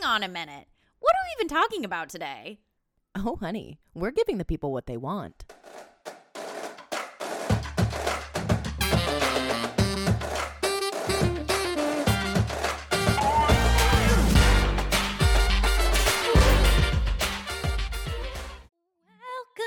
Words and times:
hang 0.00 0.10
on 0.10 0.22
a 0.22 0.28
minute. 0.28 0.66
What 1.00 1.14
are 1.14 1.24
we 1.24 1.34
even 1.36 1.48
talking 1.48 1.84
about 1.84 2.08
today? 2.08 2.60
Oh, 3.14 3.36
honey, 3.36 3.78
we're 3.94 4.10
giving 4.10 4.38
the 4.38 4.44
people 4.44 4.72
what 4.72 4.86
they 4.86 4.96
want. 4.96 5.44
Welcome. 19.04 19.64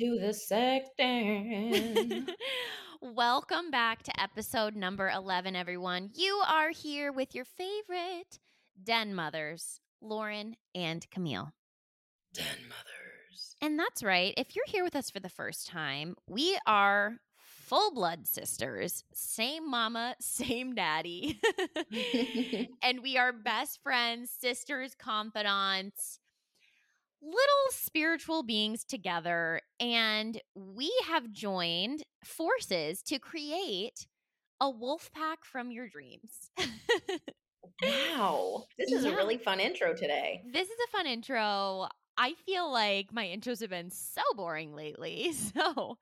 to 0.00 0.18
the 0.20 0.34
Sex 0.34 0.88
Den. 0.98 2.26
Welcome 3.12 3.70
back 3.70 4.02
to 4.04 4.18
episode 4.18 4.74
number 4.74 5.10
11, 5.10 5.54
everyone. 5.54 6.08
You 6.14 6.42
are 6.48 6.70
here 6.70 7.12
with 7.12 7.34
your 7.34 7.44
favorite 7.44 8.38
den 8.82 9.14
mothers, 9.14 9.78
Lauren 10.00 10.56
and 10.74 11.06
Camille. 11.10 11.52
Den 12.32 12.46
mothers. 12.62 13.56
And 13.60 13.78
that's 13.78 14.02
right. 14.02 14.32
If 14.38 14.56
you're 14.56 14.64
here 14.66 14.82
with 14.82 14.96
us 14.96 15.10
for 15.10 15.20
the 15.20 15.28
first 15.28 15.66
time, 15.66 16.16
we 16.26 16.58
are 16.66 17.18
full 17.36 17.92
blood 17.92 18.26
sisters, 18.26 19.04
same 19.12 19.70
mama, 19.70 20.16
same 20.20 20.74
daddy. 20.74 21.38
and 22.82 23.02
we 23.02 23.18
are 23.18 23.34
best 23.34 23.82
friends, 23.82 24.30
sisters, 24.30 24.94
confidants, 24.98 26.20
little 27.24 27.70
spiritual 27.70 28.42
beings 28.42 28.84
together. 28.84 29.60
And 29.80 30.40
we 30.54 30.92
have 31.06 31.32
joined 31.32 32.02
forces 32.24 33.02
to 33.04 33.18
create 33.18 34.06
a 34.60 34.70
wolf 34.70 35.10
pack 35.14 35.44
from 35.44 35.70
your 35.70 35.88
dreams. 35.88 36.50
Wow. 37.82 38.64
This 38.78 38.92
is 38.92 39.04
Yeah. 39.04 39.12
a 39.12 39.16
really 39.16 39.38
fun 39.38 39.58
intro 39.60 39.94
today. 39.94 40.42
this 40.52 40.68
is 40.68 40.76
a 40.86 40.90
fun 40.96 41.06
intro. 41.06 41.88
I 42.16 42.34
feel 42.46 42.70
like 42.70 43.12
my 43.12 43.24
intros 43.26 43.60
have 43.60 43.70
been 43.70 43.90
so 43.90 44.22
boring 44.36 44.74
lately. 44.74 45.32
So, 45.54 45.98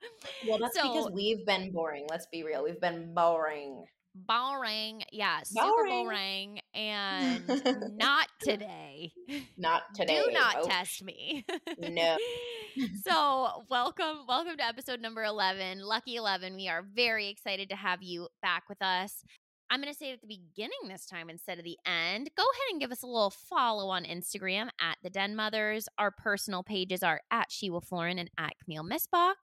Well, 0.47 0.59
that's 0.59 0.79
because 0.79 1.09
we've 1.11 1.45
been 1.45 1.71
boring. 1.71 2.05
Let's 2.09 2.27
be 2.31 2.43
real. 2.43 2.63
We've 2.63 2.79
been 2.79 3.13
boring. 3.13 3.85
Boring. 4.15 5.03
Yeah, 5.11 5.39
super 5.43 5.65
Boring. 5.65 5.89
boring. 5.89 6.59
And 6.73 7.97
not 7.97 8.27
today. 8.41 9.11
Not 9.57 9.83
today. 9.95 10.21
Do 10.25 10.31
not 10.31 10.53
folks. 10.55 10.67
test 10.67 11.03
me. 11.03 11.45
No. 11.79 12.17
so, 13.07 13.63
welcome, 13.69 14.25
welcome 14.27 14.57
to 14.57 14.65
episode 14.65 15.01
number 15.01 15.23
11, 15.23 15.81
Lucky 15.81 16.15
11. 16.15 16.55
We 16.55 16.67
are 16.67 16.83
very 16.95 17.29
excited 17.29 17.69
to 17.69 17.75
have 17.75 18.01
you 18.01 18.27
back 18.41 18.63
with 18.69 18.81
us. 18.81 19.23
I'm 19.69 19.81
going 19.81 19.91
to 19.91 19.97
say 19.97 20.11
it 20.11 20.13
at 20.15 20.21
the 20.21 20.27
beginning 20.27 20.87
this 20.87 21.05
time 21.07 21.29
instead 21.29 21.57
of 21.57 21.63
the 21.63 21.77
end. 21.85 22.29
Go 22.37 22.43
ahead 22.43 22.71
and 22.71 22.79
give 22.81 22.91
us 22.91 23.01
a 23.01 23.07
little 23.07 23.31
follow 23.31 23.89
on 23.89 24.03
Instagram 24.03 24.69
at 24.79 24.97
the 25.01 25.09
Den 25.09 25.35
Mothers. 25.35 25.87
Our 25.97 26.11
personal 26.11 26.61
pages 26.61 27.01
are 27.01 27.21
at 27.31 27.51
She 27.51 27.71
Wolf 27.71 27.91
Lauren 27.91 28.19
and 28.19 28.29
at 28.37 28.53
Camille 28.63 28.83
Missbach. 28.83 29.33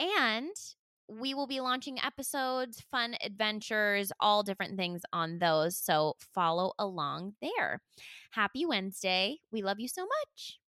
And 0.00 0.50
we 1.10 1.34
will 1.34 1.46
be 1.46 1.60
launching 1.60 1.98
episodes, 1.98 2.82
fun 2.90 3.16
adventures, 3.22 4.12
all 4.20 4.42
different 4.42 4.76
things 4.76 5.02
on 5.12 5.38
those. 5.38 5.76
So 5.76 6.14
follow 6.34 6.72
along 6.78 7.34
there. 7.42 7.82
Happy 8.30 8.64
Wednesday. 8.64 9.38
We 9.50 9.62
love 9.62 9.80
you 9.80 9.88
so 9.88 10.02
much. 10.02 10.60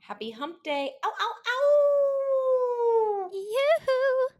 Happy 0.00 0.30
hump 0.30 0.62
day. 0.62 0.92
Ow, 1.04 1.12
ow, 1.20 1.32
ow. 1.48 3.30
Yoo-hoo. 3.32 4.36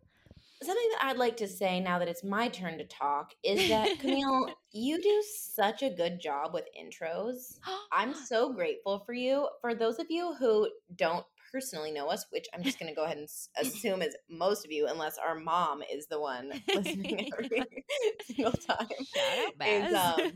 Something 0.62 0.88
that 0.92 1.04
I'd 1.04 1.18
like 1.18 1.36
to 1.38 1.48
say 1.48 1.80
now 1.80 1.98
that 1.98 2.08
it's 2.08 2.24
my 2.24 2.48
turn 2.48 2.78
to 2.78 2.84
talk 2.84 3.34
is 3.42 3.68
that, 3.68 3.98
Camille, 3.98 4.48
you 4.72 5.02
do 5.02 5.24
such 5.26 5.82
a 5.82 5.90
good 5.90 6.20
job 6.20 6.54
with 6.54 6.64
intros. 6.78 7.58
I'm 7.92 8.14
so 8.14 8.52
grateful 8.52 9.00
for 9.00 9.12
you. 9.12 9.48
For 9.60 9.74
those 9.74 9.98
of 9.98 10.06
you 10.10 10.34
who 10.38 10.68
don't 10.96 11.26
personally 11.54 11.92
know 11.92 12.08
us, 12.08 12.26
which 12.30 12.46
I'm 12.52 12.64
just 12.64 12.80
going 12.80 12.90
to 12.90 12.96
go 12.96 13.04
ahead 13.04 13.16
and 13.16 13.28
assume 13.60 14.02
is 14.02 14.16
most 14.28 14.64
of 14.64 14.72
you, 14.72 14.88
unless 14.88 15.16
our 15.18 15.36
mom 15.36 15.82
is 15.82 16.06
the 16.08 16.20
one 16.20 16.50
listening 16.74 17.30
every 17.32 17.62
single 18.24 18.52
time, 18.52 18.88
Shout 19.14 19.52
out, 19.60 19.68
is 19.68 19.94
um, 19.94 20.32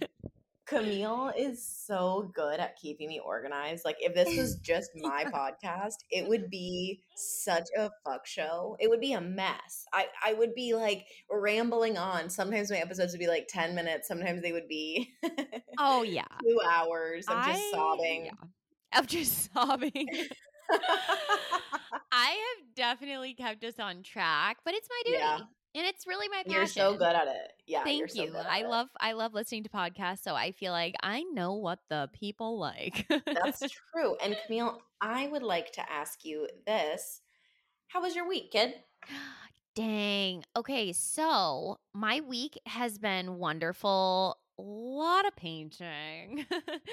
Camille 0.65 1.33
is 1.37 1.67
so 1.67 2.31
good 2.35 2.61
at 2.61 2.77
keeping 2.77 3.09
me 3.09 3.21
organized. 3.25 3.85
Like, 3.85 3.97
if 4.01 4.15
this 4.15 4.37
was 4.37 4.57
just 4.57 4.91
my 4.95 5.25
podcast, 5.25 5.95
it 6.11 6.29
would 6.29 6.51
be 6.51 7.01
such 7.17 7.67
a 7.77 7.91
fuck 8.05 8.27
show. 8.27 8.77
It 8.79 8.89
would 8.89 9.01
be 9.01 9.15
a 9.15 9.21
mess. 9.21 9.87
I, 9.93 10.07
I 10.25 10.35
would 10.35 10.55
be 10.55 10.75
like 10.75 11.07
rambling 11.31 11.97
on. 11.97 12.29
Sometimes 12.29 12.71
my 12.71 12.77
episodes 12.77 13.13
would 13.13 13.19
be 13.19 13.27
like 13.27 13.49
10 13.49 13.75
minutes, 13.75 14.07
sometimes 14.07 14.43
they 14.43 14.53
would 14.53 14.69
be 14.69 15.09
oh 15.79 16.03
yeah. 16.03 16.25
two 16.43 16.61
hours 16.71 17.27
of 17.27 17.45
just 17.47 17.63
I- 17.63 17.71
sobbing. 17.73 18.27
yeah. 18.27 18.99
Of 18.99 19.07
just 19.07 19.53
sobbing. 19.53 20.07
I 22.13 22.31
have 22.31 22.75
definitely 22.75 23.35
kept 23.35 23.65
us 23.65 23.79
on 23.79 24.03
track, 24.03 24.59
but 24.65 24.75
it's 24.75 24.89
my 24.89 25.03
duty. 25.05 25.19
Yeah. 25.19 25.39
And 25.75 25.87
it's 25.87 26.07
really 26.07 26.29
my 26.29 26.43
passion. 26.45 26.53
You're 26.53 26.67
so 26.67 26.97
good 26.97 27.15
at 27.15 27.29
it. 27.29 27.53
Yeah. 27.67 27.85
Thank 27.85 28.15
you. 28.15 28.35
at 28.35 28.47
I 28.47 28.61
it. 28.61 28.69
love 28.69 28.89
I 29.01 29.13
love 29.13 29.35
listening 29.35 29.65
to 29.65 29.71
podcasts, 29.71 30.23
so 30.23 30.35
I 30.35 30.53
feel 30.53 30.73
like 30.73 30.95
I 31.03 31.23
know 31.25 31.55
what 31.55 31.81
the 31.89 32.09
people 32.13 32.59
like. 32.59 33.07
That's 33.09 33.63
true. 33.93 34.17
And 34.23 34.37
Camille, 34.47 34.81
I 35.01 35.29
would 35.29 35.43
like 35.43 35.73
to 35.73 35.93
ask 35.93 36.25
you 36.25 36.49
this. 36.67 37.21
How 37.89 38.03
was 38.03 38.17
your 38.17 38.29
week, 38.29 38.51
kid? 38.53 38.75
Dang. 39.75 40.43
Okay, 40.57 40.93
so 40.93 41.79
my 41.95 42.21
week 42.21 42.59
has 42.67 42.99
been 42.99 43.37
wonderful. 43.39 44.39
A 44.59 44.63
lot 44.63 45.27
of 45.27 45.37
painting. 45.37 46.45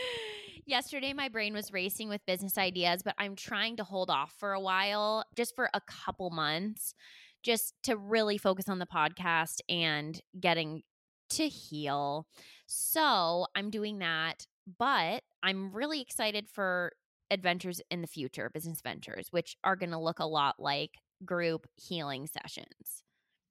Yesterday, 0.68 1.14
my 1.14 1.30
brain 1.30 1.53
was 1.53 1.74
racing 1.74 2.09
with 2.09 2.26
business 2.28 2.59
ideas, 2.59 3.02
but 3.02 3.16
I'm 3.18 3.36
trying 3.36 3.78
to 3.78 3.84
hold 3.84 4.12
off 4.12 4.34
for 4.38 4.53
a 4.53 4.59
while, 4.59 5.26
just 5.36 5.56
for 5.56 5.70
a 5.74 5.81
couple 5.81 6.30
months, 6.30 6.94
just 7.42 7.74
to 7.84 7.98
really 7.98 8.38
focus 8.38 8.70
on 8.70 8.78
the 8.78 8.86
podcast 8.86 9.62
and 9.68 10.20
getting 10.40 10.84
to 11.31 11.48
heal. 11.48 12.28
So 12.68 13.48
I'm 13.56 13.72
doing 13.72 13.97
that, 14.00 14.46
but 14.78 15.24
I'm 15.42 15.72
really 15.72 16.02
excited 16.02 16.47
for 16.47 16.92
adventures 17.32 17.82
in 17.90 18.02
the 18.02 18.08
future, 18.08 18.52
business 18.53 18.82
ventures, 18.82 19.28
which 19.32 19.56
are 19.64 19.76
going 19.76 19.92
to 19.92 20.00
look 20.00 20.20
a 20.20 20.26
lot 20.26 20.56
like 20.59 20.92
group 21.26 21.66
healing 21.76 22.28
sessions 22.28 23.05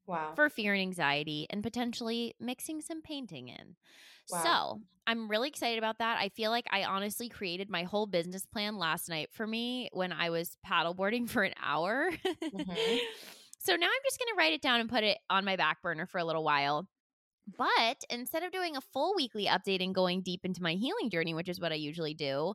Wow. 0.06 0.32
for 0.34 0.48
fear 0.50 0.74
and 0.74 0.82
anxiety 0.82 1.46
and 1.50 1.62
potentially 1.62 2.34
mixing 2.40 2.80
some 2.80 3.02
painting 3.02 3.48
in. 3.48 3.76
Wow. 4.30 4.42
So 4.42 4.80
I'm 5.06 5.28
really 5.30 5.48
excited 5.48 5.78
about 5.78 5.98
that. 5.98 6.18
I 6.18 6.28
feel 6.30 6.50
like 6.50 6.66
I 6.70 6.84
honestly 6.84 7.28
created 7.28 7.70
my 7.70 7.82
whole 7.84 8.06
business 8.06 8.46
plan 8.46 8.76
last 8.76 9.08
night 9.08 9.30
for 9.32 9.46
me 9.46 9.88
when 9.92 10.12
I 10.12 10.30
was 10.30 10.56
paddleboarding 10.66 11.28
for 11.30 11.42
an 11.42 11.54
hour. 11.62 12.10
Mhm. 12.10 12.98
so 13.58 13.76
now 13.76 13.86
I'm 13.86 14.02
just 14.04 14.18
going 14.18 14.28
to 14.32 14.36
write 14.38 14.52
it 14.52 14.62
down 14.62 14.80
and 14.80 14.88
put 14.90 15.04
it 15.04 15.18
on 15.30 15.44
my 15.44 15.56
back 15.56 15.82
burner 15.82 16.06
for 16.06 16.18
a 16.18 16.24
little 16.24 16.44
while. 16.44 16.88
But 17.58 18.02
instead 18.08 18.42
of 18.42 18.52
doing 18.52 18.76
a 18.76 18.80
full 18.80 19.14
weekly 19.14 19.46
update 19.46 19.82
and 19.84 19.94
going 19.94 20.22
deep 20.22 20.44
into 20.44 20.62
my 20.62 20.74
healing 20.74 21.10
journey, 21.10 21.34
which 21.34 21.48
is 21.48 21.60
what 21.60 21.72
I 21.72 21.76
usually 21.76 22.14
do, 22.14 22.54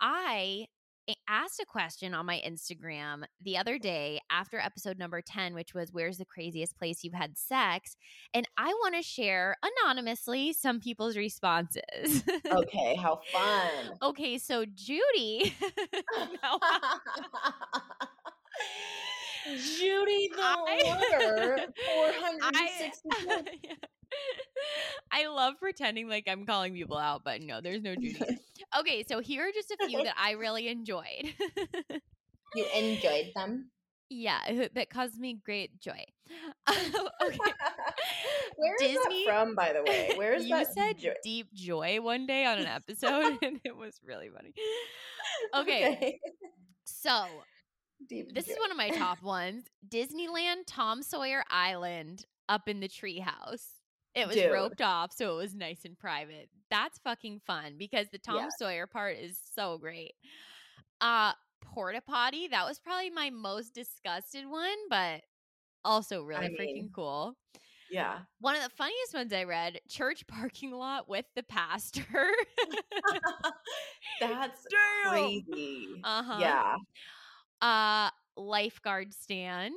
I 0.00 0.66
asked 1.28 1.60
a 1.60 1.66
question 1.66 2.14
on 2.14 2.26
my 2.26 2.40
Instagram 2.46 3.24
the 3.40 3.56
other 3.56 3.78
day 3.78 4.20
after 4.30 4.58
episode 4.58 4.98
number 4.98 5.20
10, 5.22 5.54
which 5.54 5.74
was 5.74 5.92
Where's 5.92 6.18
the 6.18 6.24
craziest 6.24 6.76
place 6.78 7.02
you've 7.04 7.14
had 7.14 7.38
sex? 7.38 7.96
And 8.34 8.46
I 8.56 8.68
want 8.68 8.94
to 8.96 9.02
share 9.02 9.56
anonymously 9.84 10.52
some 10.52 10.80
people's 10.80 11.16
responses. 11.16 12.24
okay, 12.50 12.96
how 12.96 13.20
fun. 13.32 13.98
okay, 14.02 14.38
so 14.38 14.64
Judy. 14.64 15.54
Judy 19.78 20.28
the 20.36 20.42
I- 20.42 20.82
Lover, 20.84 21.58
I, 22.42 22.90
464. 23.12 23.44
I 25.12 25.26
love 25.28 25.54
pretending 25.60 26.08
like 26.08 26.24
I'm 26.28 26.44
calling 26.44 26.74
people 26.74 26.96
out, 26.98 27.22
but 27.24 27.42
no, 27.42 27.60
there's 27.60 27.82
no 27.82 27.94
Judy. 27.94 28.18
Okay, 28.78 29.04
so 29.08 29.20
here 29.20 29.48
are 29.48 29.52
just 29.52 29.70
a 29.72 29.86
few 29.88 30.04
that 30.04 30.14
I 30.18 30.32
really 30.32 30.68
enjoyed. 30.68 31.34
You 32.56 32.66
enjoyed 32.74 33.26
them? 33.36 33.70
yeah, 34.08 34.66
that 34.74 34.90
caused 34.90 35.16
me 35.20 35.38
great 35.44 35.78
joy. 35.80 36.04
Um, 36.66 36.76
okay. 37.24 37.38
Where 38.56 38.74
is 38.74 38.80
Disney- 38.80 39.24
that 39.24 39.32
from, 39.46 39.54
by 39.54 39.72
the 39.72 39.82
way? 39.84 40.12
Where 40.16 40.34
is 40.34 40.44
you 40.46 40.56
that? 40.56 40.72
said 40.74 40.98
jo- 40.98 41.12
deep 41.22 41.52
joy 41.54 42.00
one 42.00 42.26
day 42.26 42.44
on 42.44 42.58
an 42.58 42.66
episode, 42.66 43.38
and 43.42 43.60
it 43.64 43.76
was 43.76 43.98
really 44.04 44.28
funny. 44.28 44.52
Okay, 45.56 46.18
so 46.84 47.24
Deep 48.08 48.34
this 48.34 48.48
is 48.48 48.58
one 48.58 48.70
of 48.70 48.76
my 48.76 48.90
top 48.90 49.22
ones 49.22 49.64
Disneyland 49.88 50.62
Tom 50.66 51.02
Sawyer 51.02 51.42
Island 51.50 52.24
up 52.48 52.68
in 52.68 52.80
the 52.80 52.88
treehouse. 52.88 53.64
It 54.14 54.26
was 54.26 54.36
Dude. 54.36 54.52
roped 54.52 54.82
off, 54.82 55.12
so 55.12 55.34
it 55.34 55.36
was 55.36 55.54
nice 55.54 55.84
and 55.84 55.98
private. 55.98 56.48
That's 56.70 56.98
fucking 56.98 57.40
fun 57.46 57.74
because 57.78 58.08
the 58.10 58.18
Tom 58.18 58.36
Yes. 58.36 58.52
Sawyer 58.58 58.86
part 58.86 59.16
is 59.18 59.38
so 59.54 59.78
great. 59.78 60.14
Uh 61.00 61.32
porta 61.62 62.00
potty, 62.00 62.48
that 62.48 62.66
was 62.66 62.78
probably 62.80 63.10
my 63.10 63.30
most 63.30 63.74
disgusted 63.74 64.46
one, 64.46 64.76
but 64.88 65.22
also 65.84 66.22
really 66.22 66.46
I 66.46 66.48
freaking 66.50 66.74
mean, 66.74 66.90
cool. 66.94 67.34
Yeah. 67.90 68.20
One 68.40 68.56
of 68.56 68.62
the 68.62 68.70
funniest 68.70 69.14
ones 69.14 69.32
I 69.32 69.44
read 69.44 69.80
church 69.88 70.26
parking 70.28 70.72
lot 70.72 71.08
with 71.08 71.26
the 71.36 71.42
pastor. 71.44 72.04
That's 74.20 74.66
Damn. 74.70 75.10
crazy. 75.12 75.86
uh 76.04 76.22
huh. 76.22 76.38
Yeah. 76.40 76.76
Uh, 77.62 78.10
lifeguard 78.36 79.12
stand. 79.14 79.74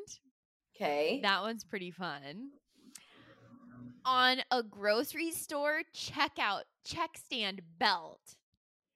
Okay. 0.75 1.19
That 1.21 1.41
one's 1.41 1.63
pretty 1.63 1.91
fun. 1.91 2.49
On 4.05 4.37
a 4.51 4.63
grocery 4.63 5.31
store 5.31 5.81
checkout 5.95 6.63
check 6.85 7.11
stand 7.17 7.61
belt. 7.79 8.35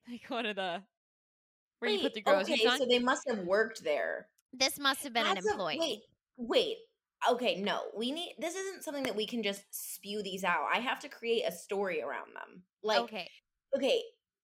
Like 0.10 0.26
one 0.30 0.46
of 0.46 0.56
the 0.56 0.82
where 1.80 1.92
you 1.92 2.00
put 2.00 2.14
the 2.14 2.22
groceries 2.22 2.60
okay, 2.62 2.68
on. 2.68 2.78
so 2.80 2.86
they 2.86 3.00
must 3.00 3.28
have 3.30 3.40
worked 3.40 3.84
there. 3.84 4.28
this 4.54 4.80
must 4.80 5.04
have 5.04 5.14
been 5.14 5.24
That's 5.26 5.46
an 5.46 5.50
a- 5.50 5.52
employee. 5.52 5.78
wait, 5.80 6.00
wait. 6.38 6.78
Okay, 7.30 7.62
no. 7.62 7.82
We 7.96 8.12
need 8.12 8.36
this 8.40 8.56
isn't 8.56 8.84
something 8.84 9.04
that 9.04 9.16
we 9.16 9.26
can 9.26 9.44
just 9.44 9.64
spew 9.72 10.22
these 10.24 10.44
out. 10.44 10.68
I 10.74 10.80
have 10.80 11.00
to 11.02 11.10
create 11.10 11.44
a 11.48 11.52
story 11.52 12.02
around 12.02 12.28
them. 12.34 12.64
Like 12.84 13.00
okay, 13.02 13.30
okay. 13.76 14.02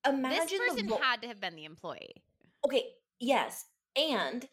imagine 0.07 0.47
This 0.49 0.59
person 0.69 0.87
vo- 0.89 0.97
had 0.97 1.21
to 1.21 1.27
have 1.27 1.39
been 1.39 1.55
the 1.55 1.65
employee. 1.65 2.23
Okay, 2.65 2.83
yes. 3.19 3.65
And 3.95 4.47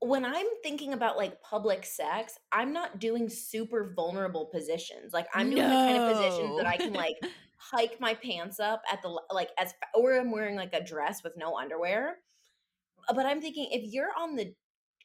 when 0.00 0.24
I'm 0.24 0.46
thinking 0.62 0.92
about 0.92 1.16
like 1.16 1.40
public 1.42 1.84
sex, 1.84 2.38
I'm 2.52 2.72
not 2.72 2.98
doing 2.98 3.28
super 3.28 3.92
vulnerable 3.94 4.46
positions. 4.46 5.12
Like 5.12 5.26
I'm 5.34 5.50
doing 5.50 5.62
the 5.62 5.74
kind 5.74 5.96
of 5.96 6.16
positions 6.16 6.56
that 6.58 6.66
I 6.66 6.76
can 6.76 6.92
like 6.92 7.16
hike 7.56 7.98
my 8.00 8.14
pants 8.14 8.60
up 8.60 8.82
at 8.92 9.00
the 9.02 9.20
like 9.30 9.50
as 9.58 9.72
or 9.94 10.18
I'm 10.18 10.30
wearing 10.30 10.56
like 10.56 10.74
a 10.74 10.84
dress 10.84 11.22
with 11.24 11.36
no 11.36 11.56
underwear. 11.56 12.18
Uh, 13.08 13.14
But 13.14 13.26
I'm 13.26 13.40
thinking 13.40 13.68
if 13.72 13.92
you're 13.92 14.12
on 14.18 14.36
the 14.36 14.54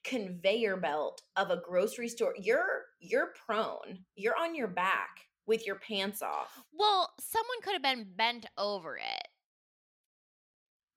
conveyor 0.04 0.78
belt 0.78 1.22
of 1.36 1.52
a 1.52 1.58
grocery 1.58 2.10
store, 2.10 2.34
you're 2.38 2.86
you're 3.00 3.34
prone. 3.46 4.06
You're 4.16 4.38
on 4.38 4.56
your 4.56 4.68
back 4.68 5.10
with 5.46 5.66
your 5.66 5.76
pants 5.78 6.22
off. 6.22 6.64
Well, 6.74 7.14
someone 7.20 7.62
could 7.64 7.74
have 7.74 7.82
been 7.84 8.08
bent 8.16 8.46
over 8.58 8.98
it. 8.98 9.28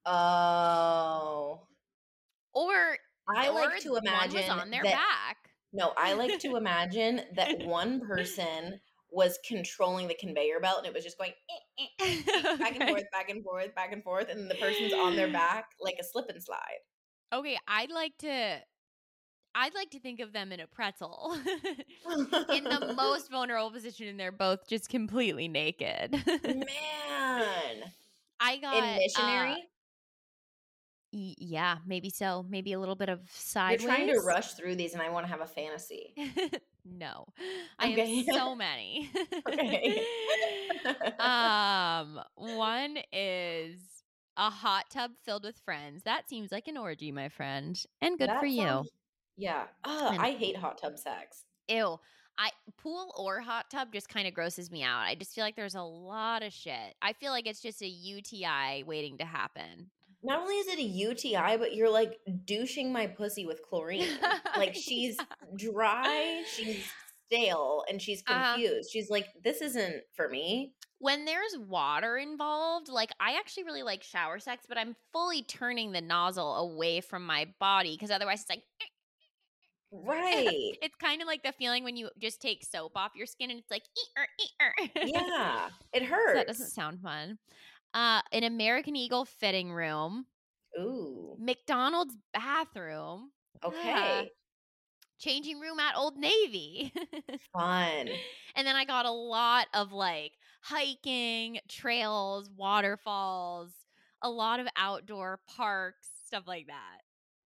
Oh. 0.07 1.67
Or 2.55 2.99
I 3.29 3.49
like 3.51 3.79
to 3.81 3.97
imagine 3.97 4.35
was 4.35 4.49
on 4.49 4.71
their 4.71 4.83
that 4.85 4.93
back. 4.93 5.51
No, 5.73 5.93
I 5.97 6.15
like 6.15 6.39
to 6.41 6.57
imagine 6.57 7.23
that 7.35 7.59
one 7.67 8.01
person 8.01 8.81
was 9.11 9.39
controlling 9.47 10.09
the 10.09 10.15
conveyor 10.15 10.61
belt 10.61 10.79
and 10.79 10.87
it 10.87 10.95
was 10.95 11.05
just 11.05 11.19
going 11.19 11.33
eh, 11.51 11.85
eh, 12.01 12.21
eh, 12.27 12.57
back 12.59 12.75
and 12.77 12.85
forth, 12.85 13.05
back 13.13 13.29
and 13.31 13.45
forth, 13.45 13.75
back 13.75 13.93
and 13.93 14.03
forth, 14.03 14.29
and 14.29 14.51
the 14.51 14.57
person's 14.57 14.93
on 14.93 15.15
their 15.17 15.29
back 15.33 15.67
like 15.81 15.97
a 16.01 16.05
slip 16.05 16.27
and 16.29 16.43
slide. 16.43 16.79
Okay, 17.33 17.59
I'd 17.67 17.91
like 17.91 18.17
to 18.19 18.61
I'd 19.57 19.75
like 19.75 19.91
to 19.91 20.01
think 20.01 20.21
of 20.21 20.33
them 20.33 20.53
in 20.53 20.61
a 20.61 20.67
pretzel. 20.67 21.37
in 22.51 22.69
the 22.69 22.93
most 22.97 23.31
vulnerable 23.31 23.71
position 23.71 24.09
and 24.09 24.19
they're 24.19 24.33
both 24.33 24.69
just 24.69 24.89
completely 24.89 25.49
naked. 25.49 26.13
man 26.45 27.85
I 28.41 28.59
got 28.59 28.85
in 28.85 28.85
uh, 28.85 28.97
missionary. 28.97 29.55
y- 29.55 29.69
yeah, 31.39 31.79
maybe 31.87 32.11
so. 32.11 32.45
Maybe 32.49 32.73
a 32.73 32.81
little 32.81 32.97
bit 32.97 33.09
of 33.09 33.21
You're 33.21 33.27
sideways. 33.31 33.85
trying 33.87 34.09
to 34.09 34.21
rush 34.21 34.55
through 34.55 34.75
these, 34.77 34.95
and 34.95 35.03
I 35.03 35.11
want 35.11 35.25
to 35.27 35.31
have 35.31 35.41
a 35.41 35.47
fantasy. 35.47 36.13
no. 36.85 37.27
I 37.79 37.93
Okay. 37.93 38.25
have 38.25 38.35
so 38.35 38.55
many. 38.57 39.11
Okay. 39.49 40.05
um 41.19 42.21
one 42.35 42.99
is 43.13 43.81
a 44.37 44.51
hot 44.51 44.87
tub 44.91 45.13
filled 45.25 45.45
with 45.45 45.59
friends. 45.65 46.03
That 46.03 46.29
seems 46.29 46.51
like 46.51 46.67
an 46.69 46.77
orgy, 46.77 47.13
my 47.13 47.29
friend. 47.29 47.81
And 48.01 48.19
good 48.19 48.29
That 48.29 48.41
for 48.41 48.47
you. 48.47 48.85
Yeah. 49.37 49.67
Ugh, 49.85 50.17
I 50.19 50.33
hate 50.33 50.57
hot 50.57 50.79
tub 50.79 50.99
sex. 50.99 51.45
Ew. 51.69 51.99
I 52.37 52.51
pool 52.77 53.15
or 53.17 53.41
hot 53.41 53.71
tub 53.71 53.93
just 53.93 54.09
kind 54.09 54.27
of 54.27 54.35
grosses 54.35 54.69
me 54.73 54.83
out. 54.83 54.99
I 55.03 55.15
just 55.15 55.35
feel 55.37 55.45
like 55.45 55.55
there's 55.55 55.77
a 55.77 55.83
lot 55.83 56.43
of 56.43 56.53
shit. 56.53 56.95
I 57.01 57.13
feel 57.13 57.31
like 57.31 57.47
it's 57.47 57.63
just 57.63 57.81
a 57.81 57.87
UTI 57.87 58.83
waiting 58.85 59.19
to 59.19 59.25
happen. 59.25 59.91
Not 60.25 60.41
only 60.41 60.55
is 60.57 60.67
it 60.69 60.79
a 60.79 60.83
UTI, 60.83 61.57
but 61.59 61.75
you're 61.75 61.91
like 61.91 62.19
douching 62.47 62.93
my 62.93 63.07
pussy 63.07 63.45
with 63.47 63.61
chlorine. 63.69 64.09
like 64.57 64.75
she's 64.75 65.17
dry, 65.57 66.43
she's 66.51 66.85
stale, 67.27 67.85
and 67.89 68.01
she's 68.01 68.23
Uh-huh. 68.27 68.55
confused. 68.55 68.91
She's 68.91 69.11
like, 69.11 69.27
this 69.45 69.61
isn't 69.61 70.03
for 70.17 70.29
me. 70.29 70.73
When 70.99 71.27
there's 71.27 71.59
water 71.59 72.17
involved, 72.17 72.89
like 72.89 73.11
I 73.21 73.37
actually 73.37 73.65
really 73.65 73.83
like 73.83 74.03
shower 74.03 74.39
sex, 74.39 74.65
but 74.69 74.79
I'm 74.79 74.97
fully 75.13 75.43
turning 75.43 75.93
the 75.93 76.01
nozzle 76.01 76.57
away 76.57 77.03
from 77.03 77.27
my 77.27 77.47
body 77.61 77.95
because 77.95 78.11
otherwise 78.11 78.41
it's 78.41 78.49
like 78.51 78.63
Right. 79.93 80.77
it's 80.83 80.97
kind 80.97 81.21
of 81.23 81.27
like 81.27 81.43
the 81.43 81.53
feeling 81.53 81.85
when 81.85 81.97
you 81.97 82.09
just 82.21 82.41
take 82.41 82.65
soap 82.65 82.93
off 82.97 83.13
your 83.15 83.27
skin 83.27 83.51
and 83.51 83.59
it's 83.61 83.71
like 83.71 83.83
eat-er, 83.97 84.27
eat-er. 84.41 85.03
yeah. 85.07 85.69
It 85.93 86.01
So 86.03 86.07
hurts. 86.07 86.35
that 86.35 86.47
doesn't 86.49 86.71
sound 86.71 87.01
fun. 87.01 87.39
Uh, 87.95 88.21
an 88.33 88.43
American 88.43 88.97
Eagle 88.97 89.25
fitting 89.25 89.73
room, 89.73 90.27
Ooh. 90.79 91.37
McDonald's 91.39 92.17
bathroom, 92.33 93.31
Okay. 93.65 94.31
changing 95.21 95.61
room 95.61 95.79
at 95.79 95.97
Old 95.97 96.17
Navy. 96.17 96.93
Fun. 97.53 98.09
and 98.57 98.67
then 98.67 98.75
I 98.77 98.85
got 98.85 99.07
a 99.07 99.11
lot 99.13 99.69
of 99.73 99.93
like 99.93 100.33
hiking, 100.63 101.61
trails, 101.69 102.51
waterfalls, 102.57 103.71
a 104.23 104.29
lot 104.29 104.59
of 104.59 104.67
outdoor 104.77 105.39
parks, 105.47 106.09
stuff 106.27 106.45
like 106.49 106.67
that. 106.67 106.99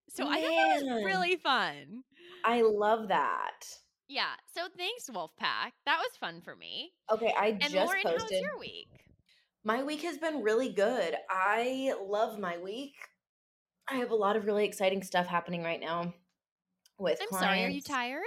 So 0.09 0.25
I 0.25 0.41
thought 0.41 0.41
that 0.41 0.85
was 0.85 1.03
really 1.05 1.35
fun. 1.35 2.03
I 2.45 2.61
love 2.61 3.09
that. 3.09 3.65
Yeah. 4.07 4.35
So 4.55 4.67
thanks, 4.77 5.09
Wolfpack. 5.09 5.73
That 5.85 5.97
was 5.99 6.15
fun 6.19 6.39
for 6.41 6.55
me. 6.55 6.93
Okay, 7.11 7.33
I 7.37 7.49
And 7.49 7.61
just 7.63 7.75
Lauren, 7.75 8.03
how's 8.05 8.21
posted. 8.21 8.41
your 8.41 8.57
week? 8.59 8.87
My 9.67 9.83
week 9.83 10.01
has 10.03 10.17
been 10.17 10.43
really 10.43 10.69
good. 10.71 11.13
I 11.29 11.93
love 12.01 12.39
my 12.39 12.57
week. 12.57 12.95
I 13.89 13.95
have 13.95 14.11
a 14.11 14.15
lot 14.15 14.37
of 14.37 14.45
really 14.45 14.63
exciting 14.63 15.03
stuff 15.03 15.27
happening 15.27 15.61
right 15.61 15.81
now 15.81 16.13
with 16.97 17.19
I'm 17.21 17.27
clients. 17.27 17.47
sorry. 17.47 17.65
Are 17.65 17.69
you 17.69 17.81
tired? 17.81 18.23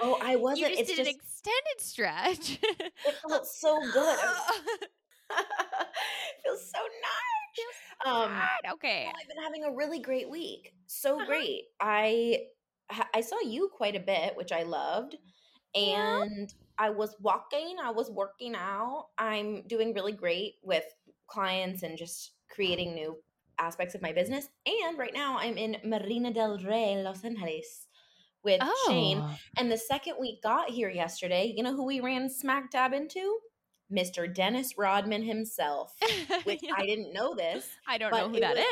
Oh, 0.00 0.18
I 0.22 0.36
wasn't. 0.36 0.70
you 0.70 0.76
just 0.76 0.80
it's 0.82 0.90
did 0.90 0.98
just 0.98 1.10
an 1.10 1.16
extended 1.16 1.80
stretch. 1.80 2.58
it 2.62 3.14
felt 3.28 3.44
so 3.48 3.80
good. 3.92 4.18
it 4.20 4.88
feels 6.44 6.64
so 6.70 6.78
nice. 6.78 8.06
Um, 8.06 8.30
okay. 8.74 9.02
well, 9.06 9.14
I've 9.20 9.28
been 9.28 9.42
having 9.42 9.64
a 9.64 9.72
really 9.72 9.98
great 9.98 10.30
week. 10.30 10.74
So 10.86 11.16
Uh-huh. 11.16 11.26
great. 11.26 11.64
I 11.80 12.44
I 13.14 13.20
saw 13.20 13.40
you 13.40 13.68
quite 13.76 13.96
a 13.96 14.00
bit, 14.00 14.36
which 14.36 14.52
I 14.52 14.62
loved, 14.62 15.16
Yeah. 15.74 16.24
I 16.80 16.88
was 16.88 17.14
walking. 17.20 17.76
I 17.82 17.90
was 17.90 18.10
working 18.10 18.54
out. 18.54 19.08
I'm 19.18 19.62
doing 19.68 19.92
really 19.92 20.12
great 20.12 20.54
with 20.62 20.84
clients 21.26 21.82
and 21.82 21.98
just 21.98 22.32
creating 22.50 22.94
new 22.94 23.16
aspects 23.58 23.94
of 23.94 24.00
my 24.00 24.12
business. 24.12 24.48
And 24.66 24.98
right 24.98 25.12
now, 25.12 25.36
I'm 25.38 25.58
in 25.58 25.76
Marina 25.84 26.32
del 26.32 26.56
Rey, 26.58 26.96
Los 27.04 27.22
Angeles, 27.22 27.86
with 28.42 28.62
Shane. 28.86 29.18
Oh. 29.20 29.36
And 29.58 29.70
the 29.70 29.76
second 29.76 30.14
we 30.18 30.40
got 30.42 30.70
here 30.70 30.88
yesterday, 30.88 31.52
you 31.54 31.62
know 31.62 31.76
who 31.76 31.84
we 31.84 32.00
ran 32.00 32.30
smack 32.30 32.70
dab 32.70 32.94
into? 32.94 33.38
Mr. 33.92 34.32
Dennis 34.32 34.78
Rodman 34.78 35.22
himself. 35.22 35.92
Which 36.44 36.60
Yeah. 36.62 36.72
I 36.78 36.86
didn't 36.86 37.12
know 37.12 37.34
this. 37.34 37.68
I 37.86 37.98
don't 37.98 38.12
know 38.12 38.30
who 38.30 38.40
that 38.40 38.56
was- 38.56 38.64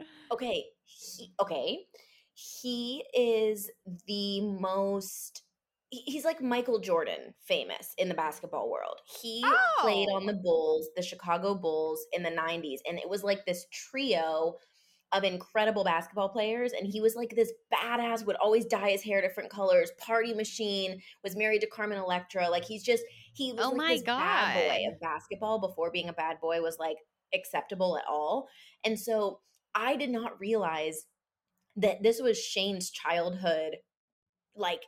is. 0.00 0.06
Okay, 0.32 0.64
he, 0.86 1.32
okay. 1.42 1.80
He 2.32 3.04
is 3.12 3.70
the 4.06 4.40
most 4.40 5.42
he's 5.90 6.24
like 6.24 6.40
Michael 6.40 6.78
Jordan 6.78 7.34
famous 7.46 7.94
in 7.98 8.08
the 8.08 8.14
basketball 8.14 8.70
world. 8.70 9.00
He 9.20 9.44
played 9.80 10.08
oh. 10.10 10.16
on 10.16 10.22
Oh. 10.22 10.26
the 10.26 10.34
Bulls, 10.34 10.88
the 10.96 11.02
Chicago 11.02 11.54
Bulls 11.54 12.06
in 12.12 12.22
the 12.22 12.30
90s 12.30 12.78
and 12.86 12.98
it 12.98 13.08
was 13.08 13.24
like 13.24 13.44
this 13.44 13.66
trio 13.72 14.56
of 15.12 15.24
incredible 15.24 15.82
basketball 15.82 16.28
players 16.28 16.72
and 16.72 16.86
he 16.86 17.00
was 17.00 17.16
like 17.16 17.34
this 17.34 17.52
badass 17.72 18.24
would 18.24 18.36
always 18.36 18.64
dye 18.64 18.90
his 18.90 19.02
hair 19.02 19.20
different 19.20 19.50
colors 19.50 19.90
party 19.98 20.32
machine 20.32 21.00
was 21.24 21.34
married 21.36 21.60
to 21.60 21.66
carmen 21.66 21.98
electra 21.98 22.48
like 22.48 22.64
he's 22.64 22.84
just 22.84 23.02
he 23.32 23.52
was 23.52 23.66
Oh 23.66 23.70
like 23.70 23.76
my 23.76 23.94
this 23.94 24.02
bad 24.02 24.54
boy 24.54 24.92
of 24.92 25.00
basketball 25.00 25.58
before 25.58 25.90
being 25.90 26.08
a 26.08 26.12
bad 26.12 26.40
boy 26.40 26.60
was 26.62 26.76
like 26.78 26.98
acceptable 27.34 27.98
at 27.98 28.04
all 28.08 28.48
and 28.84 28.98
so 28.98 29.40
i 29.74 29.96
did 29.96 30.10
not 30.10 30.38
realize 30.38 31.06
that 31.76 32.02
this 32.02 32.20
was 32.20 32.38
shane's 32.38 32.90
childhood 32.90 33.78
like 34.54 34.82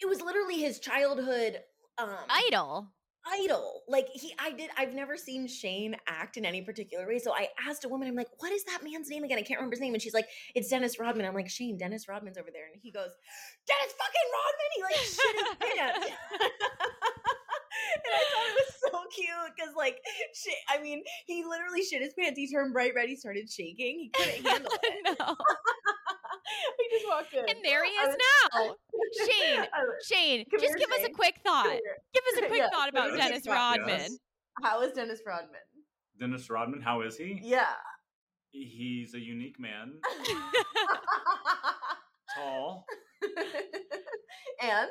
it 0.00 0.06
was 0.08 0.20
literally 0.20 0.58
his 0.60 0.78
childhood 0.80 1.58
um 1.98 2.10
Idol. 2.28 2.88
idol. 3.26 3.82
Like 3.88 4.08
he 4.12 4.32
I 4.38 4.52
did 4.52 4.70
I've 4.76 4.94
never 4.94 5.16
seen 5.16 5.46
Shane 5.48 5.96
act 6.06 6.36
in 6.36 6.44
any 6.44 6.62
particular 6.62 7.06
way. 7.06 7.18
So 7.18 7.32
I 7.32 7.48
asked 7.68 7.84
a 7.84 7.88
woman, 7.88 8.08
I'm 8.08 8.14
like, 8.14 8.28
what 8.38 8.52
is 8.52 8.64
that 8.64 8.82
man's 8.84 9.08
name 9.10 9.24
again? 9.24 9.38
I 9.38 9.42
can't 9.42 9.58
remember 9.58 9.74
his 9.74 9.80
name. 9.80 9.94
And 9.94 10.02
she's 10.02 10.14
like, 10.14 10.26
it's 10.54 10.68
Dennis 10.68 10.98
Rodman. 10.98 11.26
I'm 11.26 11.34
like, 11.34 11.48
Shane, 11.50 11.76
Dennis 11.78 12.08
Rodman's 12.08 12.38
over 12.38 12.48
there. 12.52 12.66
And 12.72 12.80
he 12.82 12.90
goes, 12.90 13.10
Dennis 13.66 13.94
fucking 13.98 14.28
Rodman. 14.36 14.70
He 14.76 14.82
like 14.82 14.94
shit 14.94 15.36
his 15.36 15.76
pants. 15.76 16.12
and 18.04 18.12
I 18.14 18.22
thought 18.30 18.48
it 18.48 18.54
was 18.54 18.74
so 18.92 18.98
cute 19.14 19.52
because 19.56 19.74
like 19.76 19.98
shit, 20.34 20.54
I 20.68 20.80
mean, 20.82 21.02
he 21.26 21.44
literally 21.44 21.82
shit 21.82 22.02
his 22.02 22.14
pants. 22.14 22.38
He 22.38 22.50
turned 22.50 22.72
bright 22.72 22.92
red. 22.94 23.08
He 23.08 23.16
started 23.16 23.50
shaking. 23.50 23.98
He 23.98 24.10
couldn't 24.14 24.46
handle 24.46 24.72
it. 24.82 25.18
no. 26.38 26.72
he 26.78 26.96
just 26.98 27.08
walked 27.08 27.32
in. 27.34 27.40
And 27.48 27.58
there 27.64 27.84
he 27.84 27.90
is 27.90 28.08
was- 28.08 28.16
now. 28.54 28.74
Shane, 29.26 29.60
I 29.72 29.80
Shane, 30.06 30.44
Come 30.50 30.60
just 30.60 30.76
here, 30.76 30.86
give 30.86 30.90
us 31.00 31.06
a 31.08 31.10
quick 31.12 31.36
thought. 31.44 31.78
Give 32.14 32.22
us 32.34 32.42
a 32.44 32.46
quick 32.48 32.58
Yeah, 32.60 32.70
thought 32.70 32.88
about 32.88 33.16
Dennis 33.16 33.46
Rodman. 33.46 33.88
yes. 33.88 34.16
How 34.62 34.82
is 34.82 34.92
Dennis 34.92 35.20
Rodman? 35.26 35.60
Dennis 36.18 36.50
Rodman, 36.50 36.80
how 36.80 37.02
is 37.02 37.16
he? 37.16 37.38
Yeah. 37.42 37.66
He's 38.50 39.14
a 39.14 39.20
unique 39.20 39.60
man, 39.60 39.92
tall, 42.34 42.84
and 44.62 44.88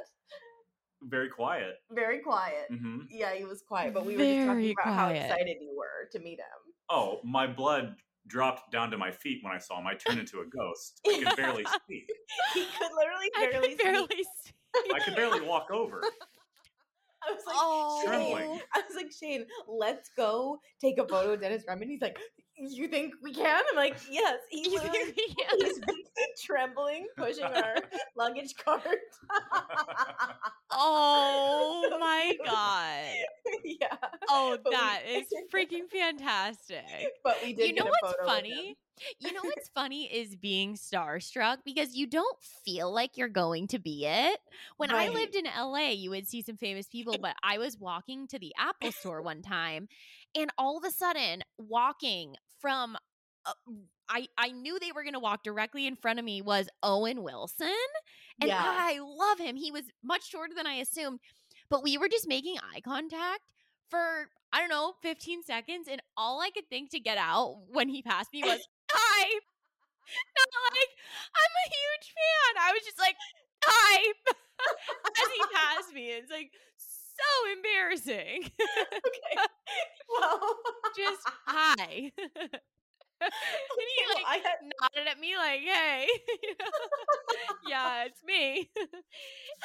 very 1.03 1.29
quiet. 1.29 1.75
very 1.91 2.19
quiet. 2.19 2.67
hmm 2.69 2.99
Yeah, 3.09 3.33
he 3.33 3.43
was 3.45 3.61
quiet, 3.67 3.93
but 3.93 4.05
we 4.05 4.15
were 4.15 4.23
just 4.23 4.47
talking 4.47 4.73
about 4.81 4.93
how 4.95 5.09
excited 5.09 5.57
you 5.59 5.75
were 5.77 6.07
to 6.11 6.19
meet 6.19 6.39
him. 6.39 6.45
Oh, 6.89 7.19
my 7.23 7.47
blood 7.47 7.95
dropped 8.27 8.71
down 8.71 8.91
to 8.91 8.97
my 8.97 9.11
feet 9.11 9.39
when 9.43 9.53
I 9.53 9.57
saw 9.57 9.79
him. 9.79 9.87
I 9.87 9.95
turned 9.95 10.19
into 10.19 10.39
a 10.41 10.45
ghost. 10.45 11.01
I 11.07 11.23
could 11.23 11.35
barely 11.37 11.65
speak. 11.65 12.09
He 12.53 12.65
could 12.77 12.91
literally 12.95 13.31
I 13.37 13.49
barely, 13.51 13.69
could 13.75 13.83
barely 13.83 14.07
speak. 14.07 14.93
I 14.93 14.99
could 14.99 15.15
barely 15.15 15.41
walk 15.41 15.67
over. 15.71 16.01
I 17.27 17.31
was 17.33 17.43
like, 17.45 17.55
Oh. 17.57 18.01
Shane. 18.05 18.61
I 18.73 18.79
was 18.87 18.95
like, 18.95 19.11
Shane, 19.11 19.45
let's 19.67 20.09
go 20.15 20.59
take 20.79 20.97
a 20.99 21.07
photo 21.07 21.33
of 21.33 21.41
Dennis 21.41 21.63
Rodman. 21.67 21.89
He's 21.89 22.01
like, 22.01 22.17
you 22.59 22.87
think 22.87 23.13
we 23.21 23.33
can? 23.33 23.63
I'm 23.69 23.75
like, 23.75 23.97
yes. 24.09 24.39
He 24.49 24.69
You 24.71 24.79
think 24.79 25.15
we 25.17 25.27
can? 25.35 25.57
he's 25.59 25.79
trembling, 26.43 27.07
pushing 27.17 27.43
our 27.43 27.75
luggage 28.17 28.53
cart. 28.63 28.83
Oh 30.71 31.97
my 31.99 32.33
god. 32.45 33.03
yeah. 33.63 33.87
Oh, 34.29 34.57
But 34.63 34.71
we- 34.71 34.75
that 34.77 35.01
is 35.07 35.25
freaking 35.53 35.89
fantastic. 35.91 36.83
But 37.23 37.37
we 37.43 37.53
did 37.53 37.67
You 37.69 37.75
know 37.75 37.85
what's 38.01 38.15
funny? 38.25 38.75
You 39.19 39.31
know 39.31 39.43
what's 39.43 39.69
funny 39.69 40.05
is 40.11 40.35
being 40.35 40.73
starstruck 40.73 41.57
because 41.63 41.95
you 41.95 42.07
don't 42.07 42.37
feel 42.65 42.91
like 42.91 43.15
you're 43.15 43.29
going 43.29 43.67
to 43.67 43.77
be 43.79 44.05
it. 44.07 44.39
When 44.77 44.89
I 44.89 45.09
lived 45.09 45.35
in 45.35 45.45
LA, 45.45 45.89
you 45.89 46.09
would 46.09 46.27
see 46.27 46.41
some 46.41 46.57
famous 46.57 46.87
people, 46.87 47.15
but 47.21 47.35
I 47.43 47.59
was 47.59 47.77
walking 47.77 48.27
to 48.29 48.39
the 48.39 48.53
Apple 48.57 48.91
store 48.91 49.21
one 49.21 49.43
time 49.43 49.87
and 50.35 50.49
all 50.57 50.77
of 50.77 50.83
a 50.83 50.89
sudden 50.91 51.43
walking 51.59 52.35
from 52.59 52.97
uh, 53.45 53.53
I 54.09 54.27
I 54.37 54.51
knew 54.51 54.79
they 54.79 54.91
were 54.91 55.03
going 55.03 55.13
to 55.13 55.19
walk 55.19 55.43
directly 55.43 55.87
in 55.87 55.95
front 55.95 56.19
of 56.19 56.25
me 56.25 56.41
was 56.41 56.69
Owen 56.83 57.23
Wilson 57.23 57.67
and 58.41 58.49
Yeah. 58.49 58.61
I 58.63 58.99
love 58.99 59.39
him. 59.39 59.55
He 59.55 59.71
was 59.71 59.83
much 60.03 60.29
shorter 60.29 60.53
than 60.55 60.67
I 60.67 60.75
assumed, 60.75 61.19
but 61.69 61.83
we 61.83 61.97
were 61.97 62.09
just 62.09 62.27
making 62.27 62.57
eye 62.59 62.81
contact 62.81 63.41
for 63.89 64.29
I 64.53 64.59
don't 64.59 64.69
know, 64.69 64.93
15 65.01 65.43
seconds 65.43 65.87
and 65.91 66.01
all 66.15 66.41
I 66.41 66.49
could 66.49 66.69
think 66.69 66.91
to 66.91 66.99
get 66.99 67.17
out 67.17 67.57
when 67.69 67.89
he 67.89 68.01
passed 68.01 68.29
me 68.33 68.41
was 68.43 68.59
hi. 68.91 69.23
Not 70.07 70.49
like 70.71 70.91
I'm 71.35 71.53
a 71.65 71.67
huge 71.67 72.13
fan. 72.15 72.63
I 72.63 72.71
was 72.73 72.83
just 72.83 72.99
like 72.99 73.15
hi 73.63 74.13
as 75.21 75.29
he 75.35 75.41
passed 75.53 75.93
me. 75.93 76.07
It's 76.11 76.31
like 76.31 76.51
so 77.17 77.51
embarrassing. 77.53 78.43
okay. 78.93 79.47
Well, 80.09 80.57
just 80.97 81.21
hi. 81.45 82.11
and 83.21 83.31
he 83.77 84.05
well, 84.07 84.15
like 84.15 84.25
I 84.27 84.35
had 84.37 84.59
nodded 84.81 85.11
at 85.11 85.19
me 85.19 85.35
like, 85.35 85.61
"Hey, 85.61 86.07
yeah, 87.67 88.05
it's 88.05 88.23
me." 88.23 88.69
it 88.75 88.89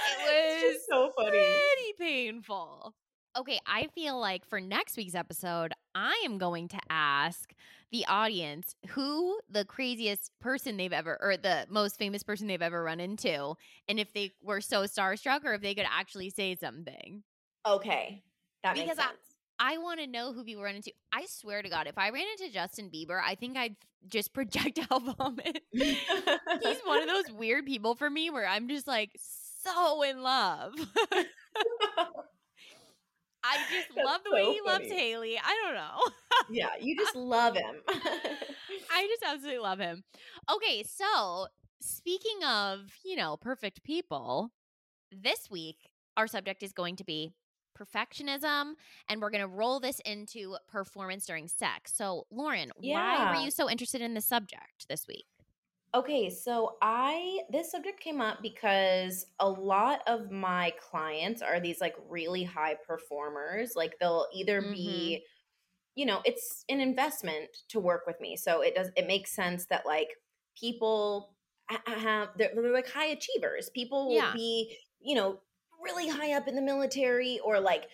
it's 0.01 0.63
was 0.63 0.73
just 0.75 0.87
so 0.89 1.11
funny. 1.17 1.31
pretty 1.31 1.93
painful. 1.99 2.95
Okay, 3.37 3.59
I 3.67 3.87
feel 3.95 4.19
like 4.21 4.45
for 4.45 4.61
next 4.61 4.97
week's 4.97 5.15
episode, 5.15 5.73
I 5.95 6.21
am 6.25 6.37
going 6.37 6.69
to 6.69 6.79
ask 6.91 7.55
the 7.91 8.05
audience 8.07 8.75
who 8.91 9.39
the 9.51 9.65
craziest 9.65 10.31
person 10.41 10.77
they've 10.77 10.93
ever, 10.93 11.19
or 11.21 11.37
the 11.37 11.67
most 11.71 11.99
famous 11.99 12.23
person 12.23 12.47
they've 12.47 12.61
ever 12.61 12.83
run 12.83 13.01
into, 13.01 13.55
and 13.89 13.99
if 13.99 14.13
they 14.13 14.33
were 14.43 14.61
so 14.61 14.83
starstruck 14.85 15.45
or 15.45 15.55
if 15.55 15.63
they 15.63 15.75
could 15.75 15.87
actually 15.91 16.31
say 16.31 16.55
something. 16.57 17.23
Okay. 17.67 18.23
That 18.63 18.75
Because 18.75 18.89
makes 18.89 18.99
I- 19.01 19.05
sense. 19.09 19.19
I 19.59 19.79
want 19.79 20.01
to 20.01 20.09
know 20.09 20.33
who 20.33 20.43
people 20.45 20.65
run 20.65 20.75
into. 20.75 20.91
I 21.13 21.25
swear 21.29 21.63
to 21.63 21.69
God, 21.69 21.87
if 21.87 21.97
I 21.97 22.11
ran 22.11 22.25
into 22.37 22.53
Justin 22.53 22.91
Bieber, 22.93 23.21
I 23.25 23.37
think 23.37 23.57
I'd 23.57 23.77
just 24.09 24.33
projectile 24.33 24.99
vomit. 25.19 25.63
He's 25.71 25.99
one 26.85 27.01
of 27.03 27.07
those 27.09 27.31
weird 27.39 27.65
people 27.67 27.95
for 27.95 28.11
me 28.11 28.29
where 28.31 28.47
I'm 28.49 28.67
just 28.69 28.89
like 28.89 29.11
so 29.63 30.03
in 30.03 30.21
love. 30.23 30.73
I 33.45 33.57
just 33.73 33.89
That's 33.95 34.07
love 34.07 34.21
the 34.25 34.31
way 34.33 34.45
so 34.45 34.53
he 34.53 34.61
loves. 34.65 34.89
Haley. 34.89 35.39
I 35.39 35.63
don't 35.65 35.75
know. 35.75 35.99
yeah, 36.51 36.69
you 36.81 36.97
just 36.97 37.15
love 37.17 37.57
him. 37.57 37.75
I 38.91 39.07
just 39.09 39.23
absolutely 39.27 39.59
love 39.61 39.79
him. 39.81 40.05
Okay, 40.53 40.83
so 40.85 41.47
speaking 41.81 42.43
of, 42.45 42.81
you 43.05 43.17
know, 43.17 43.37
perfect 43.37 43.83
people, 43.83 44.51
this 45.11 45.49
week 45.51 45.77
our 46.17 46.27
subject 46.27 46.63
is 46.63 46.73
going 46.73 46.97
to 46.97 47.05
be 47.05 47.33
perfectionism 47.85 48.75
and 49.09 49.21
we're 49.21 49.31
going 49.31 49.43
to 49.43 49.49
roll 49.49 49.81
this 49.81 50.01
into 50.05 50.57
performance 50.69 51.27
during 51.27 51.49
sex. 51.49 51.93
So, 51.95 52.27
Lauren, 52.31 52.71
why 52.77 52.83
Yeah. 52.83 53.29
were 53.31 53.45
you 53.45 53.51
so 53.51 53.71
interested 53.71 54.01
in 54.01 54.15
this 54.15 54.27
subject 54.27 54.89
this 54.89 55.07
week? 55.09 55.27
Okay, 55.95 56.31
so 56.31 56.77
I 56.81 57.41
this 57.51 57.71
subject 57.71 58.01
came 58.01 58.21
up 58.23 58.41
because 58.41 59.27
a 59.41 59.49
lot 59.49 60.01
of 60.07 60.31
my 60.31 60.73
clients 60.81 61.43
are 61.43 61.61
these 61.61 61.83
like 61.83 61.95
really 62.09 62.45
high 62.45 62.77
performers. 62.87 63.73
Like 63.77 63.99
they'll 64.01 64.27
either 64.33 64.63
be 64.63 65.19
mm-hmm. 65.21 65.25
you 65.95 66.07
know, 66.07 66.23
it's 66.25 66.65
an 66.71 66.81
investment 66.81 67.51
to 67.69 67.79
work 67.79 68.05
with 68.07 68.19
me. 68.21 68.37
So 68.37 68.63
it 68.63 68.75
does 68.75 68.89
it 68.97 69.07
makes 69.07 69.33
sense 69.35 69.67
that 69.67 69.85
like 69.85 70.09
people 70.59 71.35
have 71.69 72.29
they're, 72.39 72.51
they're 72.55 72.73
like 72.73 72.89
high 72.89 73.09
achievers. 73.09 73.69
People 73.71 74.09
will 74.09 74.17
Yeah. 74.17 74.33
be, 74.35 74.79
you 75.01 75.15
know, 75.15 75.41
really 75.83 76.09
high 76.09 76.35
up 76.35 76.49
in 76.49 76.55
the 76.55 76.63
military 76.63 77.41
or 77.45 77.61
like 77.61 77.85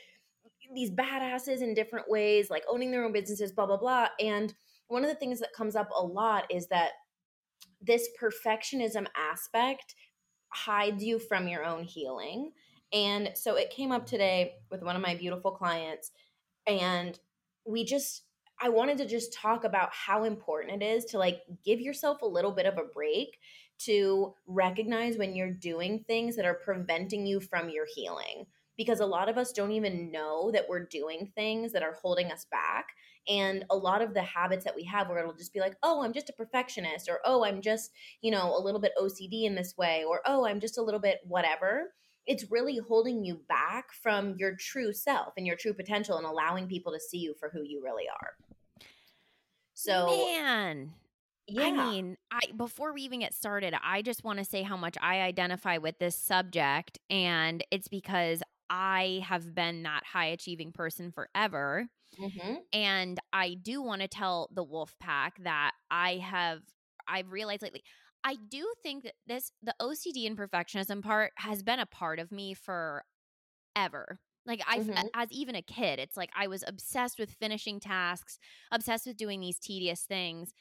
these 0.75 0.90
badasses 0.90 1.62
in 1.62 1.75
different 1.75 2.11
ways, 2.11 2.50
like 2.50 2.64
owning 2.68 2.90
their 2.90 3.04
own 3.04 3.12
businesses, 3.12 3.52
blah 3.52 3.66
blah 3.66 3.76
blah. 3.76 4.09
And 4.21 4.54
one 4.88 5.04
of 5.04 5.11
the 5.11 5.16
things 5.16 5.40
that 5.40 5.52
comes 5.57 5.76
up 5.76 5.88
a 5.97 6.04
lot 6.04 6.45
is 6.50 6.66
that 6.68 6.92
this 7.80 8.09
perfectionism 8.21 9.07
aspect 9.16 9.95
hides 10.50 11.04
you 11.04 11.18
from 11.18 11.49
your 11.49 11.64
own 11.64 11.85
healing. 11.85 12.52
And 12.92 13.30
so 13.35 13.57
it 13.57 13.71
came 13.71 13.92
up 13.92 14.07
today 14.07 14.54
with 14.71 14.83
one 14.83 14.97
of 14.97 15.02
my 15.02 15.14
beautiful 15.14 15.50
clients 15.50 16.11
and 16.66 17.18
we 17.66 17.85
just 17.85 18.23
I 18.61 18.71
wanted 18.71 18.99
to 18.99 19.07
just 19.07 19.33
talk 19.33 19.62
about 19.64 19.90
how 19.92 20.25
important 20.25 20.83
it 20.83 20.85
is 20.85 21.04
to 21.07 21.18
like 21.18 21.42
give 21.64 21.80
yourself 21.80 22.23
a 22.23 22.26
little 22.26 22.50
bit 22.50 22.66
of 22.66 22.76
a 22.76 22.92
break 22.92 23.38
to 23.80 24.35
recognize 24.47 25.16
when 25.16 25.35
you're 25.35 25.52
doing 25.52 26.04
things 26.06 26.37
that 26.37 26.44
are 26.44 26.54
preventing 26.54 27.26
you 27.26 27.40
from 27.40 27.68
your 27.68 27.87
healing. 27.94 28.47
Because 28.76 29.00
a 29.00 29.06
lot 29.06 29.28
of 29.28 29.38
us 29.38 29.52
don't 29.52 29.73
even 29.73 30.12
know 30.12 30.50
that 30.52 30.66
we're 30.68 30.87
doing 30.87 31.32
things 31.35 31.73
that 31.73 31.82
are 31.82 31.97
holding 32.00 32.30
us 32.30 32.47
back. 32.50 32.87
And 33.28 33.64
a 33.70 33.76
lot 33.76 34.02
of 34.02 34.14
the 34.14 34.23
habits 34.23 34.64
that 34.64 34.76
we 34.76 34.85
have 34.85 35.08
where 35.08 35.18
it'll 35.18 35.35
just 35.35 35.52
be 35.52 35.61
like 35.61 35.76
oh 35.82 36.02
i'm 36.02 36.14
just 36.14 36.30
a 36.30 36.32
perfectionist 36.32 37.11
or 37.11 37.18
oh 37.26 37.44
i'm 37.44 37.61
just 37.61 37.90
you 38.23 38.30
know 38.30 38.56
a 38.56 38.62
little 38.62 38.80
bit 38.80 38.92
ocd 38.99 39.44
in 39.44 39.54
this 39.54 39.76
way 39.76 40.02
or 40.08 40.23
oh 40.25 40.47
i'm 40.47 40.61
just 40.61 40.78
a 40.78 40.82
little 40.82 41.00
bit 41.00 41.18
whatever. 41.25 41.92
It's 42.26 42.50
really 42.50 42.78
holding 42.78 43.25
you 43.25 43.40
back 43.49 43.87
from 44.02 44.35
your 44.38 44.54
true 44.54 44.92
self 44.92 45.32
and 45.37 45.47
your 45.47 45.56
true 45.56 45.73
potential 45.73 46.18
and 46.18 46.26
allowing 46.26 46.68
people 46.68 46.92
to 46.92 47.00
see 47.00 47.18
you 47.18 47.35
for 47.40 47.49
who 47.49 47.62
you 47.62 47.82
really 47.82 48.04
are. 48.08 48.32
So 49.73 50.06
Man, 50.08 50.92
yeah 51.49 51.64
I 51.64 51.73
mean, 51.73 52.17
I 52.31 52.40
before 52.57 52.93
we 52.93 53.02
even 53.02 53.21
get 53.21 53.35
started, 53.35 53.75
I 53.83 54.02
just 54.02 54.23
want 54.25 54.38
to 54.38 54.45
say 54.45 54.62
how 54.62 54.76
much 54.76 54.97
I 55.00 55.23
identify 55.23 55.78
with 55.78 55.99
this 55.99 56.17
subject 56.17 56.99
and 57.11 57.64
it's 57.71 57.88
because 57.88 58.43
I 58.71 59.23
have 59.26 59.55
been 59.55 59.83
that 59.83 60.05
high 60.05 60.26
achieving 60.26 60.73
person 60.73 61.11
forever. 61.11 61.88
Mhm. 62.19 62.69
And 62.73 63.19
I 63.33 63.55
do 63.55 63.83
want 63.83 64.02
to 64.02 64.09
tell 64.09 64.50
the 64.52 64.64
wolf 64.64 64.97
pack 65.00 65.43
that 65.45 65.73
I 65.90 66.17
have 66.19 66.62
I've 67.09 67.33
realized 67.33 67.62
lately 67.62 67.85
I 68.25 68.37
do 68.49 68.73
think 68.83 69.05
that 69.05 69.14
this 69.26 69.52
the 69.62 69.75
OCD 69.81 70.26
and 70.26 70.38
perfectionism 70.38 71.02
part 71.02 71.33
has 71.38 71.62
been 71.62 71.81
a 71.81 71.87
part 71.87 72.19
of 72.21 72.33
me 72.33 72.55
for 72.55 73.05
ever. 73.76 74.19
Like 74.47 74.62
I 74.67 74.81
Mhm. 74.81 75.09
as 75.14 75.31
even 75.31 75.55
a 75.55 75.62
kid, 75.62 75.99
it's 75.99 76.17
like 76.17 76.31
I 76.35 76.47
was 76.47 76.64
obsessed 76.67 77.19
with 77.19 77.31
finishing 77.33 77.81
tasks, 77.81 78.38
obsessed 78.71 79.07
with 79.07 79.17
doing 79.17 79.40
these 79.40 79.59
tedious 79.59 80.02
things. 80.05 80.52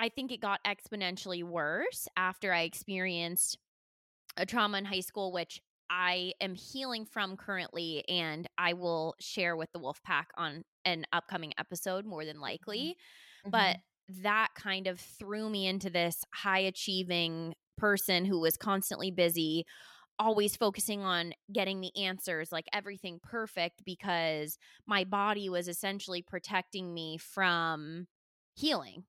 I 0.00 0.08
think 0.08 0.32
it 0.32 0.40
got 0.40 0.60
exponentially 0.64 1.44
worse 1.44 2.08
after 2.16 2.54
I 2.54 2.62
experienced 2.62 3.58
a 4.38 4.46
trauma 4.46 4.78
in 4.78 4.86
high 4.86 5.00
school 5.00 5.30
which 5.30 5.60
I 5.90 6.32
am 6.40 6.54
healing 6.54 7.04
from 7.04 7.36
currently 7.36 8.04
and 8.08 8.46
I 8.56 8.72
will 8.72 9.14
share 9.20 9.56
with 9.56 9.70
the 9.72 9.78
wolf 9.78 10.00
pack 10.02 10.28
on 10.38 10.62
an 10.86 11.04
upcoming 11.12 11.52
episode 11.58 12.06
more 12.06 12.24
than 12.24 12.36
mm-hmm. 12.36 12.42
likely. 12.42 12.96
But 13.44 13.76
mm-hmm. 13.76 14.22
that 14.22 14.48
kind 14.54 14.86
of 14.86 15.00
threw 15.00 15.50
me 15.50 15.66
into 15.66 15.90
this 15.90 16.24
high 16.32 16.60
achieving 16.60 17.54
person 17.76 18.24
who 18.24 18.40
was 18.40 18.56
constantly 18.56 19.10
busy 19.10 19.64
always 20.18 20.54
focusing 20.54 21.00
on 21.00 21.32
getting 21.50 21.80
the 21.80 21.96
answers 21.96 22.52
like 22.52 22.66
everything 22.74 23.18
perfect 23.22 23.82
because 23.86 24.58
my 24.86 25.02
body 25.02 25.48
was 25.48 25.66
essentially 25.66 26.20
protecting 26.20 26.92
me 26.92 27.16
from 27.16 28.06
healing 28.54 29.04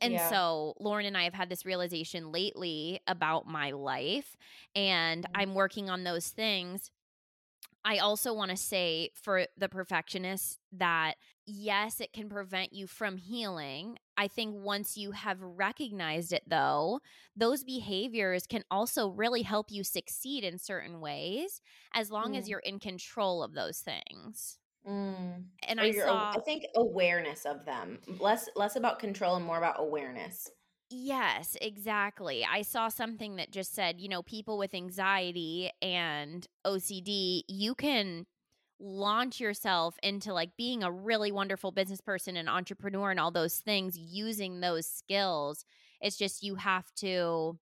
And 0.00 0.20
Yeah. 0.20 0.20
so 0.20 0.74
Lauren 0.78 1.06
and 1.06 1.16
I 1.16 1.24
have 1.24 1.34
had 1.34 1.48
this 1.48 1.64
realization 1.64 2.32
lately 2.32 3.00
about 3.06 3.46
my 3.46 3.70
life, 3.70 4.36
and 4.74 5.24
Mhm. 5.24 5.34
I'm 5.34 5.54
working 5.54 5.88
on 5.90 6.04
those 6.04 6.28
things. 6.28 6.90
I 7.84 7.98
also 7.98 8.34
want 8.34 8.50
to 8.50 8.56
say 8.56 9.10
for 9.14 9.46
the 9.56 9.68
perfectionist 9.68 10.58
that 10.72 11.14
yes, 11.46 12.00
it 12.00 12.12
can 12.12 12.28
prevent 12.28 12.72
you 12.72 12.86
from 12.86 13.16
healing. 13.16 13.98
I 14.16 14.28
think 14.28 14.56
once 14.56 14.96
you 14.96 15.12
have 15.12 15.40
recognized 15.40 16.32
it, 16.32 16.42
though, 16.48 17.00
those 17.36 17.64
behaviors 17.64 18.46
can 18.46 18.64
also 18.70 19.08
really 19.08 19.42
help 19.42 19.70
you 19.70 19.84
succeed 19.84 20.44
in 20.44 20.58
certain 20.58 21.00
ways 21.00 21.60
as 21.94 22.10
long 22.10 22.36
as 22.36 22.48
Mm. 22.48 22.50
you're 22.50 22.58
in 22.60 22.80
control 22.80 23.42
of 23.42 23.54
those 23.54 23.78
things. 23.80 24.58
Mm. 24.86 25.44
And 25.68 25.80
Or 25.80 25.82
I 25.82 25.90
saw 25.90 26.32
I 26.36 26.40
think 26.44 26.64
awareness 26.76 27.44
of 27.44 27.64
them. 27.64 27.98
Less 28.06 28.48
less 28.54 28.76
about 28.76 28.98
control 28.98 29.36
and 29.36 29.44
more 29.44 29.58
about 29.58 29.76
awareness. 29.78 30.48
Yes, 30.90 31.56
exactly. 31.60 32.44
I 32.44 32.62
saw 32.62 32.88
something 32.88 33.36
that 33.36 33.50
just 33.50 33.74
said, 33.74 34.00
you 34.00 34.08
know, 34.08 34.22
people 34.22 34.56
with 34.56 34.72
anxiety 34.74 35.70
and 35.82 36.46
OCD, 36.64 37.42
you 37.48 37.74
can 37.74 38.26
launch 38.78 39.40
yourself 39.40 39.96
into 40.02 40.32
like 40.32 40.56
being 40.56 40.82
a 40.84 40.92
really 40.92 41.32
wonderful 41.32 41.72
business 41.72 42.00
person 42.00 42.36
and 42.36 42.48
entrepreneur 42.48 43.10
and 43.10 43.18
all 43.18 43.32
those 43.32 43.56
things 43.58 43.98
using 43.98 44.60
those 44.60 44.86
skills. 44.86 45.64
It's 46.00 46.16
just 46.16 46.42
you 46.44 46.56
have 46.56 46.92
to 46.96 47.58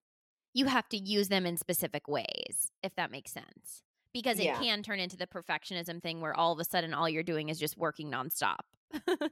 you 0.55 0.67
have 0.67 0.89
to 0.91 0.99
use 0.99 1.29
them 1.29 1.47
in 1.47 1.59
specific 1.59 2.09
ways, 2.09 2.73
if 2.83 2.97
that 2.97 3.13
makes 3.13 3.33
sense. 3.33 3.84
Because 4.15 4.39
it 4.39 4.45
Yeah. 4.45 4.59
can 4.61 4.83
turn 4.85 5.01
into 5.01 5.17
the 5.17 5.27
perfectionism 5.27 6.01
thing 6.01 6.21
where 6.21 6.33
all 6.35 6.53
of 6.53 6.61
a 6.61 6.65
sudden 6.65 6.95
all 6.95 7.09
you're 7.09 7.25
doing 7.25 7.49
is 7.51 7.59
just 7.59 7.77
working 7.77 8.11
nonstop. 8.11 8.61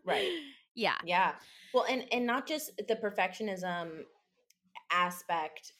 Right. 0.04 0.32
Yeah. 0.74 0.96
Yeah. 1.02 1.34
Well, 1.74 1.84
and 1.84 2.06
and 2.12 2.24
not 2.26 2.46
just 2.46 2.74
the 2.78 2.96
perfectionism 2.96 4.04
aspect 4.90 5.72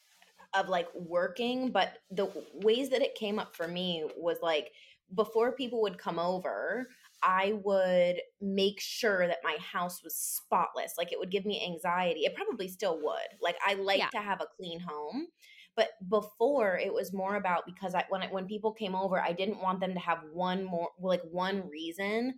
of 0.54 0.68
like 0.68 0.88
working, 0.94 1.73
but 1.73 1.99
the 2.11 2.30
ways 2.54 2.90
that 2.90 3.02
it 3.02 3.14
came 3.14 3.38
up 3.38 3.56
for 3.56 3.68
me 3.68 4.09
was 4.16 4.38
like 4.42 4.73
before 5.14 5.52
people 5.52 5.82
would 5.82 5.99
come 5.99 6.18
over, 6.18 6.88
I 7.23 7.54
would 7.64 8.21
make 8.40 8.80
sure 8.80 9.26
that 9.26 9.38
my 9.44 9.56
house 9.61 10.02
was 10.04 10.16
spotless. 10.16 10.94
Like 10.99 11.12
it 11.12 11.18
would 11.18 11.30
give 11.30 11.47
me 11.47 11.64
anxiety. 11.64 12.21
It 12.21 12.35
probably 12.35 12.68
still 12.68 13.00
would. 13.02 13.28
Like 13.40 13.56
I 13.66 13.75
like 13.75 13.99
Yeah. 13.99 14.11
to 14.11 14.18
have 14.21 14.40
a 14.42 14.47
clean 14.47 14.80
home. 14.80 15.28
But 15.76 15.91
before 16.09 16.79
it 16.79 16.93
was 16.93 17.12
more 17.14 17.37
about 17.37 17.64
because 17.67 17.95
I 17.95 18.05
when 18.09 18.23
I, 18.23 18.26
when 18.29 18.47
people 18.47 18.73
came 18.73 18.95
over, 18.95 19.21
I 19.21 19.33
didn't 19.33 19.61
want 19.62 19.81
them 19.81 19.95
to 19.95 20.00
have 20.00 20.25
one 20.33 20.64
more 20.64 20.91
like 21.00 21.23
one 21.23 21.69
reason 21.69 22.35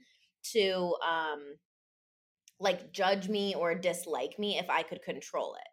to 0.53 0.97
um 1.05 1.57
like 2.61 2.93
judge 2.93 3.29
me 3.29 3.55
or 3.55 3.75
dislike 3.75 4.39
me 4.39 4.59
if 4.59 4.71
I 4.71 4.83
could 4.83 5.03
control 5.03 5.55
it 5.57 5.69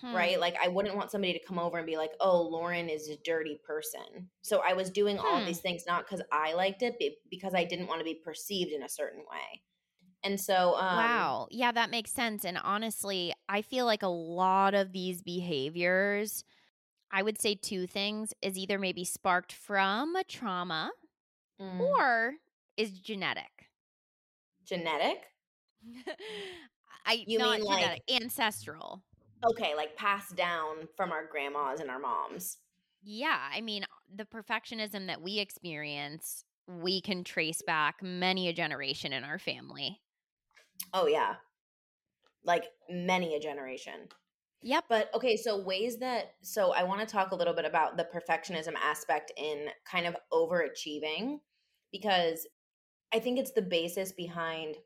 Hmm. 0.00 0.14
right? 0.14 0.40
Like 0.40 0.56
I 0.62 0.68
wouldn't 0.68 0.96
want 0.96 1.10
somebody 1.10 1.34
to 1.34 1.44
come 1.46 1.58
over 1.58 1.78
and 1.78 1.86
be 1.86 1.96
like, 1.98 2.12
"Oh, 2.20 2.42
Lauren 2.42 2.88
is 2.88 3.08
a 3.10 3.16
dirty 3.24 3.58
person." 3.66 4.30
So 4.42 4.60
I 4.60 4.74
was 4.74 4.90
doing 4.90 5.18
all 5.18 5.42
Hmm. 5.42 5.46
these 5.46 5.60
things 5.60 5.84
not 5.86 6.04
because 6.06 6.22
I 6.32 6.54
liked 6.54 6.82
it, 6.82 6.96
but 7.00 7.12
because 7.30 7.54
I 7.54 7.64
didn't 7.64 7.88
want 7.88 8.00
to 8.00 8.04
be 8.04 8.14
perceived 8.24 8.72
in 8.72 8.82
a 8.84 8.88
certain 8.90 9.20
way. 9.20 9.62
And 10.24 10.40
so, 10.40 10.76
um, 10.78 11.34
wow. 11.34 11.48
Yeah, 11.50 11.72
that 11.72 11.90
makes 11.90 12.10
sense. 12.12 12.44
And 12.44 12.58
honestly, 12.58 13.32
I 13.48 13.62
feel 13.62 13.86
like 13.86 14.02
a 14.02 14.08
lot 14.08 14.74
of 14.74 14.92
these 14.92 15.22
behaviors, 15.22 16.44
I 17.12 17.22
would 17.22 17.40
say 17.40 17.54
two 17.54 17.86
things 17.86 18.32
is 18.40 18.56
either 18.56 18.78
maybe 18.78 19.04
sparked 19.04 19.52
from 19.52 20.16
a 20.16 20.24
trauma 20.24 20.90
mm, 21.60 21.80
or 21.80 22.34
is 22.76 22.98
genetic. 23.00 23.68
genetic. 24.64 25.18
I 27.06 27.24
You 27.26 27.38
not 27.38 27.58
mean, 27.60 27.66
like- 27.68 28.02
ancestral. 28.10 29.02
Okay, 29.44 29.74
like 29.74 29.96
passed 29.96 30.36
down 30.36 30.88
from 30.96 31.10
our 31.10 31.26
grandmas 31.26 31.80
and 31.80 31.90
our 31.90 31.98
moms. 31.98 32.58
Yeah, 33.02 33.38
I 33.52 33.60
mean, 33.60 33.84
the 34.14 34.24
perfectionism 34.24 35.08
that 35.08 35.20
we 35.20 35.40
experience, 35.40 36.44
we 36.68 37.00
can 37.00 37.24
trace 37.24 37.60
back 37.66 37.96
many 38.00 38.46
a 38.48 38.52
generation 38.52 39.12
in 39.12 39.24
our 39.24 39.40
family. 39.40 40.00
Oh 40.94 41.08
yeah, 41.08 41.34
like 42.44 42.66
many 42.88 43.34
a 43.34 43.40
generation. 43.40 44.08
Yep. 44.62 44.84
But 44.88 45.10
okay, 45.14 45.36
so 45.36 45.60
ways 45.62 45.98
that 45.98 46.34
so 46.42 46.72
I 46.72 46.84
want 46.84 47.00
to 47.00 47.06
talk 47.06 47.32
a 47.32 47.34
little 47.34 47.54
bit 47.54 47.64
about 47.64 47.96
the 47.96 48.04
perfectionism 48.04 48.74
aspect 48.76 49.32
in 49.36 49.68
kind 49.90 50.06
of 50.06 50.16
overachieving 50.32 51.38
because 51.90 52.46
I 53.14 53.18
think 53.20 53.38
it's 53.38 53.52
the 53.52 53.62
basis 53.62 54.12
behind 54.12 54.76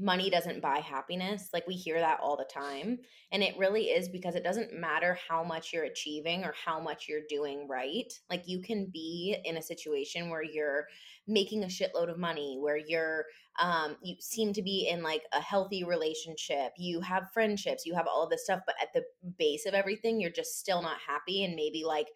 money 0.00 0.30
doesn't 0.30 0.60
buy 0.60 0.78
happiness. 0.78 1.50
Like 1.52 1.66
we 1.66 1.74
hear 1.74 1.98
that 1.98 2.20
all 2.20 2.36
the 2.36 2.44
time. 2.44 3.00
And 3.32 3.42
it 3.42 3.58
really 3.58 3.86
is 3.90 4.08
because 4.08 4.36
it 4.36 4.44
doesn't 4.44 4.72
matter 4.72 5.14
how 5.28 5.42
much 5.42 5.72
you're 5.72 5.84
achieving 5.84 6.44
or 6.44 6.52
how 6.52 6.80
much 6.80 7.08
you're 7.08 7.26
doing 7.28 7.66
right. 7.66 8.12
Like 8.30 8.46
you 8.46 8.62
can 8.62 8.86
be 8.86 9.36
in 9.44 9.56
a 9.56 9.62
situation 9.62 10.30
where 10.30 10.42
you're 10.42 10.86
making 11.26 11.64
a 11.64 11.66
shitload 11.66 12.10
of 12.10 12.18
money, 12.18 12.58
where 12.60 12.76
you're 12.76 13.26
um 13.58 13.96
you 14.02 14.14
seem 14.20 14.52
to 14.52 14.62
be 14.62 14.86
in 14.88 15.02
like 15.02 15.24
a 15.32 15.40
healthy 15.40 15.82
relationship, 15.84 16.72
you 16.78 17.00
have 17.00 17.32
friendships, 17.32 17.84
you 17.84 17.94
have 17.94 18.06
all 18.06 18.22
of 18.22 18.30
this 18.30 18.44
stuff, 18.44 18.62
but 18.66 18.76
at 18.80 18.92
the 18.94 19.04
base 19.36 19.66
of 19.66 19.74
everything, 19.74 20.20
you're 20.20 20.30
just 20.30 20.58
still 20.58 20.80
not 20.82 21.00
happy 21.00 21.42
and 21.44 21.56
maybe 21.56 21.84
like 21.84 22.08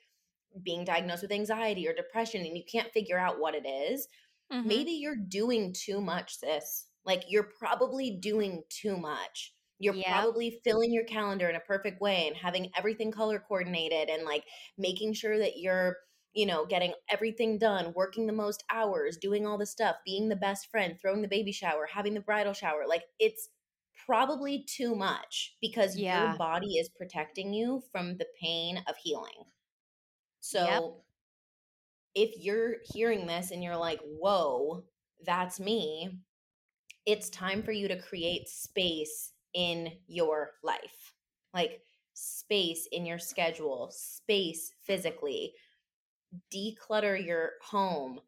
being 0.63 0.85
diagnosed 0.85 1.23
with 1.23 1.33
anxiety 1.33 1.89
or 1.89 1.95
depression 1.95 2.45
and 2.45 2.57
you 2.57 2.65
can't 2.71 2.93
figure 2.93 3.19
out 3.19 3.41
what 3.41 3.55
it 3.55 3.67
is 3.67 4.09
Mhm. 4.51 4.83
maybe 4.83 4.93
you're 4.93 5.17
doing 5.17 5.73
too 5.73 6.01
much 6.01 6.37
sis 6.37 6.92
like 7.05 7.25
you're 7.29 7.51
probably 7.59 8.11
doing 8.11 8.63
too 8.69 8.97
much 8.97 9.55
you're 9.79 9.95
Yep. 10.05 10.07
probably 10.07 10.61
filling 10.63 10.93
your 10.93 11.05
calendar 11.05 11.49
in 11.49 11.57
a 11.57 11.61
perfect 11.61 12.01
way 12.01 12.29
and 12.29 12.37
having 12.37 12.71
everything 12.77 13.11
color 13.11 13.41
coordinated 13.41 14.09
and 14.09 14.25
like 14.25 14.45
making 14.79 15.13
sure 15.13 15.39
that 15.39 15.59
you're 15.59 15.97
you 16.35 16.47
know 16.47 16.65
getting 16.67 16.95
everything 17.09 17.59
done 17.59 17.93
working 17.95 18.27
the 18.27 18.33
most 18.33 18.63
hours 18.71 19.17
doing 19.17 19.47
all 19.47 19.59
the 19.59 19.67
stuff 19.67 19.97
being 20.05 20.29
the 20.29 20.37
best 20.37 20.71
friend 20.71 20.99
throwing 21.01 21.23
the 21.23 21.29
baby 21.29 21.53
shower 21.53 21.87
having 21.87 22.15
the 22.15 22.21
bridal 22.21 22.53
shower 22.53 22.85
like 22.87 23.05
it's 23.19 23.51
probably 24.07 24.65
too 24.65 24.95
much 24.95 25.57
because 25.61 25.97
Yeah. 25.97 26.07
your 26.11 26.29
body 26.29 26.79
is 26.79 26.89
protecting 26.89 27.53
you 27.53 27.83
from 27.93 28.17
the 28.17 28.27
pain 28.41 28.79
of 28.89 28.97
healing 28.97 29.45
so 30.41 31.05
if 32.15 32.37
you're 32.37 32.77
hearing 32.85 33.27
this 33.27 33.51
and 33.51 33.63
you're 33.63 33.77
like, 33.77 34.01
whoa, 34.03 34.85
that's 35.25 35.59
me, 35.61 36.11
it's 37.07 37.31
time 37.31 37.63
for 37.63 37.73
you 37.73 37.89
to 37.89 38.01
create 38.01 38.49
space 38.49 39.33
in 39.55 39.99
your 40.07 40.53
life. 40.63 41.15
Like 41.55 41.83
space 42.15 42.87
in 42.93 43.07
your 43.07 43.19
schedule, 43.19 43.91
space 43.93 44.73
physically. 44.81 45.55
Declutter 46.55 47.25
your 47.25 47.53
home. 47.63 48.21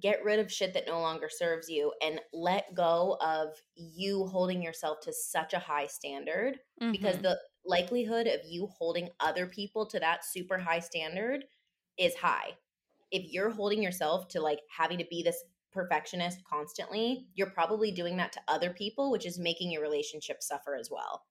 Get 0.00 0.22
rid 0.24 0.38
of 0.38 0.52
shit 0.52 0.74
that 0.74 0.86
no 0.86 1.00
longer 1.00 1.28
serves 1.28 1.68
you 1.68 1.92
and 2.02 2.20
let 2.32 2.74
go 2.74 3.16
of 3.20 3.60
you 3.74 4.26
holding 4.26 4.62
yourself 4.62 5.00
to 5.00 5.12
such 5.12 5.54
a 5.54 5.58
high 5.58 5.86
standard 5.86 6.60
because 6.92 7.16
Mhm. 7.16 7.22
the 7.22 7.40
likelihood 7.64 8.26
of 8.28 8.40
you 8.44 8.66
holding 8.68 9.10
other 9.20 9.46
people 9.46 9.86
to 9.86 9.98
that 10.00 10.24
super 10.24 10.56
high 10.58 10.78
standard 10.78 11.44
is 11.98 12.14
high. 12.14 12.56
If 13.10 13.32
you're 13.32 13.50
holding 13.50 13.82
yourself 13.82 14.28
to 14.28 14.40
like 14.40 14.60
having 14.70 14.98
to 14.98 15.06
be 15.10 15.22
this 15.22 15.42
perfectionist 15.78 16.42
constantly, 16.44 17.26
you're 17.34 17.50
probably 17.50 17.92
doing 17.92 18.16
that 18.16 18.32
to 18.32 18.40
other 18.48 18.70
people, 18.70 19.10
which 19.12 19.24
is 19.26 19.38
making 19.38 19.70
your 19.70 19.80
relationship 19.82 20.42
suffer 20.42 20.74
as 20.74 20.90
well. 20.90 21.22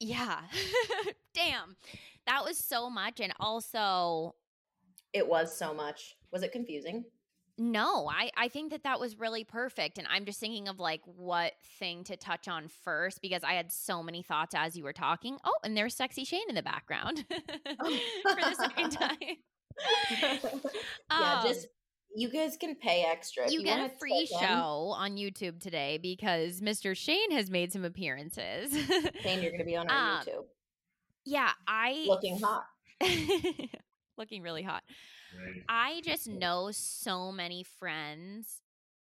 Yeah. 0.00 0.40
Damn. 1.34 1.76
That 2.26 2.42
was 2.44 2.56
so 2.56 2.88
much. 2.88 3.20
And 3.20 3.32
also, 3.38 4.34
It 5.12 5.28
was 5.28 5.56
so 5.56 5.74
much. 5.74 6.16
Was 6.32 6.42
it 6.42 6.52
confusing? 6.52 7.04
no, 7.58 8.08
I, 8.10 8.30
I 8.36 8.48
think 8.48 8.72
that 8.72 8.82
that 8.84 8.98
was 8.98 9.18
really 9.20 9.44
perfect. 9.44 9.98
And 9.98 10.06
I'm 10.10 10.24
just 10.24 10.40
thinking 10.40 10.68
of 10.68 10.80
like 10.80 11.02
what 11.04 11.52
thing 11.78 12.02
to 12.04 12.16
touch 12.16 12.48
on 12.48 12.66
first 12.82 13.20
because 13.20 13.44
I 13.44 13.52
had 13.52 13.70
so 13.70 14.02
many 14.02 14.22
thoughts 14.22 14.54
as 14.56 14.74
you 14.74 14.82
were 14.84 14.94
talking. 14.94 15.36
Oh, 15.44 15.52
and 15.62 15.76
there's 15.76 15.94
Sexy 15.94 16.24
Shane 16.24 16.48
in 16.48 16.54
the 16.54 16.62
background 16.62 17.24
for 17.30 18.34
the 18.34 18.54
second 18.58 18.90
time. 19.02 19.36
yeah, 20.18 20.38
Um, 21.10 21.46
just 21.46 21.66
you 22.14 22.30
guys 22.30 22.56
can 22.56 22.74
pay 22.74 23.04
extra. 23.08 23.44
if 23.46 23.52
you 23.52 23.62
get 23.62 23.78
a 23.78 23.88
free 23.98 24.26
tip 24.30 24.40
in. 24.40 24.46
show 24.48 24.94
on 24.96 25.16
YouTube 25.16 25.60
today 25.60 25.98
because 26.00 26.60
Mr. 26.60 26.96
Shane 26.96 27.30
has 27.32 27.50
made 27.50 27.72
some 27.72 27.84
appearances. 27.84 28.72
Shane, 29.22 29.42
you're 29.42 29.50
going 29.50 29.58
to 29.58 29.64
be 29.64 29.76
on 29.76 29.88
our 29.88 29.96
Um, 30.20 30.24
YouTube, 30.24 30.44
yeah, 31.24 31.50
I 31.68 32.04
looking 32.08 32.40
hot. 32.40 32.64
looking 34.18 34.42
really 34.42 34.62
hot. 34.62 34.82
Right. 35.38 35.62
I 35.68 36.00
just 36.04 36.28
know 36.28 36.70
so 36.72 37.32
many 37.32 37.64
friends. 37.78 38.61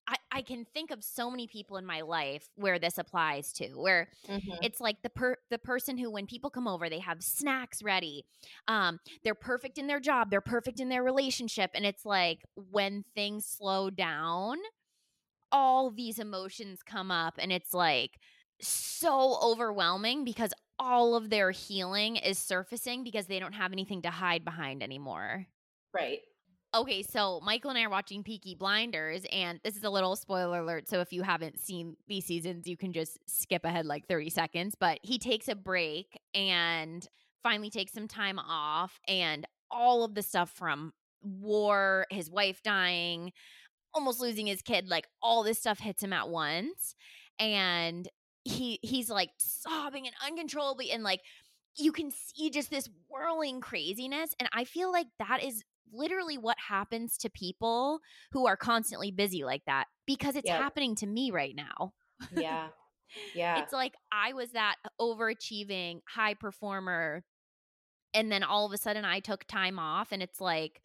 I, 0.09 0.17
I 0.31 0.41
can 0.43 0.65
think 0.73 0.91
of 0.91 1.03
so 1.03 1.31
many 1.31 1.47
people 1.47 1.77
in 1.77 1.85
my 1.85 2.01
life 2.01 2.49
where 2.55 2.79
this 2.79 2.97
applies 2.97 3.53
to, 3.53 3.69
where 3.75 4.09
Mhm. 4.29 4.63
it's 4.63 4.81
like 4.81 5.01
the 5.03 5.09
per 5.09 5.37
the 5.51 5.59
person 5.59 5.97
who 5.97 6.11
when 6.11 6.27
people 6.27 6.49
come 6.49 6.67
over 6.67 6.89
they 6.89 6.99
have 6.99 7.23
snacks 7.23 7.83
ready 7.83 8.25
um 8.67 8.99
they're 9.23 9.35
perfect 9.35 9.77
in 9.77 9.87
their 9.87 9.99
job 9.99 10.29
they're 10.31 10.41
perfect 10.41 10.79
in 10.79 10.89
their 10.89 11.03
relationship 11.03 11.71
and 11.75 11.85
it's 11.85 12.05
like 12.05 12.43
when 12.55 13.03
things 13.15 13.45
slow 13.45 13.89
down 13.89 14.57
all 15.51 15.91
these 15.91 16.19
emotions 16.19 16.81
come 16.83 17.11
up 17.11 17.35
and 17.39 17.51
it's 17.51 17.73
like 17.73 18.19
so 18.61 19.39
overwhelming 19.41 20.23
because 20.23 20.53
all 20.79 21.15
of 21.15 21.29
their 21.29 21.51
healing 21.51 22.15
is 22.17 22.37
surfacing 22.37 23.03
because 23.03 23.27
they 23.27 23.39
don't 23.39 23.53
have 23.53 23.71
anything 23.73 24.01
to 24.01 24.09
hide 24.11 24.45
behind 24.45 24.83
anymore. 24.83 25.47
Right. 25.93 26.21
Okay, 26.75 27.01
so 27.01 27.39
Michael 27.43 27.71
and 27.71 27.79
I 27.79 27.83
are 27.83 27.89
watching 27.89 28.21
Peaky 28.21 28.53
Blinders, 28.53 29.25
and 29.31 29.59
this 29.63 29.75
is 29.75 29.83
a 29.83 29.89
little 29.89 30.15
spoiler 30.15 30.59
alert. 30.59 30.87
So 30.87 30.99
if 30.99 31.11
you 31.11 31.23
haven't 31.23 31.59
seen 31.59 31.95
these 32.07 32.25
seasons, 32.25 32.67
you 32.67 32.77
can 32.77 32.93
just 32.93 33.17
skip 33.25 33.65
ahead 33.65 33.87
like 33.87 34.07
30 34.07 34.29
seconds. 34.29 34.75
But 34.79 34.99
he 35.01 35.17
takes 35.17 35.47
a 35.47 35.55
break 35.55 36.19
and 36.35 37.07
finally 37.41 37.71
takes 37.71 37.93
some 37.93 38.07
time 38.07 38.37
off, 38.37 38.99
and 39.07 39.47
all 39.71 40.03
of 40.03 40.13
the 40.13 40.21
stuff 40.21 40.51
from 40.51 40.93
war, 41.23 42.05
his 42.11 42.29
wife 42.29 42.61
dying, 42.61 43.31
almost 43.95 44.19
losing 44.19 44.45
his 44.45 44.61
kid, 44.61 44.87
like 44.87 45.07
all 45.23 45.41
this 45.41 45.57
stuff 45.57 45.79
hits 45.79 46.03
him 46.03 46.13
at 46.13 46.29
once. 46.29 46.93
And 47.39 48.07
he 48.43 48.79
he's 48.83 49.09
like 49.09 49.31
sobbing 49.39 50.05
and 50.05 50.15
uncontrollably 50.25 50.91
and 50.91 51.03
like 51.03 51.21
you 51.75 51.91
can 51.91 52.09
see 52.11 52.49
just 52.49 52.69
this 52.69 52.89
whirling 53.09 53.59
craziness 53.59 54.33
and 54.39 54.47
i 54.53 54.63
feel 54.63 54.91
like 54.91 55.07
that 55.19 55.43
is 55.43 55.61
literally 55.93 56.37
what 56.37 56.57
happens 56.59 57.17
to 57.17 57.29
people 57.29 57.99
who 58.31 58.47
are 58.47 58.57
constantly 58.57 59.11
busy 59.11 59.43
like 59.43 59.63
that 59.65 59.85
because 60.05 60.35
it's 60.35 60.47
Yep. 60.47 60.61
happening 60.61 60.95
to 60.95 61.07
me 61.07 61.31
right 61.31 61.55
now 61.55 61.93
Yeah. 62.35 62.69
Yeah. 63.33 63.61
it's 63.63 63.73
like 63.73 63.93
i 64.11 64.33
was 64.33 64.51
that 64.51 64.75
overachieving 65.01 66.01
high 66.07 66.33
performer 66.35 67.23
and 68.13 68.31
then 68.31 68.43
all 68.43 68.65
of 68.65 68.71
a 68.73 68.77
sudden 68.77 69.03
i 69.05 69.19
took 69.19 69.45
time 69.45 69.79
off 69.79 70.11
and 70.11 70.21
it's 70.21 70.39
like 70.39 70.81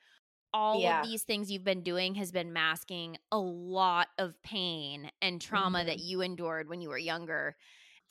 all 0.52 0.80
Yeah. 0.80 1.00
of 1.00 1.06
these 1.06 1.22
things 1.22 1.50
you've 1.50 1.64
been 1.64 1.82
doing 1.82 2.14
has 2.14 2.30
been 2.32 2.52
masking 2.52 3.16
a 3.32 3.38
lot 3.38 4.06
of 4.18 4.40
pain 4.42 5.10
and 5.20 5.40
trauma 5.40 5.84
that 5.84 5.96
Mm-hmm. 5.98 6.06
you 6.06 6.20
endured 6.22 6.68
when 6.68 6.80
you 6.80 6.88
were 6.88 6.98
younger 6.98 7.56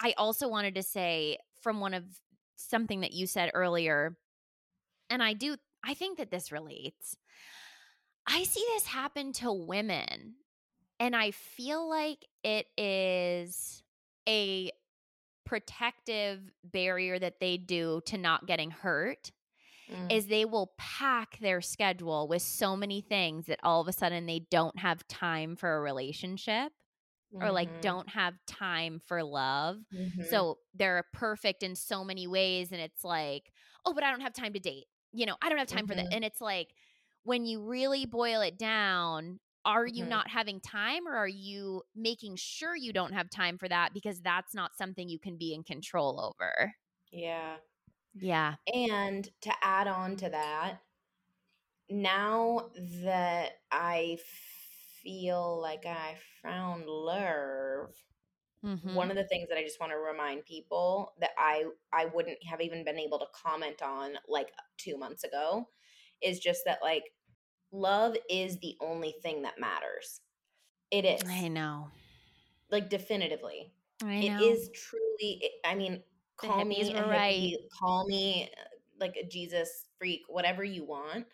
i 0.02 0.14
also 0.18 0.48
wanted 0.48 0.76
to 0.76 0.84
say 0.84 1.38
from 1.62 1.80
one 1.80 1.94
of 1.94 2.04
something 2.56 3.02
that 3.02 3.14
you 3.14 3.26
said 3.28 3.50
earlier 3.54 4.16
and 5.10 5.24
i 5.24 5.34
do 5.34 5.56
i 5.84 5.93
think 5.93 6.17
that 6.17 6.32
this 6.32 6.52
relates 6.52 7.17
i 8.28 8.43
see 8.43 8.63
this 8.74 8.86
happen 8.86 9.32
to 9.34 9.52
women 9.52 10.36
and 11.00 11.15
i 11.15 11.32
feel 11.32 11.88
like 11.89 12.26
it 12.43 12.67
is 12.78 13.84
a 14.28 14.72
protective 15.46 16.41
barrier 16.63 17.19
that 17.19 17.39
they 17.39 17.58
do 17.58 18.02
to 18.06 18.17
not 18.17 18.46
getting 18.48 18.72
hurt 18.72 19.32
Mm. 19.89 20.10
is 20.12 20.28
they 20.28 20.46
will 20.46 20.74
pack 20.78 21.38
their 21.39 21.62
schedule 21.62 22.28
with 22.28 22.41
so 22.41 22.76
many 22.76 23.02
things 23.02 23.48
that 23.48 23.60
all 23.63 23.82
of 23.82 23.88
a 23.88 23.93
sudden 23.93 24.26
they 24.26 24.39
don't 24.52 24.78
have 24.80 25.08
time 25.08 25.56
for 25.56 25.76
a 25.78 25.82
relationship 25.82 26.72
or 27.41 27.52
like 27.52 27.69
Mhm. 27.69 27.82
don't 27.82 28.10
have 28.10 28.34
time 28.48 29.00
for 29.06 29.24
love. 29.24 29.78
Mhm. 29.91 30.24
So 30.30 30.60
they're 30.74 31.04
perfect 31.13 31.63
in 31.63 31.76
so 31.76 32.04
many 32.04 32.28
ways 32.28 32.72
and 32.72 32.82
it's 32.82 33.04
like, 33.04 33.52
"Oh, 33.86 33.93
but 33.93 34.04
I 34.04 34.12
don't 34.12 34.22
have 34.22 34.34
time 34.34 34.54
to 34.54 34.60
date." 34.60 34.88
You 35.13 35.26
know, 35.26 35.38
I 35.41 35.49
don't 35.49 35.58
have 35.60 35.67
time 35.67 35.88
for 35.88 35.95
that. 35.95 36.08
Mhm. 36.08 36.13
And 36.13 36.26
it's 36.26 36.41
like 36.41 36.73
when 37.23 37.45
you 37.45 37.62
really 37.63 38.06
boil 38.06 38.41
it 38.41 38.58
down, 38.58 39.39
are 39.65 39.86
you 39.88 40.06
Mhm. 40.06 40.08
not 40.08 40.30
having 40.30 40.60
time 40.60 41.08
or 41.08 41.15
are 41.15 41.28
you 41.28 41.84
making 41.95 42.36
sure 42.36 42.76
you 42.76 42.91
don't 42.93 43.13
have 43.13 43.30
time 43.30 43.58
for 43.58 43.69
that 43.69 43.93
because 43.93 44.21
that's 44.21 44.54
not 44.54 44.76
something 44.76 45.08
you 45.10 45.19
can 45.19 45.38
be 45.38 45.54
in 45.54 45.63
control 45.63 46.19
over? 46.19 46.76
yeah. 47.12 47.60
Yeah. 48.15 48.56
And 48.73 49.30
to 49.41 49.54
add 49.65 49.88
on 49.88 50.17
to 50.17 50.30
that, 50.30 50.84
now 51.89 52.71
that 52.76 53.62
I 53.71 54.17
feel 55.02 55.60
like 55.60 55.86
I 55.86 56.17
found 56.41 56.86
love, 56.88 57.93
Mhm. 58.63 58.95
one 58.95 59.10
of 59.12 59.17
the 59.17 59.26
things 59.28 59.49
that 59.49 59.58
I 59.58 59.63
just 59.63 59.80
want 59.80 59.91
to 59.91 59.97
remind 59.97 60.45
people 60.45 61.13
that 61.19 61.32
I 61.38 61.65
I 61.91 62.06
wouldn't 62.06 62.43
have 62.45 62.62
even 62.62 62.84
been 62.86 62.99
able 62.99 63.19
to 63.19 63.26
comment 63.34 63.82
on 63.82 64.15
like 64.28 64.52
2 64.78 64.97
months 64.97 65.23
ago 65.23 65.69
is 66.21 66.39
just 66.39 66.62
that 66.65 66.80
like 66.82 67.04
love 67.71 68.15
is 68.30 68.60
the 68.60 68.78
only 68.82 69.15
thing 69.23 69.43
that 69.43 69.60
matters. 69.60 70.21
It 70.91 71.06
is. 71.06 71.23
I 71.26 71.47
know. 71.47 71.89
Like 72.69 72.89
definitively. 72.89 73.73
I 74.02 74.21
know. 74.21 74.39
is 74.43 74.69
truly 74.73 75.52
I 75.65 75.76
mean 75.76 76.04
call 76.38 76.65
me 76.65 76.91
a 76.93 77.08
right. 77.08 77.54
hippie, 77.54 77.69
call 77.80 78.06
me 78.08 78.49
like 78.99 79.15
a 79.15 79.26
Jesus 79.28 79.86
freak, 79.97 80.21
whatever 80.28 80.63
you 80.63 80.86
want. 80.86 81.28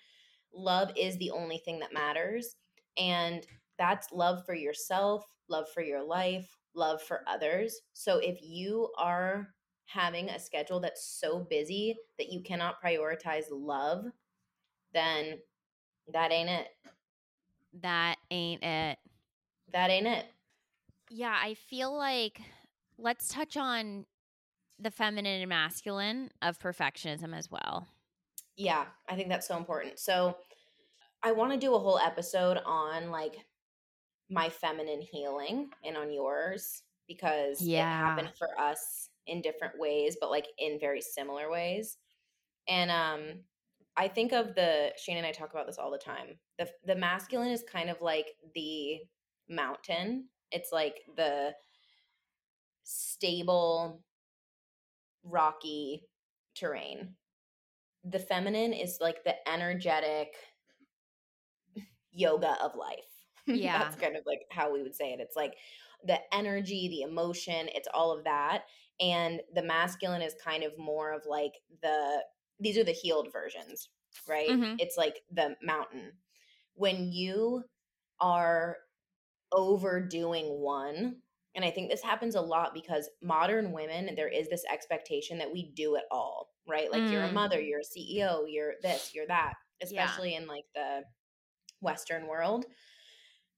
Love 0.53 0.91
is 0.97 1.17
the 1.17 1.31
only 1.31 1.59
thing 1.59 1.79
that 1.79 1.93
matters. 1.93 2.55
And 2.97 3.45
that's 3.77 4.11
love 4.11 4.45
for 4.45 4.53
yourself, 4.55 5.25
love 5.47 5.67
for 5.73 5.81
your 5.81 6.03
life, 6.03 6.49
love 6.75 7.01
for 7.01 7.23
others. 7.27 7.81
So 7.93 8.19
if 8.19 8.39
you 8.41 8.89
are 8.97 9.49
having 9.85 10.29
a 10.29 10.39
schedule 10.39 10.79
that's 10.79 11.03
so 11.03 11.39
busy 11.49 11.95
that 12.17 12.31
you 12.31 12.41
cannot 12.41 12.81
prioritize 12.83 13.45
love, 13.51 14.05
then 14.93 15.39
that 16.13 16.31
ain't 16.31 16.49
it. 16.49 16.67
That 17.81 18.17
ain't 18.31 18.63
it. 18.63 18.97
That 19.71 19.89
ain't 19.89 20.07
it. 20.07 20.25
Yeah, 21.09 21.35
I 21.41 21.55
feel 21.55 21.95
like 21.95 22.41
let's 22.97 23.29
touch 23.29 23.57
on 23.57 24.05
the 24.79 24.91
feminine 24.91 25.41
and 25.41 25.49
masculine 25.49 26.29
of 26.41 26.59
perfectionism 26.59 27.35
as 27.35 27.49
well. 27.51 27.87
Yeah, 28.55 28.85
I 29.07 29.15
think 29.15 29.29
that's 29.29 29.47
so 29.47 29.57
important. 29.57 29.99
So 29.99 30.37
I 31.23 31.31
want 31.31 31.51
to 31.51 31.57
do 31.57 31.75
a 31.75 31.79
whole 31.79 31.99
episode 31.99 32.59
on 32.65 33.09
like 33.09 33.37
my 34.29 34.49
feminine 34.49 35.01
healing 35.01 35.69
and 35.83 35.97
on 35.97 36.11
yours 36.11 36.83
because 37.07 37.71
it 37.75 37.87
happened 37.87 38.29
Yeah. 38.29 38.33
for 38.37 38.59
us 38.59 39.09
in 39.27 39.41
different 39.41 39.77
ways, 39.79 40.17
but 40.19 40.29
like 40.29 40.47
in 40.57 40.79
very 40.79 41.01
similar 41.01 41.49
ways. 41.51 41.97
And 42.67 42.91
um 42.91 43.43
I 43.97 44.07
think 44.07 44.31
of 44.31 44.55
the 44.55 44.93
Shane 44.97 45.17
and 45.17 45.25
I 45.25 45.31
talk 45.31 45.51
about 45.51 45.67
this 45.67 45.77
all 45.77 45.91
the 45.91 45.97
time. 45.97 46.39
The 46.57 46.69
the 46.85 46.95
masculine 46.95 47.49
is 47.51 47.63
kind 47.63 47.89
of 47.89 48.01
like 48.01 48.27
the 48.55 48.99
mountain. 49.49 50.29
It's 50.51 50.71
like 50.71 50.95
the 51.17 51.53
stable 52.83 54.03
rocky 55.23 56.07
terrain. 56.55 57.15
The 58.03 58.19
feminine 58.19 58.73
is 58.73 58.99
like 59.01 59.23
the 59.23 59.35
energetic 59.49 60.35
yoga 62.11 62.57
of 62.63 62.75
life. 62.75 63.08
Yeah. 63.55 63.79
That's 63.79 63.95
kind 63.95 64.15
of 64.15 64.23
like 64.25 64.41
how 64.51 64.71
we 64.73 64.83
would 64.83 64.95
say 64.95 65.13
it. 65.13 65.19
It's 65.19 65.35
like 65.35 65.55
the 66.03 66.19
energy, 66.33 66.87
the 66.89 67.01
emotion, 67.01 67.69
it's 67.73 67.87
all 67.93 68.11
of 68.17 68.23
that. 68.25 68.63
And 68.99 69.41
the 69.53 69.63
masculine 69.63 70.21
is 70.21 70.35
kind 70.43 70.63
of 70.63 70.77
more 70.77 71.11
of 71.13 71.25
like 71.25 71.53
the 71.81 72.23
these 72.59 72.77
are 72.77 72.83
the 72.83 72.91
healed 72.91 73.31
versions, 73.31 73.89
right? 74.27 74.55
Mhm. 74.55 74.77
It's 74.77 74.97
like 74.97 75.21
the 75.31 75.55
mountain. 75.61 76.13
When 76.75 77.11
you 77.11 77.63
are 78.21 78.77
overdoing 79.51 80.59
one, 80.61 81.21
and 81.55 81.65
I 81.65 81.71
think 81.71 81.89
this 81.89 82.01
happens 82.03 82.35
a 82.35 82.41
lot 82.41 82.73
because 82.73 83.09
modern 83.21 83.71
women, 83.71 84.15
there 84.15 84.27
is 84.29 84.49
this 84.49 84.65
expectation 84.71 85.39
that 85.39 85.51
we 85.51 85.71
do 85.71 85.95
it 85.95 86.05
all, 86.11 86.53
right? 86.67 86.91
Like 86.91 87.09
you're 87.09 87.23
a 87.23 87.29
Mm. 87.29 87.33
mother, 87.33 87.59
you're 87.59 87.79
a 87.81 87.83
CEO, 87.83 88.45
you're 88.47 88.75
this, 88.81 89.13
you're 89.15 89.27
that, 89.27 89.55
Yeah. 89.89 90.19
especially 90.19 90.35
in 90.35 90.47
like 90.47 90.65
the 90.75 91.03
Western 91.81 92.27
world. 92.27 92.65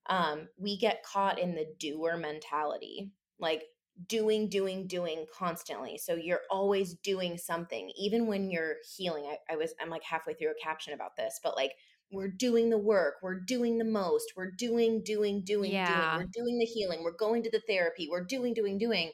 Um, 0.08 0.50
we 0.58 0.78
get 0.78 1.04
caught 1.04 1.40
in 1.40 1.56
the 1.56 1.68
doer 1.80 2.18
mentality, 2.18 3.12
like 3.40 3.64
doing, 4.08 4.50
doing, 4.50 4.88
doing 4.88 5.26
constantly. 5.38 5.98
So 5.98 6.16
you're 6.16 6.42
always 6.50 6.96
doing 6.96 7.38
something, 7.38 7.92
even 7.98 8.28
when 8.28 8.50
you're 8.50 8.78
healing. 8.98 9.26
I, 9.26 9.54
I 9.54 9.56
was, 9.58 9.74
I'm 9.80 9.90
like 9.90 10.04
halfway 10.04 10.34
through 10.34 10.52
a 10.52 10.64
caption 10.64 10.94
about 10.94 11.16
this, 11.18 11.40
but 11.44 11.56
like 11.56 11.74
we're 12.12 12.30
doing 12.32 12.70
the 12.70 12.78
work, 12.78 13.16
we're 13.22 13.40
doing 13.40 13.78
the 13.78 13.86
most, 13.86 14.34
we're 14.36 14.52
doing, 14.52 15.04
doing, 15.04 15.44
doing, 15.44 15.72
Yeah. 15.72 15.86
doing, 15.86 16.10
we're 16.14 16.30
doing 16.34 16.58
the 16.60 16.66
healing, 16.66 17.04
we're 17.04 17.16
going 17.16 17.44
to 17.44 17.52
the 17.52 17.62
therapy, 17.68 18.08
we're 18.10 18.26
doing, 18.26 18.54
doing, 18.54 18.78
doing. 18.78 19.12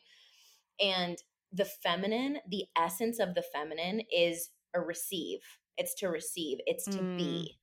And 0.79 1.17
the 1.51 1.65
feminine, 1.65 2.39
the 2.49 2.65
essence 2.77 3.19
of 3.19 3.35
the 3.35 3.43
feminine 3.53 4.01
is 4.11 4.49
a 4.73 4.81
receive. 4.81 5.39
It's 5.77 5.93
to 5.95 6.07
receive, 6.07 6.59
it's 6.65 6.87
to 6.89 7.03
Mm. 7.03 7.07
be. 7.17 7.56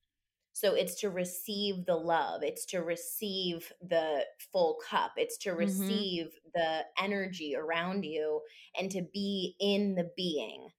So 0.55 0.73
it's 0.73 0.95
to 1.01 1.09
receive 1.11 1.85
the 1.85 1.97
love, 1.97 2.41
it's 2.41 2.65
to 2.67 2.79
receive 2.79 3.73
the 3.81 4.25
full 4.53 4.79
cup, 4.89 5.13
it's 5.17 5.37
to 5.39 5.51
Mhm. 5.57 6.05
receive 6.07 6.27
the 6.53 6.85
energy 6.97 7.55
around 7.57 8.05
you 8.05 8.41
and 8.79 8.89
to 8.91 9.03
be 9.13 9.57
in 9.59 9.95
the 9.95 10.11
being. 10.15 10.69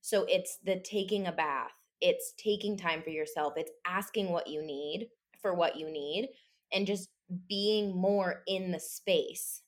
So 0.00 0.24
it's 0.24 0.58
the 0.58 0.80
taking 0.80 1.26
a 1.26 1.32
bath, 1.32 1.72
it's 2.00 2.34
taking 2.38 2.76
time 2.76 3.02
for 3.02 3.10
yourself, 3.10 3.54
it's 3.56 3.72
asking 3.86 4.30
what 4.30 4.48
you 4.48 4.62
need 4.62 5.10
for 5.40 5.54
what 5.54 5.76
you 5.76 5.90
need, 5.90 6.30
and 6.72 6.86
just 6.86 7.10
being 7.48 7.96
more 7.96 8.42
in 8.46 8.72
the 8.72 8.80
space. 8.80 9.62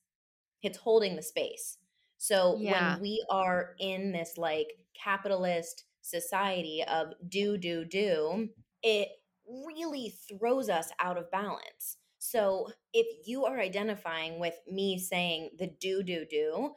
It's 0.62 0.78
holding 0.78 1.16
the 1.16 1.22
space. 1.22 1.78
So 2.18 2.58
Yeah. 2.58 2.58
when 2.62 3.00
we 3.00 3.24
are 3.30 3.74
in 3.78 4.12
this 4.12 4.38
like 4.38 4.68
capitalist 4.94 5.84
society 6.02 6.82
of 6.84 7.12
do, 7.28 7.58
do, 7.58 7.84
do, 7.84 8.50
it 8.82 9.08
really 9.48 10.10
throws 10.10 10.68
us 10.68 10.90
out 11.00 11.18
of 11.18 11.30
balance. 11.30 11.98
So 12.18 12.68
if 12.92 13.26
you 13.26 13.44
are 13.44 13.60
identifying 13.60 14.38
with 14.40 14.58
me 14.66 14.98
saying 14.98 15.56
the 15.58 15.68
do, 15.68 16.02
do, 16.02 16.26
do, 16.26 16.74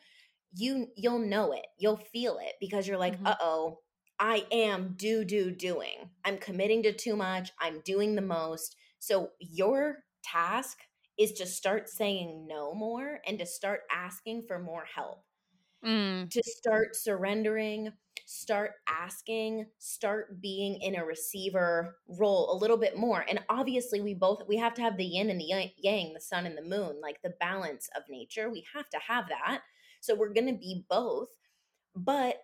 you 0.53 0.87
you'll 0.95 1.19
know 1.19 1.51
it. 1.53 1.67
You'll 1.77 1.97
feel 1.97 2.39
it 2.39 2.55
because 2.59 2.87
you're 2.87 2.97
like, 2.97 3.19
Mhm. 3.19 3.25
"Uh-oh, 3.25 3.81
I 4.19 4.45
am 4.51 4.95
do 4.97 5.23
do 5.25 5.51
doing. 5.51 6.11
I'm 6.25 6.37
committing 6.37 6.83
to 6.83 6.93
too 6.93 7.15
much. 7.15 7.51
I'm 7.59 7.81
doing 7.81 8.15
the 8.15 8.21
most." 8.21 8.75
So 8.99 9.31
your 9.39 10.05
task 10.23 10.79
is 11.17 11.33
to 11.33 11.45
start 11.45 11.89
saying 11.89 12.47
no 12.47 12.73
more 12.73 13.21
and 13.25 13.37
to 13.39 13.45
start 13.45 13.81
asking 13.91 14.47
for 14.47 14.59
more 14.59 14.85
help 14.85 15.25
Mm, 15.83 16.31
to 16.31 16.41
start 16.45 16.95
surrendering, 16.95 17.93
start 18.31 18.73
asking, 18.87 19.65
start 19.79 20.39
being 20.39 20.79
in 20.83 20.95
a 20.95 21.03
receiver 21.03 21.95
role 22.07 22.53
a 22.53 22.59
little 22.59 22.77
bit 22.77 22.95
more. 22.95 23.25
And 23.27 23.39
obviously, 23.49 24.01
we 24.01 24.13
both 24.13 24.43
we 24.47 24.57
have 24.57 24.75
to 24.75 24.83
have 24.83 24.97
the 24.97 25.03
yin 25.03 25.31
and 25.31 25.41
the 25.41 25.71
yang- 25.77 26.13
the 26.13 26.21
sun 26.21 26.45
and 26.45 26.55
the 26.55 26.61
moon, 26.61 27.01
like 27.01 27.23
the 27.23 27.33
balance 27.39 27.89
of 27.97 28.03
nature. 28.07 28.47
We 28.47 28.67
have 28.75 28.87
to 28.89 28.99
have 28.99 29.29
that. 29.29 29.61
So 30.01 30.13
we're 30.13 30.33
going 30.33 30.45
to 30.45 30.59
be 30.59 30.85
both. 30.87 31.29
But 31.95 32.35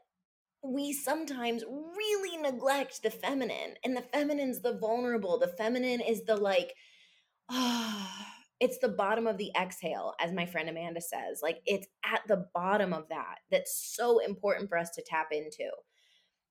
we 0.64 0.92
sometimes 0.92 1.64
really 1.64 2.38
neglect 2.38 3.04
the 3.04 3.12
feminine, 3.12 3.76
and 3.84 3.96
the 3.96 4.02
feminine's 4.02 4.62
the 4.62 4.80
vulnerable. 4.80 5.38
The 5.38 5.50
feminine 5.56 6.02
is 6.02 6.24
the 6.24 6.36
like, 6.36 6.74
ah, 7.52 8.35
it's 8.60 8.78
the 8.80 8.90
bottom 8.90 9.28
of 9.28 9.38
the 9.38 9.52
exhale, 9.60 10.14
as 10.20 10.32
my 10.32 10.46
friend 10.46 10.70
Amanda 10.70 11.02
says. 11.02 11.42
Like 11.44 11.60
it's 11.66 11.88
at 12.06 12.22
the 12.28 12.48
bottom 12.54 12.94
of 12.94 13.10
that 13.10 13.40
that's 13.52 13.94
so 13.96 14.20
important 14.20 14.70
for 14.70 14.78
us 14.78 14.90
to 14.92 15.04
tap 15.06 15.28
into. 15.32 15.70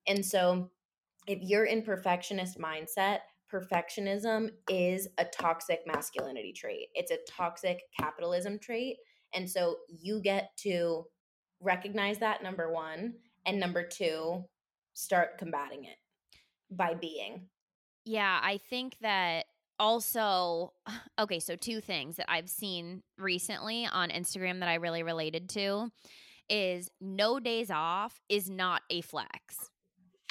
And 0.07 0.25
so, 0.25 0.71
if 1.27 1.39
you're 1.41 1.65
in 1.65 1.83
perfectionist 1.83 2.59
mindset, 2.59 3.21
perfectionism 3.51 4.51
is 4.69 5.09
a 5.17 5.25
toxic 5.25 5.81
masculinity 5.87 6.53
trait. 6.53 6.89
It's 6.95 7.11
a 7.11 7.19
toxic 7.31 7.81
capitalism 7.99 8.59
trait. 8.59 8.97
And 9.33 9.49
so 9.49 9.77
you 9.89 10.21
get 10.21 10.51
to 10.59 11.05
recognize 11.61 12.19
that 12.19 12.43
number 12.43 12.71
1 12.71 13.15
and 13.47 13.61
number 13.61 13.87
2 13.87 14.45
start 14.93 15.39
combating 15.39 15.85
it 15.85 15.97
by 16.71 16.95
being. 16.95 17.49
yeah, 18.05 18.39
I 18.43 18.59
think 18.59 18.97
that 19.01 19.44
also, 19.79 20.73
okay, 21.19 21.41
so 21.41 21.57
two 21.57 21.81
things 21.81 22.17
that 22.17 22.31
I've 22.31 22.49
seen 22.49 23.03
recently 23.19 23.87
on 23.87 24.11
Instagram 24.11 24.61
that 24.61 24.69
I 24.69 24.75
really 24.75 25.03
related 25.03 25.49
to 25.51 25.91
is 26.49 26.91
no 27.01 27.41
days 27.41 27.71
off 27.71 28.21
is 28.29 28.51
not 28.51 28.83
a 28.91 29.01
flex. 29.01 29.71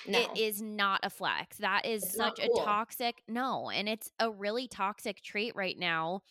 No. 0.05 0.19
It 0.19 0.37
is 0.37 0.61
not 0.61 0.99
a 1.03 1.09
flex. 1.09 1.57
That 1.57 1.85
is 1.85 2.03
It's 2.03 2.15
such 2.15 2.39
cool. 2.45 2.61
a 2.61 2.65
toxic, 2.65 3.23
no, 3.27 3.69
and 3.69 3.87
it's 3.87 4.11
a 4.19 4.29
really 4.29 4.67
toxic 4.67 5.21
trait 5.21 5.53
right 5.55 5.77
now 5.79 6.21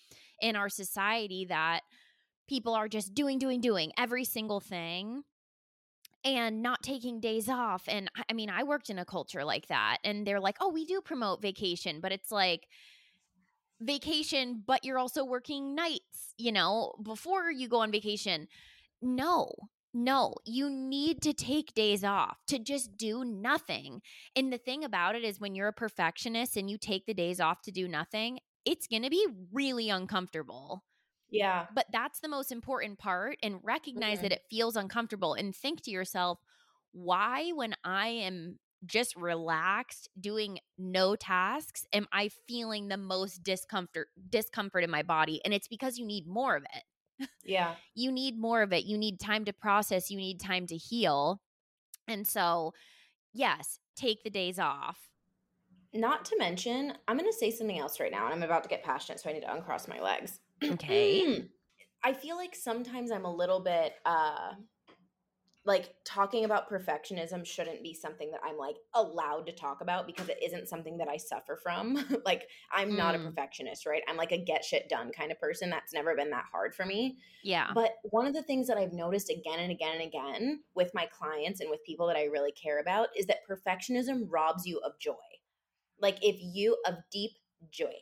in 0.40 0.56
our 0.56 0.68
society 0.68 1.46
that 1.46 1.80
people 2.48 2.74
are 2.74 2.86
just 2.88 3.14
doing, 3.14 3.38
doing, 3.38 3.60
doing 3.60 3.90
every 3.96 4.24
single 4.24 4.60
thing 4.60 5.22
and 6.24 6.62
not 6.62 6.82
taking 6.82 7.18
days 7.18 7.48
off. 7.48 7.84
And 7.88 8.10
I- 8.14 8.24
I 8.30 8.32
mean, 8.34 8.50
I 8.50 8.62
worked 8.62 8.90
in 8.90 8.98
a 8.98 9.04
culture 9.06 9.42
like 9.44 9.68
that, 9.68 9.98
and 10.04 10.26
they're 10.26 10.38
like, 10.40 10.58
oh, 10.60 10.68
we 10.68 10.84
do 10.84 11.00
promote 11.00 11.40
vacation, 11.40 12.00
but 12.00 12.12
it's 12.12 12.30
like, 12.30 12.68
vacation, 13.86 14.62
but 14.66 14.84
you're 14.84 14.98
also 14.98 15.24
working 15.24 15.74
nights, 15.74 16.34
you 16.38 16.52
know, 16.52 16.92
before 17.02 17.50
you 17.50 17.68
go 17.68 17.80
on 17.80 17.90
vacation. 17.90 18.48
No, 19.00 19.52
no, 19.94 20.34
you 20.46 20.70
need 20.70 21.20
to 21.22 21.34
take 21.34 21.74
days 21.74 22.02
off 22.02 22.38
to 22.46 22.58
just 22.58 22.96
do 22.96 23.24
nothing. 23.24 24.00
And 24.34 24.52
the 24.52 24.58
thing 24.58 24.84
about 24.84 25.16
it 25.16 25.24
is, 25.24 25.38
when 25.40 25.54
you're 25.54 25.68
a 25.68 25.72
perfectionist 25.72 26.56
and 26.56 26.70
you 26.70 26.78
take 26.78 27.06
the 27.06 27.14
days 27.14 27.40
off 27.40 27.62
to 27.62 27.70
do 27.70 27.86
nothing, 27.86 28.38
it's 28.64 28.86
going 28.86 29.02
to 29.02 29.10
be 29.10 29.26
really 29.52 29.90
uncomfortable. 29.90 30.84
yeah. 31.30 31.66
But 31.74 31.86
that's 31.92 32.20
the 32.20 32.28
most 32.28 32.52
important 32.52 32.98
part. 32.98 33.38
And 33.42 33.58
recognize 33.62 34.20
that 34.20 34.26
mm-hmm. 34.26 34.34
it 34.34 34.50
feels 34.50 34.76
uncomfortable 34.76 35.34
and 35.34 35.54
think 35.54 35.82
to 35.82 35.90
yourself, 35.90 36.38
why, 36.92 37.50
when 37.54 37.74
I 37.84 38.08
am 38.08 38.58
just 38.84 39.14
relaxed 39.16 40.08
doing 40.20 40.58
no 40.78 41.14
tasks 41.14 41.86
am 41.92 42.06
i 42.12 42.28
feeling 42.48 42.88
the 42.88 42.96
most 42.96 43.42
discomfort 43.42 44.08
discomfort 44.28 44.82
in 44.82 44.90
my 44.90 45.02
body 45.02 45.40
and 45.44 45.54
it's 45.54 45.68
because 45.68 45.98
you 45.98 46.06
need 46.06 46.26
more 46.26 46.56
of 46.56 46.64
it 46.64 47.28
Yeah. 47.44 47.74
you 47.94 48.10
need 48.10 48.38
more 48.38 48.62
of 48.62 48.72
it. 48.72 48.84
You 48.84 48.98
need 48.98 49.20
time 49.20 49.44
to 49.44 49.52
process, 49.52 50.10
you 50.10 50.16
need 50.16 50.40
time 50.40 50.66
to 50.66 50.76
heal. 50.76 51.40
And 52.08 52.26
so, 52.26 52.72
yes, 53.32 53.78
take 53.94 54.24
the 54.24 54.30
days 54.30 54.58
off. 54.58 54.98
Not 55.94 56.24
to 56.26 56.38
mention, 56.38 56.94
I'm 57.06 57.18
going 57.18 57.30
to 57.30 57.36
say 57.36 57.50
something 57.50 57.78
else 57.78 58.00
right 58.00 58.10
now, 58.10 58.24
and 58.24 58.34
I'm 58.34 58.42
about 58.42 58.62
to 58.62 58.68
get 58.68 58.82
passionate, 58.82 59.20
so 59.20 59.28
I 59.28 59.34
need 59.34 59.42
to 59.42 59.54
uncross 59.54 59.86
my 59.88 60.00
legs. 60.00 60.40
Okay. 60.64 61.44
I 62.04 62.12
feel 62.12 62.36
like 62.36 62.54
sometimes 62.56 63.12
I'm 63.12 63.24
a 63.24 63.32
little 63.34 63.60
bit 63.60 63.94
uh 64.04 64.54
like 65.64 65.94
talking 66.04 66.44
about 66.44 66.68
perfectionism 66.68 67.46
shouldn't 67.46 67.84
be 67.84 67.94
something 67.94 68.32
that 68.32 68.40
I'm 68.44 68.56
like 68.56 68.76
allowed 68.94 69.46
to 69.46 69.52
talk 69.52 69.80
about 69.80 70.06
because 70.08 70.28
it 70.28 70.38
isn't 70.42 70.68
something 70.68 70.98
that 70.98 71.08
I 71.08 71.16
suffer 71.16 71.56
from. 71.56 72.04
like 72.24 72.48
I'm 72.72 72.96
not 72.96 73.14
a 73.14 73.18
Mm. 73.18 73.26
perfectionist, 73.26 73.86
right? 73.86 74.02
I'm 74.08 74.16
like 74.16 74.32
a 74.32 74.38
get 74.38 74.64
shit 74.64 74.88
done 74.88 75.12
kind 75.12 75.30
of 75.30 75.38
person. 75.38 75.70
That's 75.70 75.92
never 75.92 76.16
been 76.16 76.30
that 76.30 76.46
hard 76.50 76.74
for 76.74 76.84
me. 76.84 77.16
Yeah. 77.44 77.70
But 77.74 77.92
one 78.02 78.26
of 78.26 78.34
the 78.34 78.42
things 78.42 78.66
that 78.66 78.76
I've 78.76 78.92
noticed 78.92 79.30
again 79.30 79.60
and 79.60 79.70
again 79.70 80.00
and 80.00 80.02
again 80.02 80.64
with 80.74 80.90
my 80.94 81.06
clients 81.06 81.60
and 81.60 81.70
with 81.70 81.84
people 81.84 82.08
that 82.08 82.16
I 82.16 82.24
really 82.24 82.52
care 82.52 82.80
about 82.80 83.08
is 83.16 83.26
that 83.26 83.46
perfectionism 83.48 84.26
robs 84.28 84.66
you 84.66 84.80
of 84.84 84.98
joy. 84.98 85.14
Like 86.00 86.18
if 86.22 86.36
you 86.40 86.76
of 86.86 86.96
deep 87.12 87.32
joy. 87.70 87.94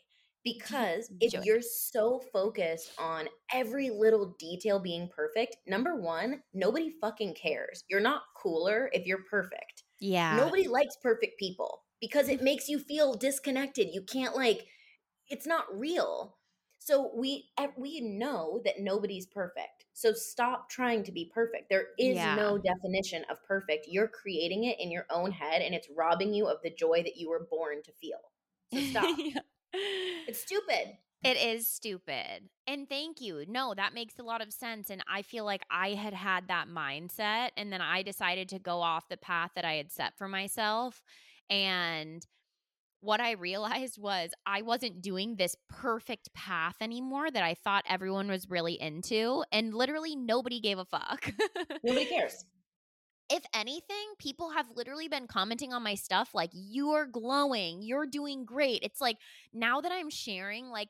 Mm-hmm. 0.47 0.59
Because 0.59 1.11
if 1.21 1.33
joy. 1.33 1.41
you're 1.43 1.61
so 1.63 2.21
focused 2.33 2.93
on 2.99 3.29
every 3.53 3.91
little 3.91 4.35
detail 4.39 4.79
being 4.79 5.09
perfect, 5.09 5.57
number 5.67 5.97
one, 5.97 6.43
nobody 6.55 6.91
fucking 7.01 7.35
cares. 7.35 7.85
You're 7.89 8.01
not 8.01 8.23
cooler 8.37 8.91
if 8.93 9.07
you're 9.07 9.25
perfect. 9.31 9.85
yeah. 10.01 10.37
Nobody 10.37 10.67
likes 10.69 10.97
perfect 11.03 11.39
people 11.39 11.83
because 12.01 12.29
it 12.29 12.43
makes 12.43 12.69
you 12.69 12.79
feel 12.79 13.15
disconnected. 13.15 13.89
You 13.93 14.03
can't 14.03 14.35
like 14.37 14.67
it's 15.29 15.47
not 15.47 15.67
real. 15.79 16.37
So 16.79 17.13
we 17.15 17.51
we 17.77 18.01
know 18.01 18.61
that 18.65 18.81
nobody's 18.81 19.27
perfect. 19.27 19.85
So 19.93 20.13
stop 20.15 20.71
trying 20.71 21.03
to 21.05 21.13
be 21.13 21.31
perfect. 21.35 21.69
There 21.69 21.89
is 21.99 22.17
Yeah. 22.17 22.35
no 22.35 22.59
definition 22.59 23.25
of 23.31 23.43
perfect. 23.45 23.87
You're 23.89 24.09
creating 24.09 24.65
it 24.65 24.81
in 24.81 24.91
your 24.91 25.07
own 25.11 25.31
head 25.33 25.61
and 25.63 25.75
it's 25.75 25.89
robbing 25.95 26.33
you 26.33 26.47
of 26.49 26.59
the 26.63 26.71
joy 26.71 27.03
that 27.03 27.17
you 27.19 27.29
were 27.29 27.47
born 27.51 27.83
to 27.85 27.93
feel. 28.01 28.21
So 28.73 28.81
stop. 28.91 29.11
Yeah. 29.19 29.41
It's 29.73 30.41
stupid. 30.41 30.97
It 31.23 31.37
is 31.37 31.69
stupid. 31.69 32.49
And 32.67 32.89
thank 32.89 33.21
you. 33.21 33.45
No, 33.47 33.75
that 33.75 33.93
makes 33.93 34.19
a 34.19 34.23
lot 34.23 34.41
of 34.41 34.53
sense. 34.53 34.89
And 34.89 35.03
I 35.07 35.21
feel 35.21 35.45
like 35.45 35.63
I 35.71 35.91
had 35.91 36.15
had 36.15 36.49
that 36.49 36.69
mindset. 36.69 37.51
And 37.59 37.71
then 37.71 37.83
I 37.83 38.03
decided 38.03 38.49
to 38.51 38.59
go 38.59 38.81
off 38.81 39.09
the 39.09 39.19
path 39.19 39.51
that 39.55 39.67
I 39.67 39.75
had 39.75 39.93
set 39.93 40.17
for 40.17 40.29
myself. 40.29 41.03
And 41.51 42.27
what 43.03 43.21
I 43.21 43.33
realized 43.33 43.99
was 43.99 44.31
I 44.47 44.63
wasn't 44.63 45.03
doing 45.03 45.37
this 45.37 45.57
perfect 45.69 46.33
path 46.33 46.77
anymore 46.81 47.31
that 47.31 47.43
I 47.43 47.55
thought 47.55 47.85
everyone 47.89 48.29
was 48.29 48.49
really 48.49 48.81
into. 48.81 49.45
And 49.53 49.75
literally 49.75 50.17
nobody 50.17 50.61
gave 50.61 50.79
a 50.79 50.87
fuck. 50.87 51.33
Nobody 51.83 52.07
cares. 52.11 52.47
If 53.31 53.45
anything, 53.55 54.15
people 54.19 54.51
have 54.51 54.67
literally 54.75 55.09
been 55.09 55.27
commenting 55.27 55.73
on 55.73 55.83
my 55.85 55.95
stuff 55.95 56.31
like, 56.35 56.51
you're 56.53 57.07
glowing, 57.07 57.83
you're 57.83 58.07
doing 58.07 58.45
great. 58.45 58.83
It's 58.83 59.01
like 59.01 59.17
now 59.53 59.81
that 59.81 59.93
I'm 59.93 60.11
sharing, 60.11 60.69
like, 60.69 60.89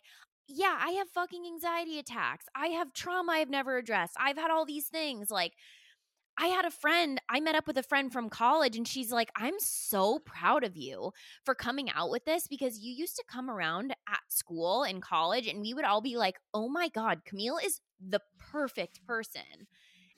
yeah, 0.49 0.77
I 0.81 0.93
have 0.93 1.09
fucking 1.11 1.45
anxiety 1.47 1.99
attacks. 1.99 2.47
I 2.57 2.69
have 2.69 2.93
trauma 2.93 3.33
I've 3.33 3.51
never 3.51 3.77
addressed. 3.77 4.17
I've 4.19 4.39
had 4.39 4.51
all 4.51 4.65
these 4.65 4.87
things. 4.87 5.31
Like, 5.31 5.53
I 6.39 6.47
had 6.47 6.65
a 6.65 6.71
friend, 6.71 7.21
I 7.29 7.41
met 7.41 7.55
up 7.55 7.67
with 7.67 7.77
a 7.77 7.83
friend 7.83 8.11
from 8.11 8.31
college, 8.31 8.75
and 8.75 8.89
she's 8.89 9.13
like, 9.13 9.31
I'm 9.37 9.59
so 9.59 10.19
proud 10.21 10.65
of 10.65 10.77
you 10.77 11.13
for 11.45 11.55
coming 11.55 11.91
out 11.91 12.11
with 12.11 12.25
this 12.25 12.47
because 12.47 12.79
you 12.79 12.95
used 12.95 13.17
to 13.17 13.25
come 13.31 13.51
around 13.51 13.95
at 14.09 14.21
school 14.29 14.83
in 14.83 15.03
college, 15.03 15.47
and 15.47 15.61
we 15.61 15.75
would 15.75 15.85
all 15.85 16.01
be 16.01 16.17
like, 16.17 16.37
oh 16.55 16.69
my 16.69 16.89
God, 16.89 17.27
Camille 17.27 17.59
is 17.59 17.81
the 18.01 18.21
perfect 18.39 19.05
person. 19.07 19.67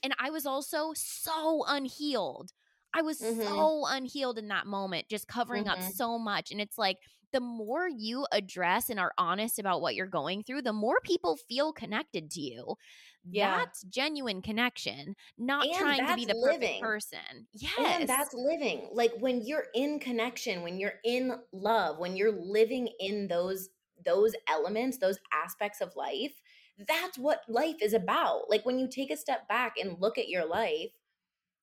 And 0.03 0.15
I 0.19 0.31
was 0.31 0.47
also 0.47 0.93
so 0.95 1.65
unhealed. 1.67 2.53
I 2.95 3.03
was 3.03 3.21
Mhm. 3.21 3.73
so 3.81 3.87
unhealed 3.87 4.39
in 4.39 4.49
that 4.49 4.67
moment, 4.67 5.09
just 5.09 5.27
covering 5.29 5.67
up 5.69 5.83
Mhm. 5.83 5.93
so 5.97 6.19
much. 6.19 6.51
And 6.51 6.61
it's 6.61 6.77
like 6.79 6.99
the 7.33 7.41
more 7.41 7.89
you 7.89 8.27
address 8.33 8.91
and 8.91 9.01
are 9.01 9.15
honest 9.17 9.59
about 9.59 9.81
what 9.81 9.95
you're 9.95 10.07
going 10.07 10.43
through, 10.43 10.63
the 10.63 10.73
more 10.75 11.01
people 11.03 11.37
feel 11.39 11.73
connected 11.73 12.31
to 12.33 12.41
you. 12.41 12.77
Yeah. 13.25 13.65
That's 13.65 13.83
genuine 13.85 14.43
connection, 14.43 15.17
not 15.39 15.73
And 15.73 15.73
trying 15.73 16.07
to 16.07 16.15
be 16.15 16.25
the 16.25 16.25
that's 16.25 16.43
perfect 16.43 16.79
living. 16.79 16.81
person. 16.81 17.49
Yes. 17.53 17.99
And 17.99 18.09
that's 18.09 18.35
living. 18.35 18.91
Like 18.93 19.13
when 19.19 19.43
you're 19.43 19.69
in 19.75 20.01
connection, 20.01 20.63
when 20.63 20.79
you're 20.79 21.01
in 21.05 21.43
love, 21.53 21.99
when 21.99 22.17
you're 22.17 22.33
living 22.33 22.89
in 23.01 23.29
those 23.29 23.71
those 24.05 24.35
elements, 24.49 24.99
those 24.99 25.19
aspects 25.33 25.81
of 25.81 25.97
life, 25.97 26.35
that's 26.79 27.19
what 27.19 27.43
life 27.49 27.77
is 27.81 27.93
about. 27.93 28.49
Like 28.49 28.65
when 28.65 28.79
you 28.79 28.89
take 28.89 29.11
a 29.11 29.17
step 29.17 29.49
back 29.49 29.75
and 29.81 30.01
look 30.01 30.19
at 30.19 30.29
your 30.29 30.47
life, 30.47 30.91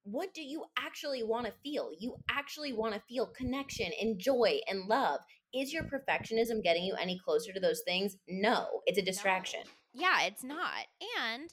what 0.04 0.34
do 0.34 0.42
you 0.42 0.64
actually 0.78 1.24
want 1.24 1.46
to 1.46 1.54
feel? 1.64 1.92
You 1.98 2.16
actually 2.30 2.74
want 2.74 2.94
to 2.94 3.02
feel 3.08 3.28
connection 3.28 3.92
and 4.02 4.20
joy 4.20 4.60
and 4.68 4.88
love. 4.88 5.20
Is 5.54 5.74
your 5.74 5.84
perfectionism 5.84 6.64
getting 6.64 6.84
you 6.84 6.96
any 6.96 7.20
closer 7.24 7.52
to 7.54 7.60
those 7.60 7.82
things? 7.86 8.16
No, 8.28 8.82
it's 8.86 8.98
a 8.98 9.04
distraction. 9.04 9.62
Yeah, 9.94 10.24
it's 10.24 10.44
not. 10.44 10.86
And 11.20 11.52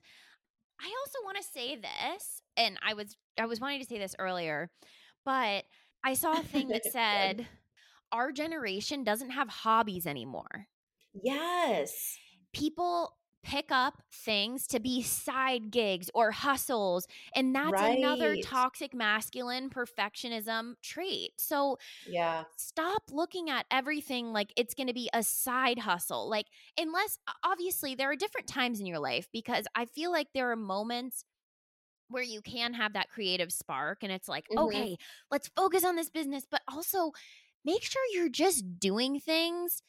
I 0.80 0.94
also 1.00 1.18
want 1.24 1.38
to 1.38 1.42
say 1.42 1.76
this, 1.76 2.42
and 2.56 2.78
I 2.86 2.94
was 2.94 3.16
I 3.38 3.46
was 3.46 3.60
wanting 3.60 3.80
to 3.80 3.86
say 3.86 3.98
this 3.98 4.14
earlier, 4.18 4.70
but 5.24 5.64
I 6.04 6.14
saw 6.14 6.38
a 6.38 6.42
thing 6.42 6.68
that 6.68 6.84
said 6.92 7.46
our 8.12 8.32
generation 8.32 9.04
doesn't 9.04 9.30
have 9.30 9.48
hobbies 9.48 10.06
anymore. 10.06 10.66
Yes. 11.22 12.18
People 12.52 13.16
pick 13.46 13.70
up 13.70 14.02
things 14.12 14.66
to 14.68 14.80
be 14.80 15.02
side 15.02 15.70
gigs 15.70 16.10
or 16.14 16.32
hustles 16.32 17.06
and 17.34 17.54
that's 17.54 17.80
another 17.80 18.36
toxic 18.36 18.94
masculine 18.94 19.70
perfectionism 19.70 20.74
trait. 20.82 21.30
So 21.38 21.78
Yeah. 22.04 22.44
stop 22.56 23.02
looking 23.10 23.50
at 23.50 23.66
everything 23.70 24.32
like 24.32 24.52
it's 24.56 24.74
going 24.74 24.88
to 24.88 24.94
be 24.94 25.10
a 25.14 25.22
side 25.22 25.78
hustle. 25.80 26.28
Like, 26.28 26.46
unless 26.78 27.18
obviously 27.44 27.94
there 27.94 28.10
are 28.10 28.16
different 28.16 28.46
times 28.48 28.80
in 28.80 28.86
your 28.86 28.98
life 29.00 29.28
because 29.32 29.66
I 29.74 29.86
feel 29.86 30.10
like 30.12 30.28
there 30.34 30.50
are 30.50 30.56
moments 30.56 31.24
where 32.08 32.22
you 32.22 32.40
can 32.42 32.74
have 32.74 32.92
that 32.94 33.10
creative 33.10 33.52
spark 33.52 33.98
and 34.02 34.12
it's 34.12 34.28
like, 34.28 34.46
Mhm. 34.50 34.86
okay, 34.86 34.96
let's 35.30 35.50
focus 35.56 35.84
on 35.84 35.96
this 35.96 36.10
business, 36.10 36.44
but 36.50 36.62
also 36.72 37.12
make 37.64 37.82
sure 37.82 38.02
you're 38.12 38.28
just 38.28 38.78
doing 38.78 39.20
things 39.20 39.82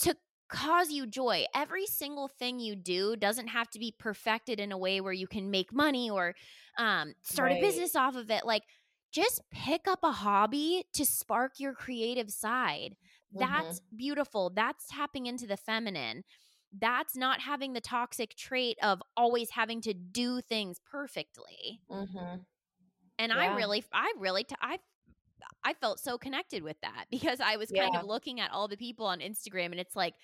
to 0.00 0.16
cause 0.54 0.90
you 0.90 1.06
joy. 1.06 1.44
Every 1.54 1.86
single 1.86 2.28
thing 2.28 2.60
you 2.60 2.76
do 2.76 3.16
doesn't 3.16 3.48
have 3.48 3.68
to 3.70 3.78
be 3.78 3.94
perfected 3.98 4.60
in 4.60 4.72
a 4.72 4.78
way 4.78 5.00
where 5.00 5.12
you 5.12 5.26
can 5.26 5.50
make 5.50 5.72
money 5.72 6.10
or 6.10 6.34
um, 6.78 7.14
start 7.22 7.52
a 7.52 7.60
business 7.60 7.96
off 7.96 8.16
of 8.16 8.30
it. 8.30 8.44
Like, 8.44 8.62
just 9.12 9.42
pick 9.50 9.86
up 9.86 10.00
a 10.02 10.10
hobby 10.12 10.84
to 10.94 11.04
spark 11.04 11.52
your 11.58 11.72
creative 11.72 12.30
side. 12.30 12.96
That's 13.32 13.80
beautiful. 13.96 14.50
That's 14.54 14.86
tapping 14.88 15.26
into 15.26 15.46
the 15.46 15.56
feminine. 15.56 16.22
That's 16.76 17.16
not 17.16 17.40
having 17.40 17.72
the 17.72 17.80
toxic 17.80 18.34
trait 18.36 18.76
of 18.82 19.00
always 19.16 19.50
having 19.50 19.80
to 19.82 19.94
do 19.94 20.40
things 20.40 20.78
perfectly. 20.90 21.80
Mm-hmm. 21.90 22.36
And 23.18 23.32
I 23.32 23.54
really, 23.54 23.84
I 23.92 24.12
really, 24.18 24.44
t- 24.44 24.56
I, 24.60 24.78
I 25.64 25.74
felt 25.74 26.00
so 26.00 26.18
connected 26.18 26.62
with 26.62 26.76
that 26.82 27.06
because 27.10 27.40
I 27.40 27.56
was 27.56 27.70
kind 27.70 27.90
Yeah. 27.94 28.00
of 28.00 28.06
looking 28.06 28.40
at 28.40 28.50
all 28.50 28.68
the 28.68 28.76
people 28.76 29.06
on 29.06 29.20
Instagram 29.20 29.66
and 29.66 29.80
it's 29.80 29.96
like, 29.96 30.14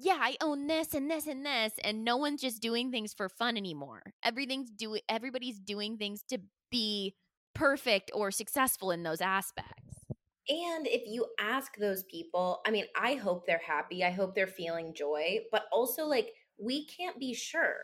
yeah, 0.00 0.18
I 0.18 0.36
own 0.40 0.66
this 0.66 0.94
and 0.94 1.10
this 1.10 1.26
and 1.26 1.44
this, 1.44 1.74
and 1.84 2.04
no 2.04 2.16
one's 2.16 2.40
just 2.40 2.62
doing 2.62 2.90
things 2.90 3.12
for 3.12 3.28
fun 3.28 3.56
anymore. 3.56 4.14
Everything's 4.24 4.70
doing, 4.70 5.02
everybody's 5.08 5.58
doing 5.58 5.98
things 5.98 6.22
to 6.30 6.38
be 6.70 7.14
perfect 7.54 8.10
or 8.14 8.30
successful 8.30 8.90
in 8.90 9.02
those 9.02 9.20
aspects. 9.20 9.96
And 10.48 10.86
if 10.86 11.02
you 11.06 11.26
ask 11.38 11.76
those 11.76 12.02
people, 12.04 12.60
I 12.66 12.70
mean, 12.70 12.86
I 12.98 13.14
hope 13.14 13.46
they're 13.46 13.60
happy. 13.64 14.02
I 14.02 14.10
hope 14.10 14.34
they're 14.34 14.46
feeling 14.46 14.94
joy, 14.94 15.40
but 15.52 15.64
also 15.70 16.06
like 16.06 16.30
we 16.58 16.86
can't 16.86 17.18
be 17.18 17.34
sure. 17.34 17.76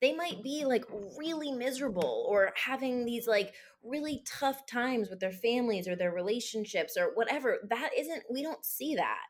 They 0.00 0.14
might 0.14 0.44
be 0.44 0.64
like 0.64 0.84
really 1.18 1.50
miserable 1.50 2.24
or 2.28 2.52
having 2.54 3.04
these 3.04 3.26
like 3.26 3.52
really 3.82 4.22
tough 4.26 4.64
times 4.64 5.10
with 5.10 5.18
their 5.18 5.32
families 5.32 5.88
or 5.88 5.96
their 5.96 6.12
relationships 6.12 6.96
or 6.96 7.10
whatever. 7.14 7.58
That 7.68 7.90
isn't, 7.98 8.22
we 8.30 8.42
don't 8.42 8.64
see 8.64 8.94
that. 8.94 9.24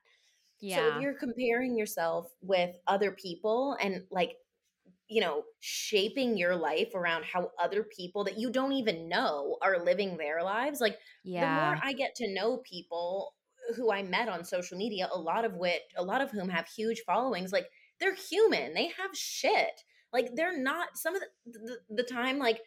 So 0.61 0.89
if 0.89 1.01
you're 1.01 1.15
comparing 1.15 1.77
yourself 1.77 2.31
with 2.43 2.75
other 2.87 3.13
people 3.13 3.77
and 3.81 4.05
like, 4.11 4.37
you 5.09 5.21
know, 5.21 5.45
shaping 5.61 6.37
your 6.37 6.55
life 6.57 6.95
around 6.95 7.25
how 7.25 7.51
other 7.59 7.83
people 7.83 8.25
that 8.25 8.39
you 8.39 8.51
don't 8.51 8.73
even 8.73 9.09
know 9.09 9.57
are 9.63 9.83
living 9.85 10.17
their 10.17 10.43
lives, 10.43 10.81
like 10.81 10.99
yeah, 11.25 11.41
the 11.41 11.47
more 11.63 11.79
I 11.83 11.93
get 11.95 12.15
to 12.17 12.35
know 12.35 12.59
people 12.59 13.35
who 13.77 13.91
I 13.93 14.03
met 14.03 14.29
on 14.29 14.45
social 14.45 14.77
media, 14.77 15.09
a 15.13 15.19
lot 15.19 15.45
of 15.45 15.55
which, 15.55 15.83
a 15.97 16.03
lot 16.03 16.21
of 16.21 16.31
whom 16.31 16.49
have 16.49 16.67
huge 16.69 17.03
followings, 17.07 17.53
like 17.53 17.69
they're 18.01 18.15
human. 18.15 18.75
They 18.75 18.87
have 18.99 19.15
shit. 19.15 19.83
Like 20.13 20.35
they're 20.35 20.59
not 20.59 20.97
some 20.97 21.15
of 21.15 21.23
the, 21.23 21.53
the, 21.53 21.79
the 21.97 22.03
time, 22.03 22.39
like 22.39 22.61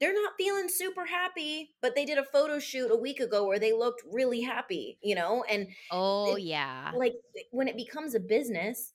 they're 0.00 0.14
not 0.14 0.34
feeling 0.38 0.68
super 0.68 1.06
happy, 1.06 1.76
but 1.80 1.94
they 1.94 2.04
did 2.04 2.18
a 2.18 2.24
photo 2.24 2.58
shoot 2.58 2.90
a 2.90 2.96
week 2.96 3.20
ago 3.20 3.46
where 3.46 3.58
they 3.58 3.72
looked 3.72 4.02
really 4.10 4.40
happy, 4.42 4.98
you 5.02 5.14
know? 5.14 5.44
And 5.44 5.68
oh 5.90 6.36
it- 6.36 6.36
yeah, 6.36 6.98
like 6.98 7.14
when 7.50 7.68
it 7.68 7.76
becomes 7.76 8.14
a 8.14 8.20
business, 8.20 8.94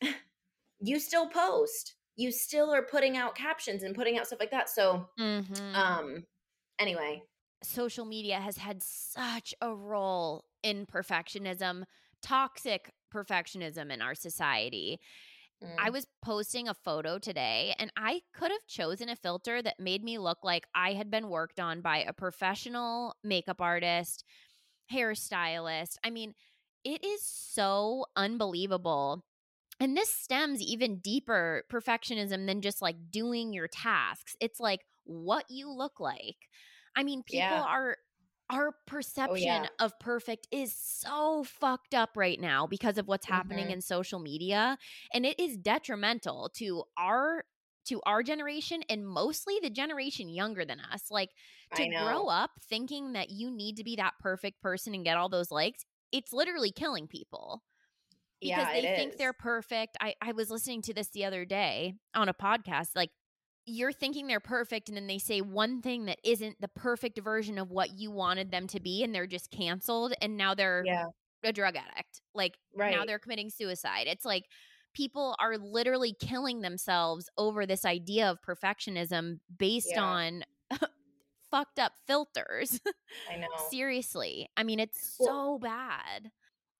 you 0.80 0.98
still 1.00 1.28
post. 1.28 1.96
You 2.16 2.32
still 2.32 2.72
are 2.72 2.84
putting 2.86 3.16
out 3.16 3.34
captions 3.36 3.82
and 3.82 3.94
putting 3.94 4.18
out 4.18 4.26
stuff 4.26 4.40
like 4.40 4.50
that. 4.50 4.68
So, 4.68 5.10
Mhm. 5.18 5.84
um, 5.84 6.26
anyway, 6.78 7.24
social 7.62 8.04
media 8.04 8.40
has 8.40 8.56
had 8.56 8.82
such 8.82 9.54
a 9.60 9.74
role 9.74 10.44
in 10.62 10.86
perfectionism, 10.86 11.84
toxic 12.20 12.92
perfectionism 13.12 13.92
in 13.92 14.02
our 14.02 14.14
society. 14.14 14.98
I 15.78 15.88
mm, 15.88 15.92
was 15.92 16.06
posting 16.22 16.68
a 16.68 16.74
photo 16.74 17.18
today 17.18 17.74
and 17.78 17.92
I 17.96 18.22
could 18.34 18.50
have 18.50 18.66
chosen 18.66 19.08
a 19.08 19.16
filter 19.16 19.62
that 19.62 19.80
made 19.80 20.04
me 20.04 20.18
look 20.18 20.38
like 20.42 20.66
I 20.74 20.92
had 20.94 21.10
been 21.10 21.28
worked 21.28 21.60
on 21.60 21.80
by 21.80 21.98
a 21.98 22.12
professional 22.12 23.16
makeup 23.24 23.60
artist, 23.60 24.24
hairstylist. 24.92 25.96
I 26.04 26.10
mean, 26.10 26.34
it 26.84 27.04
is 27.04 27.22
so 27.24 28.06
unbelievable. 28.16 29.24
And 29.80 29.96
this 29.96 30.12
stems 30.12 30.60
even 30.62 30.98
deeper 31.00 31.64
perfectionism 31.70 32.46
than 32.46 32.62
just 32.62 32.82
like 32.82 33.10
doing 33.10 33.52
your 33.52 33.68
tasks. 33.68 34.36
It's 34.40 34.60
like 34.60 34.80
what 35.04 35.44
you 35.48 35.70
look 35.70 36.00
like. 36.00 36.36
I 36.96 37.02
mean, 37.02 37.22
people 37.24 37.62
Yeah. 37.62 37.66
are 37.68 37.96
our 38.52 38.74
perception 38.86 39.66
of 39.80 39.98
perfect 40.00 40.46
is 40.52 40.74
so 40.76 41.44
fucked 41.44 41.94
up 41.94 42.10
right 42.16 42.40
now 42.40 42.66
because 42.66 42.98
of 42.98 43.08
what's 43.08 43.26
happening 43.26 43.70
Mhm. 43.70 43.72
in 43.72 43.80
social 43.82 44.20
media 44.20 44.78
and 45.14 45.26
it 45.26 45.40
is 45.40 45.56
detrimental 45.58 46.50
to 46.56 46.84
our 46.98 47.44
to 47.86 48.00
our 48.06 48.22
generation 48.22 48.82
and 48.90 49.08
mostly 49.08 49.58
the 49.62 49.70
generation 49.70 50.28
younger 50.28 50.64
than 50.64 50.80
us 50.80 51.10
like 51.10 51.30
to 51.74 51.86
grow 51.86 52.26
up 52.28 52.50
thinking 52.68 53.14
that 53.14 53.30
you 53.30 53.50
need 53.50 53.76
to 53.76 53.84
be 53.84 53.96
that 53.96 54.14
perfect 54.20 54.60
person 54.62 54.94
and 54.94 55.04
get 55.04 55.16
all 55.16 55.30
those 55.30 55.50
likes 55.50 55.84
it's 56.12 56.32
literally 56.32 56.72
killing 56.72 57.08
people 57.08 57.62
because 58.42 58.68
Yeah, 58.68 58.72
they 58.72 58.86
think 58.94 59.14
is. 59.14 59.18
they're 59.18 59.32
perfect 59.32 59.96
I, 60.00 60.14
I 60.20 60.32
was 60.32 60.50
listening 60.50 60.82
to 60.82 60.94
this 60.94 61.08
the 61.10 61.24
other 61.24 61.44
day 61.44 61.94
on 62.14 62.28
a 62.28 62.34
podcast 62.34 62.88
like 62.96 63.10
you're 63.64 63.92
thinking 63.92 64.26
they're 64.26 64.40
perfect 64.40 64.88
and 64.88 64.96
then 64.96 65.06
they 65.06 65.18
say 65.18 65.40
one 65.40 65.80
thing 65.82 66.06
that 66.06 66.18
isn't 66.24 66.60
the 66.60 66.68
perfect 66.68 67.18
version 67.20 67.58
of 67.58 67.70
what 67.70 67.96
you 67.98 68.10
wanted 68.10 68.50
them 68.50 68.66
to 68.66 68.80
be 68.80 69.02
and 69.04 69.14
they're 69.14 69.26
just 69.26 69.50
canceled 69.50 70.12
and 70.20 70.36
now 70.36 70.54
they're 70.54 70.82
Yeah, 70.84 71.06
a 71.44 71.52
drug 71.52 71.76
addict 71.76 72.20
like 72.34 72.56
right. 72.76 72.94
now 72.96 73.04
they're 73.04 73.18
committing 73.20 73.50
suicide 73.50 74.06
it's 74.08 74.24
like 74.24 74.44
people 74.94 75.34
are 75.38 75.56
literally 75.58 76.14
killing 76.20 76.60
themselves 76.60 77.28
over 77.38 77.64
this 77.64 77.84
idea 77.84 78.28
of 78.30 78.38
perfectionism 78.42 79.38
based 79.58 79.92
Yeah. 79.92 80.02
on 80.02 80.44
fucked 81.50 81.78
up 81.78 81.92
filters 82.06 82.80
I 83.30 83.36
know. 83.38 83.46
seriously 83.70 84.48
i 84.56 84.62
mean 84.64 84.80
it's 84.80 85.16
Well- 85.20 85.58
so 85.58 85.58
bad 85.58 86.30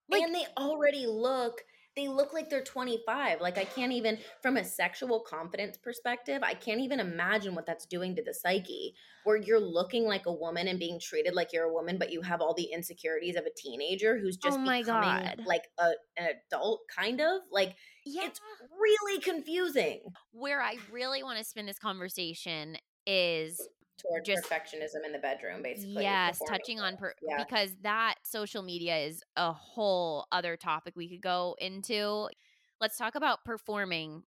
like- 0.08 0.22
and 0.22 0.34
they 0.34 0.46
already 0.58 1.06
look 1.06 1.60
they 1.96 2.08
look 2.08 2.32
like 2.32 2.48
they're 2.48 2.62
25 2.62 3.40
like 3.40 3.58
i 3.58 3.64
can't 3.64 3.92
even 3.92 4.18
from 4.40 4.56
a 4.56 4.64
sexual 4.64 5.20
confidence 5.20 5.76
perspective 5.76 6.42
i 6.42 6.54
can't 6.54 6.80
even 6.80 7.00
imagine 7.00 7.54
what 7.54 7.66
that's 7.66 7.86
doing 7.86 8.16
to 8.16 8.22
the 8.22 8.32
psyche 8.32 8.94
where 9.24 9.36
you're 9.36 9.60
looking 9.60 10.04
like 10.04 10.26
a 10.26 10.32
woman 10.32 10.68
and 10.68 10.78
being 10.78 10.98
treated 11.00 11.34
like 11.34 11.52
you're 11.52 11.64
a 11.64 11.72
woman 11.72 11.98
but 11.98 12.12
you 12.12 12.22
have 12.22 12.40
all 12.40 12.54
the 12.54 12.70
insecurities 12.72 13.36
of 13.36 13.44
a 13.44 13.50
teenager 13.56 14.18
who's 14.18 14.36
just 14.36 14.58
Oh 14.58 14.60
my 14.60 14.80
becoming 14.80 15.24
God. 15.24 15.42
like 15.46 15.68
a, 15.78 15.90
an 16.16 16.28
adult 16.50 16.82
kind 16.94 17.20
of? 17.20 17.42
Like 17.50 17.74
yeah. 18.04 18.22
it's 18.24 18.40
really 18.80 19.20
confusing. 19.20 20.00
Where 20.32 20.60
i 20.60 20.76
really 20.90 21.22
want 21.22 21.38
to 21.38 21.44
spin 21.44 21.66
this 21.66 21.78
conversation 21.78 22.76
is 23.06 23.60
toward 23.98 24.24
Just- 24.24 24.44
perfectionism 24.44 25.04
in 25.04 25.12
the 25.12 25.18
bedroom 25.18 25.62
basically 25.62 26.02
yes 26.02 26.38
touching 26.48 26.80
on 26.80 26.96
per- 26.96 27.14
yeah 27.28 27.42
because 27.42 27.70
that 27.82 28.16
social 28.22 28.62
media 28.62 28.96
is 28.98 29.22
a 29.36 29.52
whole 29.52 30.26
other 30.32 30.56
topic 30.56 30.94
we 30.96 31.08
could 31.08 31.20
go 31.22 31.54
into 31.58 32.28
let's 32.80 32.96
talk 32.96 33.14
about 33.14 33.44
performing 33.44 34.22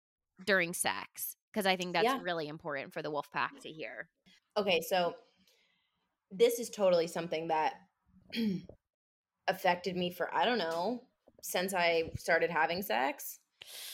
during 0.45 0.73
sex 0.73 1.37
because 1.53 1.67
i 1.67 1.77
think 1.77 1.93
that's 1.93 2.05
Yeah. 2.05 2.19
really 2.23 2.49
important 2.49 2.93
for 2.93 3.03
the 3.03 3.11
wolf 3.11 3.31
pack 3.33 3.61
to 3.61 3.71
hear 3.71 4.09
okay 4.57 4.81
so 4.81 5.15
this 6.31 6.59
is 6.59 6.69
totally 6.71 7.07
something 7.07 7.49
that 7.49 7.75
affected 9.49 9.97
me 9.97 10.11
for 10.11 10.33
i 10.35 10.45
don't 10.45 10.59
know 10.59 11.03
since 11.43 11.75
i 11.75 12.11
started 12.17 12.51
having 12.51 12.83
sex 12.83 13.39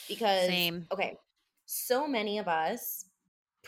because 0.08 0.46
Same. 0.46 0.86
okay 0.92 1.16
so 1.66 2.06
many 2.06 2.38
of 2.38 2.48
us 2.48 3.04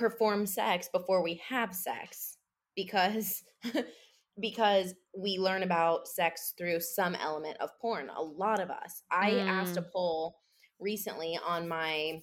perform 0.01 0.47
sex 0.47 0.89
before 0.91 1.23
we 1.23 1.41
have 1.47 1.75
sex 1.75 2.39
because 2.75 3.43
because 4.41 4.95
we 5.17 5.39
learn 5.39 5.63
about 5.63 6.09
sex 6.09 6.55
through 6.57 6.81
some 6.81 7.15
element 7.15 7.59
of 7.61 7.69
porn 7.81 8.09
a 8.17 8.23
lot 8.23 8.61
of 8.61 8.71
us. 8.71 9.03
I 9.13 9.33
asked 9.33 9.77
a 9.77 9.83
mm. 9.83 9.93
poll 9.93 10.39
recently 10.81 11.39
on 11.47 11.69
my 11.69 12.23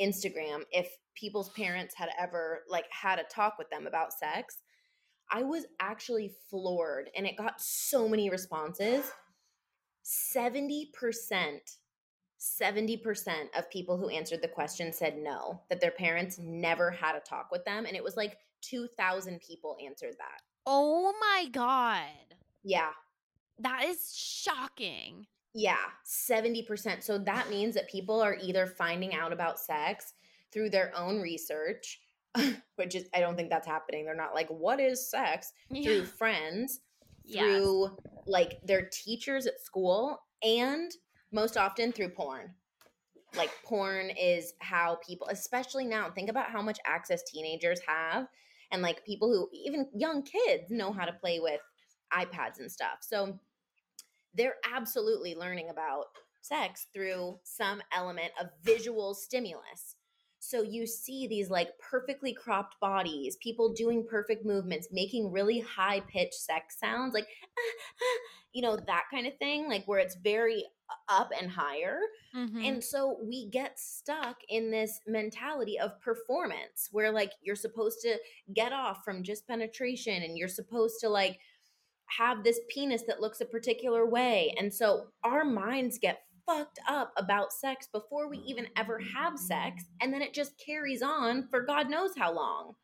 instagram 0.00 0.60
if 0.70 0.88
people's 1.16 1.48
parents 1.50 1.94
had 1.96 2.10
ever 2.20 2.62
like 2.68 2.84
had 2.90 3.18
a 3.18 3.24
talk 3.24 3.54
with 3.58 3.70
them 3.70 3.86
about 3.86 4.12
sex. 4.12 4.58
I 5.30 5.44
was 5.44 5.64
actually 5.80 6.32
floored 6.50 7.08
and 7.16 7.26
it 7.26 7.38
got 7.38 7.54
so 7.58 8.06
many 8.06 8.28
responses. 8.28 9.10
70% 10.04 10.90
70% 12.42 13.56
of 13.56 13.70
people 13.70 13.96
who 13.96 14.08
answered 14.08 14.42
the 14.42 14.48
question 14.48 14.92
said 14.92 15.16
no, 15.16 15.60
that 15.68 15.80
their 15.80 15.92
parents 15.92 16.38
never 16.38 16.90
had 16.90 17.14
a 17.14 17.20
talk 17.20 17.50
with 17.52 17.64
them. 17.64 17.86
And 17.86 17.94
it 17.94 18.02
was 18.02 18.16
like 18.16 18.36
2,000 18.62 19.40
people 19.40 19.76
answered 19.84 20.14
that. 20.18 20.40
Oh 20.66 21.14
my 21.20 21.46
God. 21.52 22.34
Yeah. 22.64 22.90
That 23.60 23.84
is 23.84 24.12
shocking. 24.16 25.26
Yeah, 25.54 25.76
70%. 26.04 27.02
So 27.02 27.18
that 27.18 27.48
means 27.48 27.74
that 27.74 27.88
people 27.88 28.20
are 28.20 28.36
either 28.42 28.66
finding 28.66 29.14
out 29.14 29.32
about 29.32 29.60
sex 29.60 30.14
through 30.52 30.70
their 30.70 30.92
own 30.96 31.20
research, 31.20 32.00
which 32.76 32.94
is, 32.96 33.08
I 33.14 33.20
don't 33.20 33.36
think 33.36 33.50
that's 33.50 33.66
happening. 33.66 34.04
They're 34.04 34.16
not 34.16 34.34
like, 34.34 34.48
what 34.48 34.80
is 34.80 35.08
sex? 35.08 35.52
Through 35.70 36.06
friends, 36.06 36.80
Yes. 37.24 37.42
through 37.44 37.96
like 38.26 38.58
their 38.64 38.88
teachers 38.90 39.46
at 39.46 39.60
school, 39.60 40.18
and 40.42 40.90
most 41.32 41.56
often 41.56 41.92
through 41.92 42.10
porn. 42.10 42.54
Like 43.36 43.50
porn 43.64 44.10
is 44.10 44.52
how 44.60 44.98
people, 45.06 45.28
especially 45.28 45.86
now, 45.86 46.10
think 46.10 46.28
about 46.28 46.50
how 46.50 46.60
much 46.62 46.78
access 46.86 47.22
teenagers 47.22 47.80
have, 47.86 48.26
and 48.70 48.82
like 48.82 49.04
people 49.04 49.28
who 49.28 49.48
even 49.52 49.88
young 49.94 50.22
kids 50.22 50.70
know 50.70 50.92
how 50.92 51.04
to 51.04 51.12
play 51.12 51.40
with 51.40 51.60
iPads 52.12 52.60
and 52.60 52.70
stuff. 52.70 52.98
So 53.00 53.38
they're 54.34 54.56
absolutely 54.74 55.34
learning 55.34 55.70
about 55.70 56.06
sex 56.42 56.86
through 56.92 57.38
some 57.44 57.80
element 57.94 58.32
of 58.40 58.48
visual 58.62 59.14
stimulus. 59.14 59.96
So 60.40 60.62
you 60.62 60.86
see 60.86 61.28
these 61.28 61.50
like 61.50 61.70
perfectly 61.78 62.34
cropped 62.34 62.80
bodies, 62.80 63.36
people 63.36 63.72
doing 63.72 64.04
perfect 64.04 64.44
movements, 64.44 64.88
making 64.90 65.30
really 65.30 65.60
high 65.60 66.00
pitched 66.00 66.34
sex 66.34 66.78
sounds, 66.78 67.14
like, 67.14 67.28
you 68.52 68.62
know, 68.62 68.76
that 68.76 69.04
kind 69.10 69.26
of 69.26 69.36
thing, 69.38 69.68
like 69.68 69.84
where 69.86 69.98
it's 69.98 70.16
very 70.16 70.64
up 71.08 71.30
and 71.38 71.50
higher. 71.50 72.00
Mhm. 72.34 72.68
And 72.68 72.84
so 72.84 73.18
we 73.22 73.48
get 73.48 73.78
stuck 73.78 74.36
in 74.48 74.70
this 74.70 75.00
mentality 75.06 75.78
of 75.78 76.00
performance 76.00 76.88
where 76.92 77.10
like 77.10 77.32
you're 77.40 77.56
supposed 77.56 78.00
to 78.02 78.18
get 78.52 78.72
off 78.72 79.04
from 79.04 79.22
just 79.22 79.46
penetration 79.46 80.22
and 80.22 80.36
you're 80.36 80.48
supposed 80.48 81.00
to 81.00 81.08
like 81.08 81.40
have 82.06 82.44
this 82.44 82.60
penis 82.68 83.02
that 83.06 83.20
looks 83.20 83.40
a 83.40 83.46
particular 83.46 84.06
way. 84.06 84.54
And 84.58 84.72
so 84.72 85.08
our 85.24 85.44
minds 85.44 85.98
get 85.98 86.24
fucked 86.44 86.78
up 86.88 87.12
about 87.16 87.52
sex 87.52 87.86
before 87.86 88.28
we 88.28 88.38
even 88.38 88.68
ever 88.76 88.98
have 88.98 89.38
sex. 89.38 89.84
And 90.00 90.12
then 90.12 90.22
it 90.22 90.34
just 90.34 90.58
carries 90.58 91.02
on 91.02 91.48
for 91.48 91.62
God 91.62 91.88
knows 91.88 92.16
how 92.16 92.32
long. 92.32 92.74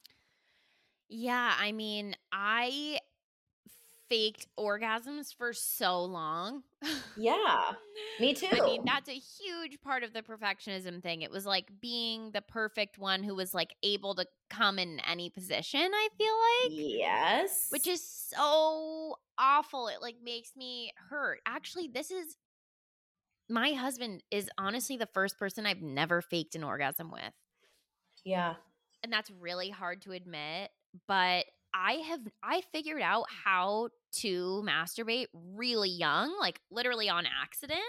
Yeah, 1.10 1.54
I 1.58 1.72
mean, 1.72 2.14
I 2.32 2.97
faked 4.08 4.46
orgasms 4.58 5.34
for 5.36 5.52
so 5.52 6.04
long. 6.04 6.62
Yeah, 7.16 7.72
me 8.20 8.34
too. 8.34 8.48
I 8.52 8.60
mean, 8.64 8.82
that's 8.84 9.08
a 9.08 9.12
huge 9.12 9.80
part 9.82 10.02
of 10.02 10.12
the 10.12 10.22
perfectionism 10.22 11.02
thing. 11.02 11.22
It 11.22 11.30
was 11.30 11.44
like 11.46 11.66
being 11.80 12.30
the 12.32 12.40
perfect 12.42 12.98
one 12.98 13.22
who 13.22 13.34
was 13.34 13.52
like 13.54 13.74
able 13.82 14.14
to 14.16 14.26
come 14.50 14.78
in 14.78 15.00
any 15.00 15.30
position, 15.30 15.80
I 15.80 16.08
feel 16.16 16.34
like, 16.78 16.98
yes. 16.98 17.66
which 17.70 17.86
is 17.86 18.02
so 18.02 19.16
awful. 19.38 19.88
It 19.88 20.00
like 20.00 20.16
makes 20.24 20.56
me 20.56 20.92
hurt. 21.10 21.40
Actually, 21.46 21.88
this 21.88 22.10
is 22.10 22.36
my 23.48 23.72
husband 23.72 24.22
is 24.30 24.48
honestly 24.58 24.96
the 24.96 25.06
first 25.06 25.38
person 25.38 25.66
I've 25.66 25.82
never 25.82 26.20
faked 26.22 26.54
an 26.54 26.64
orgasm 26.64 27.10
with. 27.10 27.32
yeah. 28.24 28.54
and 29.02 29.12
that's 29.12 29.30
really 29.40 29.70
hard 29.70 30.02
to 30.02 30.12
admit 30.12 30.70
but 31.06 31.44
i 31.74 31.92
have 32.08 32.20
i 32.42 32.60
figured 32.72 33.02
out 33.02 33.26
how 33.44 33.88
to 34.12 34.62
masturbate 34.66 35.26
really 35.34 35.90
young 35.90 36.34
like 36.40 36.60
literally 36.70 37.08
on 37.08 37.24
accident 37.26 37.80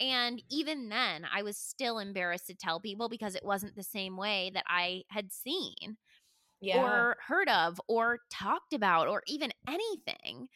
and 0.00 0.42
even 0.50 0.88
then 0.88 1.24
i 1.34 1.42
was 1.42 1.56
still 1.56 1.98
embarrassed 1.98 2.46
to 2.46 2.54
tell 2.54 2.80
people 2.80 3.08
because 3.08 3.34
it 3.34 3.44
wasn't 3.44 3.74
the 3.76 3.82
same 3.82 4.16
way 4.16 4.50
that 4.54 4.64
i 4.68 5.02
had 5.08 5.32
seen 5.32 5.96
Yeah. 6.60 6.82
or 6.82 7.16
heard 7.26 7.48
of 7.48 7.80
or 7.88 8.20
talked 8.30 8.72
about 8.72 9.08
or 9.08 9.22
even 9.26 9.50
anything 9.68 10.48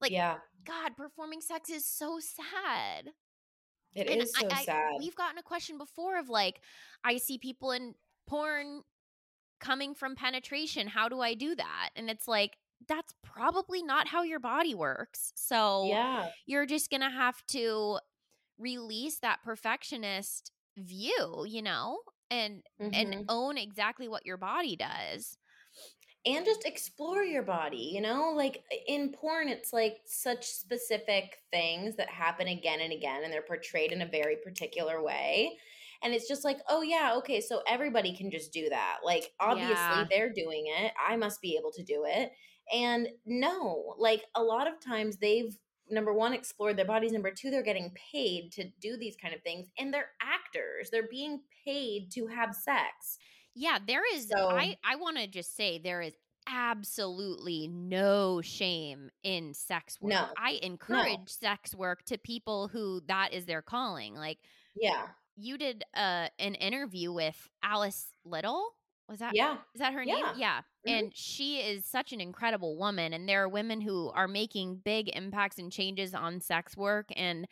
like 0.00 0.10
yeah. 0.12 0.36
god 0.64 0.96
performing 0.96 1.40
sex 1.40 1.70
is 1.70 1.84
so 1.86 2.18
sad 2.20 3.10
It 3.94 4.08
and 4.08 4.22
is 4.22 4.32
so 4.34 4.46
I, 4.46 4.54
I- 4.60 4.64
sad. 4.64 4.92
We've 4.98 5.14
gotten 5.16 5.38
a 5.38 5.42
question 5.42 5.76
before 5.78 6.18
of 6.18 6.28
like, 6.30 6.60
I 7.04 7.18
see 7.18 7.36
people 7.38 7.72
in 7.72 7.94
porn 8.26 8.82
coming 9.60 9.94
from 9.94 10.16
penetration. 10.16 10.86
How 10.88 11.08
do 11.10 11.20
I 11.20 11.34
do 11.34 11.54
that? 11.54 11.90
And 11.94 12.08
it's 12.08 12.26
like, 12.26 12.56
that's 12.88 13.14
probably 13.22 13.82
not 13.82 14.08
how 14.08 14.22
your 14.22 14.40
body 14.40 14.74
works. 14.74 15.32
So 15.36 15.86
yeah. 15.88 16.28
you're 16.46 16.66
just 16.66 16.90
going 16.90 17.00
to 17.02 17.10
have 17.10 17.44
to 17.48 17.98
release 18.58 19.18
that 19.20 19.42
perfectionist 19.44 20.52
view, 20.76 21.44
you 21.46 21.62
know, 21.62 21.98
and 22.30 22.62
Mhm. 22.80 22.90
and 22.94 23.24
own 23.28 23.58
exactly 23.58 24.08
what 24.08 24.24
your 24.26 24.36
body 24.36 24.76
does. 24.76 25.36
and 26.24 26.44
just 26.44 26.64
explore 26.64 27.24
your 27.24 27.42
body 27.42 27.90
you 27.92 28.00
know 28.00 28.32
like 28.36 28.62
in 28.86 29.10
porn 29.10 29.48
it's 29.48 29.72
like 29.72 29.96
such 30.06 30.44
specific 30.44 31.38
things 31.50 31.96
that 31.96 32.08
happen 32.08 32.46
again 32.46 32.80
and 32.80 32.92
again 32.92 33.24
and 33.24 33.32
they're 33.32 33.42
portrayed 33.42 33.90
in 33.90 34.02
a 34.02 34.06
very 34.06 34.36
particular 34.36 35.02
way 35.02 35.50
and 36.00 36.14
it's 36.14 36.28
just 36.28 36.44
like 36.44 36.58
oh 36.68 36.80
yeah 36.82 37.14
okay 37.16 37.40
so 37.40 37.60
everybody 37.66 38.16
can 38.16 38.30
just 38.30 38.52
do 38.52 38.68
that 38.68 38.98
like 39.04 39.32
obviously 39.40 39.74
Yeah. 39.74 40.04
they're 40.10 40.32
doing 40.32 40.66
it 40.68 40.92
i 41.08 41.16
must 41.16 41.40
be 41.42 41.56
able 41.56 41.72
to 41.72 41.82
do 41.82 42.04
it 42.06 42.30
and 42.72 43.08
no 43.26 43.94
like 43.98 44.24
a 44.34 44.42
lot 44.42 44.66
of 44.66 44.80
times 44.80 45.16
they've 45.18 45.56
number 45.90 46.12
one 46.12 46.32
explored 46.32 46.76
their 46.76 46.84
bodies 46.86 47.12
number 47.12 47.30
two 47.30 47.50
they're 47.50 47.62
getting 47.62 47.90
paid 48.12 48.50
to 48.52 48.64
do 48.80 48.96
these 48.96 49.16
kind 49.16 49.34
of 49.34 49.42
things 49.42 49.68
and 49.78 49.92
they're 49.92 50.10
actors 50.22 50.88
they're 50.90 51.08
being 51.08 51.40
paid 51.64 52.10
to 52.10 52.26
have 52.26 52.54
sex 52.54 53.18
Yeah, 53.54 53.78
there 53.86 54.02
is 54.14 54.28
So- 54.28 54.48
I 54.50 54.76
I 54.84 54.96
want 54.96 55.18
to 55.18 55.26
just 55.26 55.54
say 55.54 55.78
there 55.78 56.00
is 56.00 56.14
absolutely 56.48 57.68
no 57.68 58.40
shame 58.42 59.08
in 59.22 59.54
sex 59.54 60.00
work. 60.00 60.10
No. 60.10 60.26
I 60.36 60.58
encourage 60.62 61.28
sex 61.28 61.72
work 61.74 62.02
to 62.06 62.18
people 62.18 62.68
who 62.68 63.00
that 63.06 63.32
is 63.32 63.44
their 63.46 63.62
calling. 63.62 64.14
Like 64.14 64.38
yeah 64.74 65.06
you 65.36 65.56
did 65.58 65.84
uh 65.94 66.28
an 66.38 66.54
interview 66.56 67.12
with 67.12 67.48
Alice 67.62 68.06
Little. 68.24 68.64
Was 69.08 69.18
that 69.20 69.34
yeah 69.34 69.56
is 69.74 69.80
that 69.80 69.92
her 69.92 70.02
Yeah. 70.02 70.14
name? 70.14 70.24
Yeah. 70.36 70.60
Mhm. 70.86 71.02
And 71.02 71.16
she 71.16 71.60
is 71.60 71.86
such 71.86 72.12
an 72.12 72.20
incredible 72.20 72.76
woman 72.76 73.12
and 73.12 73.28
there 73.28 73.42
are 73.44 73.48
women 73.48 73.80
who 73.80 74.10
are 74.10 74.28
making 74.28 74.76
big 74.84 75.08
impacts 75.14 75.58
and 75.58 75.70
changes 75.72 76.14
on 76.14 76.40
sex 76.40 76.76
work 76.76 77.06
and 77.16 77.46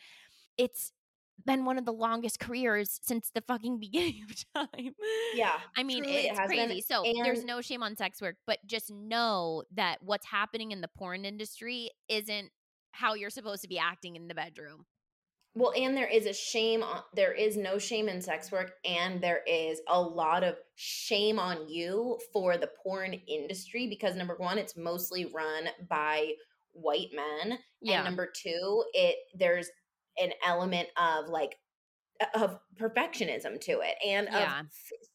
it's 0.57 0.93
been 1.45 1.65
one 1.65 1.77
of 1.77 1.85
the 1.85 1.93
longest 1.93 2.39
careers 2.39 2.99
since 3.03 3.31
the 3.31 3.41
fucking 3.41 3.79
beginning 3.81 4.23
of 4.29 4.35
time. 4.71 4.95
Yeah, 5.31 5.61
I 5.77 5.83
mean, 5.83 6.03
truly 6.03 6.25
it 6.25 6.25
it's 6.27 6.39
has 6.39 6.53
been, 6.53 6.69
crazy. 6.69 6.81
so 6.81 7.09
there's 7.21 7.43
no 7.45 7.61
shame 7.61 7.83
on 7.83 7.95
sex 7.95 8.21
work, 8.21 8.37
but 8.47 8.59
just 8.65 8.91
know 8.91 9.63
that 9.71 10.03
what's 10.03 10.27
happening 10.27 10.71
in 10.71 10.81
the 10.81 10.89
porn 10.89 11.25
industry 11.25 11.91
isn't 12.09 12.51
how 12.91 13.13
you're 13.15 13.29
supposed 13.29 13.61
to 13.63 13.67
be 13.69 13.79
acting 13.79 14.15
in 14.15 14.27
the 14.27 14.35
bedroom. 14.35 14.85
Well, 15.53 15.73
and 15.75 15.97
there 15.97 16.07
is 16.07 16.25
a 16.27 16.33
shame 16.33 16.81
on 16.81 17.03
there 17.13 17.33
is 17.33 17.57
no 17.57 17.77
shame 17.77 18.07
in 18.07 18.21
sex 18.21 18.51
work, 18.51 18.73
and 18.85 19.21
there 19.21 19.41
is 19.45 19.81
a 19.87 20.01
lot 20.01 20.43
of 20.43 20.55
shame 20.75 21.39
on 21.39 21.67
you 21.69 22.19
for 22.31 22.57
the 22.57 22.69
porn 22.81 23.13
industry 23.27 23.87
because 23.87 24.15
number 24.15 24.35
one, 24.37 24.57
it's 24.57 24.77
mostly 24.77 25.25
run 25.25 25.67
by 25.89 26.33
white 26.71 27.09
men. 27.13 27.59
And 27.85 28.05
number 28.05 28.27
two, 28.33 28.85
it 28.93 29.17
there's 29.33 29.69
an 30.17 30.31
element 30.45 30.87
of 30.97 31.27
like 31.27 31.57
of 32.35 32.59
perfectionism 32.79 33.59
to 33.61 33.81
it 33.81 33.95
and 34.05 34.27
Yeah. 34.31 34.61
of 34.61 34.67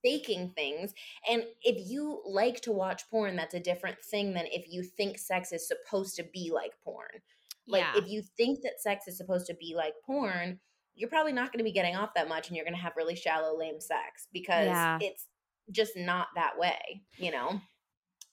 faking 0.02 0.50
things. 0.50 0.92
And 1.30 1.44
if 1.62 1.88
you 1.88 2.20
like 2.26 2.60
to 2.62 2.72
watch 2.72 3.08
porn, 3.10 3.36
that's 3.36 3.54
a 3.54 3.60
different 3.60 4.02
thing 4.02 4.34
than 4.34 4.46
if 4.46 4.66
you 4.68 4.82
think 4.82 5.18
sex 5.18 5.52
is 5.52 5.66
supposed 5.66 6.16
to 6.16 6.24
be 6.24 6.50
like 6.52 6.72
porn. 6.82 7.22
Like 7.68 7.82
yeah. 7.82 8.00
if 8.00 8.08
you 8.08 8.22
think 8.36 8.60
that 8.62 8.80
sex 8.80 9.08
is 9.08 9.16
supposed 9.16 9.46
to 9.46 9.54
be 9.54 9.74
like 9.76 9.94
porn, 10.04 10.60
you're 10.94 11.08
probably 11.10 11.32
not 11.32 11.52
going 11.52 11.58
to 11.58 11.64
be 11.64 11.72
getting 11.72 11.96
off 11.96 12.14
that 12.14 12.28
much 12.28 12.48
and 12.48 12.56
you're 12.56 12.64
going 12.64 12.76
to 12.76 12.80
have 12.82 12.92
really 12.96 13.16
shallow 13.16 13.58
lame 13.58 13.80
sex 13.80 14.28
because 14.32 14.66
Yeah. 14.66 14.98
it's 15.00 15.26
just 15.70 15.92
not 15.96 16.28
that 16.36 16.58
way, 16.58 17.02
you 17.18 17.30
know. 17.30 17.60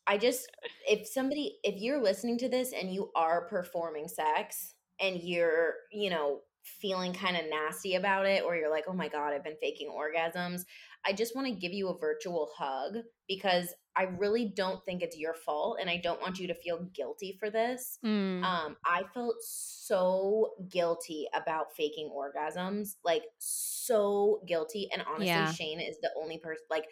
I 0.05 0.17
just 0.17 0.49
if 0.87 1.07
somebody 1.07 1.57
if 1.63 1.81
you're 1.81 2.01
listening 2.01 2.37
to 2.39 2.49
this 2.49 2.73
and 2.73 2.93
you 2.93 3.09
are 3.15 3.47
performing 3.47 4.07
sex 4.07 4.75
and 4.99 5.19
you're, 5.21 5.75
you 5.91 6.09
know, 6.09 6.41
feeling 6.63 7.13
kind 7.13 7.35
of 7.37 7.43
nasty 7.49 7.95
about 7.95 8.25
it 8.25 8.43
or 8.43 8.55
you're 8.55 8.71
like, 8.71 8.85
"Oh 8.87 8.93
my 8.93 9.07
god, 9.07 9.33
I've 9.33 9.43
been 9.43 9.57
faking 9.61 9.89
orgasms." 9.89 10.63
I 11.05 11.13
just 11.13 11.35
want 11.35 11.47
to 11.47 11.53
give 11.53 11.73
you 11.73 11.89
a 11.89 11.97
virtual 11.97 12.49
hug 12.57 12.95
because 13.27 13.73
I 13.95 14.03
really 14.03 14.45
don't 14.55 14.83
think 14.85 15.01
it's 15.01 15.17
your 15.17 15.33
fault 15.33 15.77
and 15.79 15.89
I 15.89 15.97
don't 15.97 16.21
want 16.21 16.39
you 16.39 16.47
to 16.47 16.55
feel 16.55 16.87
guilty 16.95 17.35
for 17.39 17.49
this. 17.49 17.99
Mm. 18.05 18.43
Um, 18.43 18.77
I 18.85 19.03
felt 19.13 19.35
so 19.41 20.51
guilty 20.69 21.27
about 21.35 21.75
faking 21.75 22.09
orgasms, 22.15 22.95
like 23.03 23.23
so 23.39 24.41
guilty. 24.47 24.89
And 24.91 25.03
honestly, 25.03 25.27
Yeah. 25.27 25.51
Shane 25.51 25.81
is 25.81 25.97
the 26.01 26.11
only 26.17 26.37
person. 26.37 26.63
Like, 26.69 26.85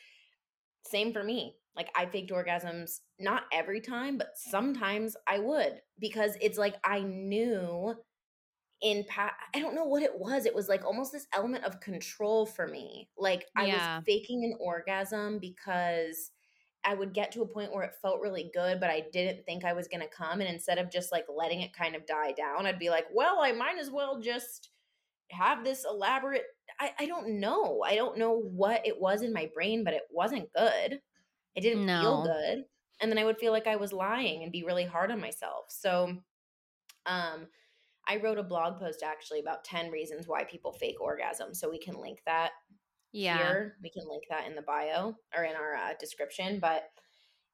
same 0.85 1.13
for 1.13 1.23
me. 1.23 1.55
Like, 1.75 1.89
I 1.95 2.05
faked 2.05 2.31
orgasms 2.31 2.99
not 3.17 3.43
every 3.53 3.79
time, 3.79 4.17
but 4.17 4.31
sometimes 4.35 5.15
I 5.25 5.39
would 5.39 5.81
because 5.99 6.35
it's 6.41 6.57
like 6.57 6.75
I 6.83 6.99
knew 6.99 7.95
in 8.81 9.03
pa- 9.05 9.35
I 9.55 9.59
don't 9.59 9.75
know 9.75 9.85
what 9.85 10.03
it 10.03 10.17
was. 10.17 10.45
It 10.45 10.55
was 10.55 10.67
like 10.69 10.83
almost 10.85 11.11
this 11.11 11.27
element 11.33 11.65
of 11.65 11.79
control 11.81 12.45
for 12.45 12.67
me. 12.67 13.09
Like 13.17 13.47
I 13.55 13.67
Yeah. 13.67 13.67
was 13.67 14.01
faking 14.05 14.43
an 14.43 14.57
orgasm 14.59 15.39
because 15.39 16.31
I 16.83 16.95
would 16.95 17.13
get 17.13 17.31
to 17.33 17.43
a 17.43 17.47
point 17.47 17.71
where 17.73 17.83
it 17.83 17.95
felt 18.01 18.21
really 18.21 18.49
good, 18.53 18.79
but 18.79 18.89
I 18.89 19.05
didn't 19.13 19.45
think 19.45 19.63
I 19.65 19.73
was 19.73 19.87
going 19.87 20.01
to 20.01 20.07
come. 20.09 20.41
And 20.41 20.49
instead 20.49 20.79
of 20.79 20.89
just 20.91 21.11
like 21.11 21.25
letting 21.29 21.61
it 21.61 21.73
kind 21.73 21.95
of 21.95 22.07
die 22.07 22.31
down, 22.31 22.65
I'd 22.65 22.79
be 22.79 22.89
like, 22.89 23.05
well, 23.13 23.39
I 23.41 23.51
might 23.51 23.77
as 23.77 23.91
well 23.91 24.19
just 24.19 24.71
have 25.31 25.63
this 25.63 25.85
elaborate. 25.85 26.45
I, 26.79 26.93
I 26.99 27.05
don't 27.05 27.39
know. 27.39 27.83
I 27.83 27.95
don't 27.95 28.17
know 28.17 28.33
what 28.39 28.85
it 28.85 28.99
was 28.99 29.21
in 29.21 29.33
my 29.33 29.49
brain, 29.53 29.83
but 29.83 29.93
it 29.93 30.03
wasn't 30.11 30.51
good. 30.53 31.01
It 31.55 31.61
didn't 31.61 31.91
feel 31.99 32.21
good. 32.21 32.65
And 33.01 33.11
then 33.11 33.19
I 33.19 33.25
would 33.25 33.39
feel 33.39 33.51
like 33.53 33.67
I 33.67 33.77
was 33.77 33.93
lying 33.93 34.43
and 34.43 34.51
be 34.51 34.63
really 34.63 34.85
hard 34.85 35.11
on 35.11 35.21
myself. 35.21 35.65
So, 35.71 36.23
um, 37.05 37.47
I 38.07 38.17
wrote 38.17 38.37
a 38.37 38.43
blog 38.43 38.79
post 38.79 39.03
actually 39.03 39.39
about 39.39 39.63
10 39.63 39.91
reasons 39.91 40.27
why 40.27 40.43
people 40.43 40.73
fake 40.73 40.97
orgasms. 40.99 41.57
So 41.57 41.69
we 41.69 41.79
can 41.79 41.99
link 41.99 42.19
that 42.25 42.51
Yeah. 43.11 43.37
here. 43.37 43.77
We 43.83 43.89
can 43.89 44.07
link 44.09 44.23
that 44.29 44.47
in 44.47 44.55
the 44.55 44.61
bio 44.61 45.15
or 45.35 45.43
in 45.43 45.55
our 45.55 45.75
uh, 45.75 45.93
description. 45.99 46.59
But 46.59 46.83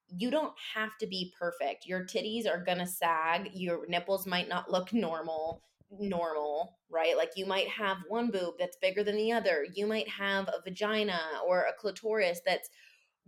you 0.09 0.31
don't 0.31 0.53
have 0.73 0.97
to 0.99 1.07
be 1.07 1.33
perfect. 1.37 1.85
Your 1.85 2.05
titties 2.05 2.47
are 2.47 2.63
gonna 2.63 2.87
sag. 2.87 3.49
Your 3.53 3.85
nipples 3.87 4.25
might 4.25 4.47
not 4.47 4.71
look 4.71 4.93
normal. 4.93 5.63
Normal, 5.89 6.77
right? 6.89 7.15
Like 7.15 7.31
you 7.35 7.45
might 7.45 7.67
have 7.69 7.97
one 8.07 8.29
boob 8.31 8.55
that's 8.59 8.77
bigger 8.81 9.03
than 9.03 9.15
the 9.15 9.31
other. 9.31 9.65
You 9.73 9.87
might 9.87 10.07
have 10.09 10.47
a 10.49 10.61
vagina 10.63 11.19
or 11.45 11.61
a 11.63 11.73
clitoris 11.73 12.41
that's 12.45 12.69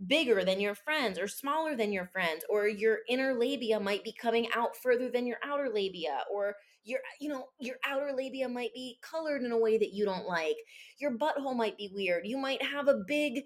bigger 0.06 0.44
than 0.44 0.60
your 0.60 0.74
friends 0.74 1.18
or 1.18 1.28
smaller 1.28 1.76
than 1.76 1.92
your 1.92 2.06
friends 2.06 2.44
or 2.48 2.66
your 2.66 2.98
inner 3.08 3.34
labia 3.34 3.78
might 3.78 4.02
be 4.02 4.12
coming 4.12 4.48
out 4.54 4.74
further 4.76 5.10
than 5.10 5.26
your 5.26 5.36
outer 5.44 5.68
labia 5.72 6.20
or 6.32 6.54
your 6.84 6.98
uh, 7.00 7.16
you 7.20 7.28
know 7.28 7.46
your 7.58 7.76
outer 7.86 8.12
labia 8.16 8.48
might 8.48 8.72
be 8.74 8.98
colored 9.02 9.42
in 9.42 9.52
a 9.52 9.58
way 9.58 9.76
that 9.78 9.92
you 9.92 10.04
don't 10.04 10.26
like 10.26 10.56
your 10.98 11.16
butthole 11.16 11.56
might 11.56 11.76
be 11.76 11.90
weird 11.94 12.26
you 12.26 12.38
might 12.38 12.62
have 12.62 12.88
a 12.88 13.02
big 13.06 13.42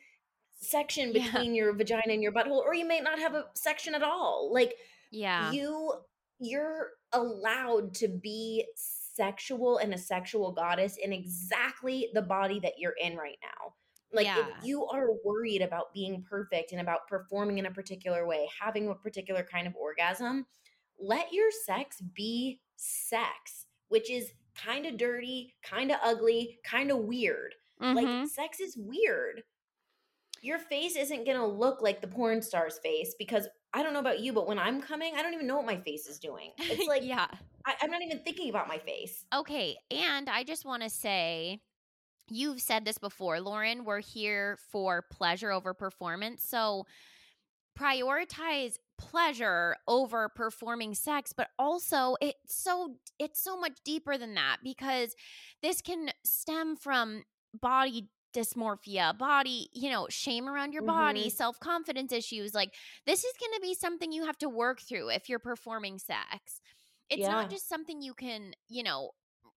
section 0.57 1.12
Yeah. 1.12 1.24
between 1.32 1.55
your 1.55 1.72
vagina 1.74 2.12
and 2.12 2.22
your 2.22 2.32
butthole 2.32 2.62
or 2.62 2.74
you 2.74 2.87
may 2.87 3.01
not 3.01 3.18
have 3.18 3.35
a 3.35 3.47
section 3.55 3.95
at 3.95 4.03
all 4.03 4.51
like 4.53 4.74
Yeah. 5.11 5.51
you 5.53 5.93
you're 6.39 6.91
allowed 7.12 7.95
to 7.95 8.09
be 8.09 8.64
sexual 8.76 9.78
and 9.78 9.95
a 9.95 9.99
sexual 9.99 10.53
goddess 10.53 10.97
in 10.97 11.12
exactly 11.12 12.09
the 12.14 12.22
body 12.22 12.59
that 12.61 12.74
you're 12.78 12.95
in 13.01 13.16
right 13.16 13.39
now 13.43 13.72
like 14.12 14.26
Yeah. 14.26 14.47
if 14.59 14.64
you 14.64 14.87
are 14.87 15.09
worried 15.24 15.62
about 15.62 15.93
being 15.93 16.22
perfect 16.28 16.72
and 16.72 16.80
about 16.80 17.07
performing 17.09 17.59
in 17.59 17.66
a 17.66 17.70
particular 17.70 18.26
way 18.26 18.49
having 18.61 18.89
a 18.89 18.95
particular 18.95 19.43
kind 19.43 19.66
of 19.66 19.74
orgasm 19.76 20.47
let 21.01 21.32
your 21.32 21.51
sex 21.64 22.01
be 22.14 22.61
sex 22.77 23.66
which 23.89 24.11
is 24.11 24.33
kind 24.55 24.87
of 24.87 24.97
dirty 24.97 25.55
kind 25.62 25.91
of 25.91 25.99
ugly 26.03 26.59
kind 26.64 26.91
of 26.91 26.99
weird 26.99 27.55
Mhm. 27.83 27.95
like 28.22 28.29
sex 28.29 28.61
is 28.61 28.77
weird. 28.77 29.43
Your 30.43 30.59
face 30.59 30.95
isn't 30.95 31.25
gonna 31.27 31.47
look 31.47 31.81
like 31.83 32.01
the 32.01 32.07
porn 32.07 32.41
star's 32.43 32.79
face 32.79 33.14
because 33.18 33.49
I 33.72 33.83
don't 33.83 33.93
know 33.95 33.99
about 33.99 34.20
you, 34.20 34.33
but 34.33 34.47
when 34.47 34.59
I'm 34.59 34.81
coming, 34.81 35.14
I 35.16 35.22
don't 35.22 35.35
even 35.35 35.47
know 35.49 35.57
what 35.57 35.66
my 35.66 35.79
face 35.81 36.07
is 36.07 36.18
doing. 36.20 36.53
It's 36.59 36.87
like 36.89 37.03
yeah. 37.03 37.27
I, 37.66 37.75
I'm 37.81 37.91
not 37.91 38.03
even 38.03 38.20
thinking 38.20 38.49
about 38.51 38.68
my 38.68 38.79
face. 38.79 39.25
Okay. 39.35 39.77
And 39.91 40.29
I 40.29 40.45
just 40.45 40.64
want 40.64 40.83
to 40.85 40.91
say, 40.91 41.61
you've 42.29 42.61
said 42.61 42.85
this 42.85 42.99
before, 42.99 43.41
Lauren. 43.41 43.85
We're 43.85 44.01
here 44.01 44.59
for 44.70 45.03
pleasure 45.11 45.51
over 45.51 45.75
performance. 45.75 46.45
So 46.45 46.87
prioritize 47.79 48.75
pleasure 48.99 49.77
over 49.89 50.29
performing 50.29 50.95
sex 50.95 51.33
but 51.37 51.49
also 51.59 52.16
it's 52.20 52.39
so 52.47 52.95
it's 53.18 53.43
so 53.43 53.59
much 53.59 53.72
deeper 53.85 54.16
than 54.16 54.35
that 54.35 54.59
because 54.62 55.14
this 55.62 55.81
can 55.81 56.11
stem 56.25 56.77
from 56.77 57.25
body 57.61 58.09
dysmorphia 58.35 59.16
body 59.18 59.68
you 59.72 59.91
know 59.91 60.07
shame 60.09 60.49
around 60.49 60.72
your 60.72 60.83
body 60.83 61.27
Mhm. 61.27 61.33
self-confidence 61.33 62.12
issues 62.12 62.55
like 62.55 62.72
this 63.07 63.25
is 63.25 63.33
going 63.41 63.53
to 63.55 63.61
be 63.61 63.75
something 63.75 64.12
you 64.12 64.25
have 64.27 64.39
to 64.39 64.49
work 64.49 64.81
through 64.81 65.09
if 65.11 65.29
you're 65.29 65.39
performing 65.41 65.99
sex 65.99 66.61
it's 67.11 67.20
Yeah. 67.20 67.31
not 67.33 67.51
just 67.51 67.68
something 67.68 68.01
you 68.01 68.14
can 68.14 68.55
you 68.68 68.83
know 68.85 69.11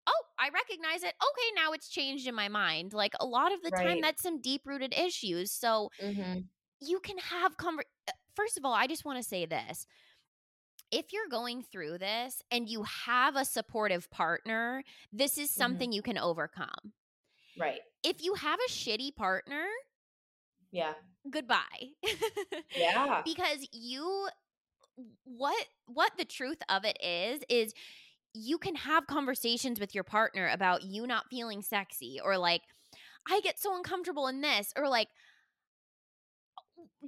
oh 0.08 0.24
i 0.40 0.50
recognize 0.50 1.04
it 1.04 1.14
okay 1.22 1.52
now 1.56 1.72
it's 1.74 1.90
changed 1.90 2.28
in 2.28 2.34
my 2.36 2.48
mind 2.50 2.94
like 2.94 3.14
a 3.20 3.26
lot 3.26 3.52
of 3.52 3.62
the 3.62 3.72
time 3.72 4.02
that's 4.02 4.22
some 4.24 4.42
deep 4.42 4.62
rooted 4.66 4.94
issues 4.98 5.52
so 5.52 5.90
Mm-hmm. 6.04 6.40
you 6.82 7.00
can 7.00 7.18
have 7.20 7.56
conver- 7.58 7.82
first 8.38 8.58
of 8.58 8.64
all 8.66 8.74
i 8.74 8.88
just 8.88 9.04
want 9.06 9.18
to 9.22 9.28
say 9.28 9.46
this 9.46 9.86
if 10.92 11.12
you're 11.12 11.28
going 11.30 11.62
through 11.64 11.98
this 11.98 12.42
and 12.52 12.70
you 12.70 12.84
have 12.84 13.36
a 13.36 13.44
supportive 13.46 14.10
partner 14.12 14.84
this 15.12 15.38
is 15.38 15.50
Mhm. 15.50 15.54
something 15.62 15.92
you 15.92 16.02
can 16.02 16.18
overcome 16.18 16.94
Right. 17.58 17.82
if 18.04 18.24
you 18.24 18.36
have 18.36 18.60
a 18.68 18.72
shitty 18.72 19.16
partner 19.16 19.66
Yeah. 20.72 20.94
goodbye 21.30 21.94
Yeah. 22.76 23.22
because 23.26 23.68
you 23.72 24.30
what 25.24 25.66
what 25.86 26.12
the 26.18 26.26
truth 26.26 26.62
of 26.70 26.86
it 26.86 26.98
is 27.04 27.42
is 27.50 27.74
you 28.34 28.58
can 28.58 28.76
have 28.76 29.08
conversations 29.08 29.80
with 29.80 29.96
your 29.96 30.04
partner 30.04 30.48
about 30.50 30.84
you 30.84 31.06
not 31.08 31.30
feeling 31.30 31.62
sexy 31.62 32.20
or 32.24 32.38
like 32.38 32.62
i 33.30 33.40
get 33.42 33.60
so 33.60 33.76
uncomfortable 33.76 34.28
in 34.28 34.42
this 34.42 34.74
or 34.78 34.88
like 34.88 35.10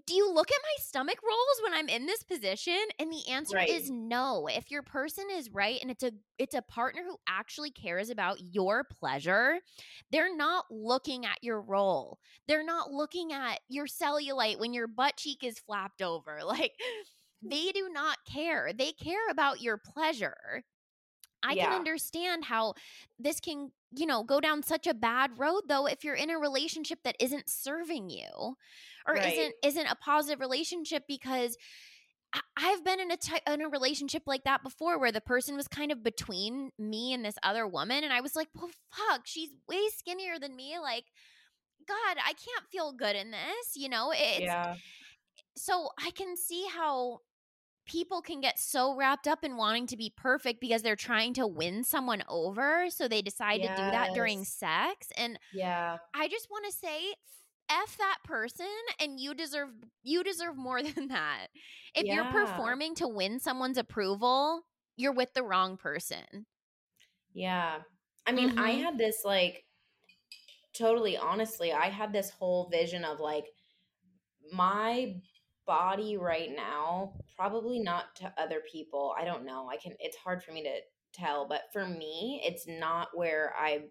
do 0.06 0.14
you 0.14 0.32
look 0.34 0.50
at 0.50 0.58
my 0.62 0.84
stomach 0.84 1.20
rolls 1.24 1.62
when 1.64 1.74
i'm 1.74 1.90
in 1.90 2.06
this 2.06 2.24
position? 2.24 2.78
And 3.00 3.12
the 3.12 3.28
answer 3.30 3.58
Right. 3.58 3.70
is 3.70 3.90
no. 3.90 4.48
If 4.48 4.72
your 4.72 4.84
person 4.84 5.26
is 5.32 5.50
right 5.52 5.80
and 5.82 5.90
it's 5.92 6.04
a 6.04 6.12
it's 6.38 6.56
a 6.56 6.62
partner 6.62 7.02
who 7.06 7.18
actually 7.28 7.72
cares 7.72 8.10
about 8.10 8.38
your 8.42 8.84
pleasure 9.00 9.60
they're 10.12 10.36
not 10.36 10.66
looking 10.72 11.26
at 11.26 11.38
your 11.44 11.62
roll. 11.62 12.20
They're 12.48 12.64
not 12.66 12.92
looking 12.92 13.34
at 13.34 13.60
your 13.68 13.86
cellulite 13.88 14.60
when 14.60 14.74
your 14.74 14.88
butt 14.88 15.18
cheek 15.18 15.44
is 15.44 15.60
flapped 15.60 16.02
over. 16.02 16.40
Like 16.46 16.74
they 17.42 17.72
do 17.72 17.90
not 17.92 18.18
care. 18.26 18.72
They 18.78 18.92
care 18.92 19.30
about 19.30 19.62
your 19.62 19.78
pleasure. 19.78 20.64
I 21.42 21.56
can 21.56 21.72
understand 21.72 22.44
how 22.44 22.74
this 23.18 23.40
can, 23.40 23.72
you 23.92 24.06
know, 24.06 24.24
go 24.24 24.40
down 24.40 24.64
such 24.64 24.88
a 24.88 24.94
bad 24.94 25.32
road 25.38 25.64
though 25.68 25.86
if 25.88 26.04
you're 26.04 26.16
in 26.16 26.30
a 26.30 26.38
relationship 26.38 27.00
that 27.04 27.16
isn't 27.20 27.50
serving 27.50 28.10
you 28.10 28.56
or 29.08 29.16
Right. 29.16 29.34
isn't 29.34 29.56
isn't 29.64 29.88
a 29.88 29.96
positive 29.96 30.40
relationship 30.40 31.04
because 31.08 31.58
I've 32.56 32.84
been 32.84 33.00
in 33.00 33.12
a 33.12 33.18
in 33.54 33.62
a 33.62 33.70
relationship 33.70 34.24
like 34.28 34.44
that 34.44 34.62
before 34.62 35.00
where 35.00 35.12
the 35.12 35.22
person 35.22 35.56
was 35.56 35.68
kind 35.68 35.92
of 35.92 36.04
between 36.04 36.72
me 36.78 37.14
and 37.14 37.26
this 37.26 37.36
other 37.42 37.66
woman 37.68 38.04
and 38.04 38.14
I 38.14 38.22
was 38.22 38.36
like, 38.36 38.50
"Well, 38.54 38.70
fuck, 38.92 39.22
she's 39.26 39.50
way 39.68 39.82
skinnier 39.98 40.38
than 40.40 40.56
me 40.56 40.78
like 40.80 41.06
God, 41.88 42.18
I 42.24 42.34
can't 42.34 42.68
feel 42.72 42.92
good 42.94 43.16
in 43.16 43.32
this, 43.32 43.76
you 43.76 43.90
know? 43.90 44.12
It's 44.14 44.42
yeah. 44.42 44.76
so 45.58 45.90
I 46.00 46.12
can 46.12 46.38
see 46.38 46.68
how 46.74 47.22
people 47.90 48.22
can 48.22 48.42
get 48.42 48.60
so 48.60 48.96
wrapped 48.96 49.28
up 49.28 49.44
in 49.44 49.58
wanting 49.58 49.88
to 49.88 49.98
be 49.98 50.14
perfect 50.18 50.62
because 50.62 50.84
they're 50.84 50.96
trying 50.96 51.34
to 51.36 51.48
win 51.48 51.84
someone 51.84 52.24
over. 52.30 52.90
So 52.92 53.10
they 53.10 53.22
decide 53.24 53.64
to 53.64 53.70
do 53.70 53.92
that 53.92 54.14
during 54.14 54.46
sex. 54.46 55.10
And 55.18 55.40
Yeah. 55.52 56.00
I 56.14 56.28
just 56.30 56.50
want 56.52 56.66
to 56.68 56.74
say, 56.74 57.16
F 57.70 57.98
that 57.98 58.20
person 58.24 58.68
and 59.00 59.20
you 59.20 59.34
deserve 59.36 59.70
you 60.04 60.24
deserve 60.24 60.58
more 60.58 60.84
than 60.84 61.10
that. 61.10 61.48
If 61.96 62.10
you're 62.10 62.26
performing 62.26 62.96
to 62.96 63.08
win 63.08 63.40
someone's 63.40 63.78
approval, 63.78 64.64
you're 64.98 65.14
with 65.14 65.34
the 65.34 65.44
wrong 65.44 65.78
person. 65.78 66.48
Yeah. 67.34 67.84
I 68.26 68.32
mean, 68.32 68.52
I 68.58 68.72
Mhm. 68.72 68.84
had 68.84 68.98
this 68.98 69.24
like 69.26 69.66
totally 70.74 71.18
honestly, 71.18 71.72
I 71.72 71.90
had 71.90 72.14
this 72.14 72.30
whole 72.30 72.70
vision 72.70 73.04
of 73.04 73.20
like 73.20 73.46
my 74.52 75.22
body 75.70 76.18
right 76.18 76.50
now, 76.56 77.14
probably 77.38 77.80
not 77.80 78.16
to 78.16 78.34
other 78.40 78.62
people. 78.72 79.14
I 79.16 79.24
don't 79.24 79.46
know. 79.46 79.70
I 79.70 79.78
can 79.78 79.94
it's 80.00 80.18
hard 80.18 80.44
for 80.44 80.52
me 80.52 80.64
to 80.64 80.80
tell, 81.14 81.48
but 81.48 81.62
for 81.72 81.86
me, 81.86 82.42
it's 82.44 82.66
not 82.68 83.10
where 83.14 83.54
I 83.56 83.84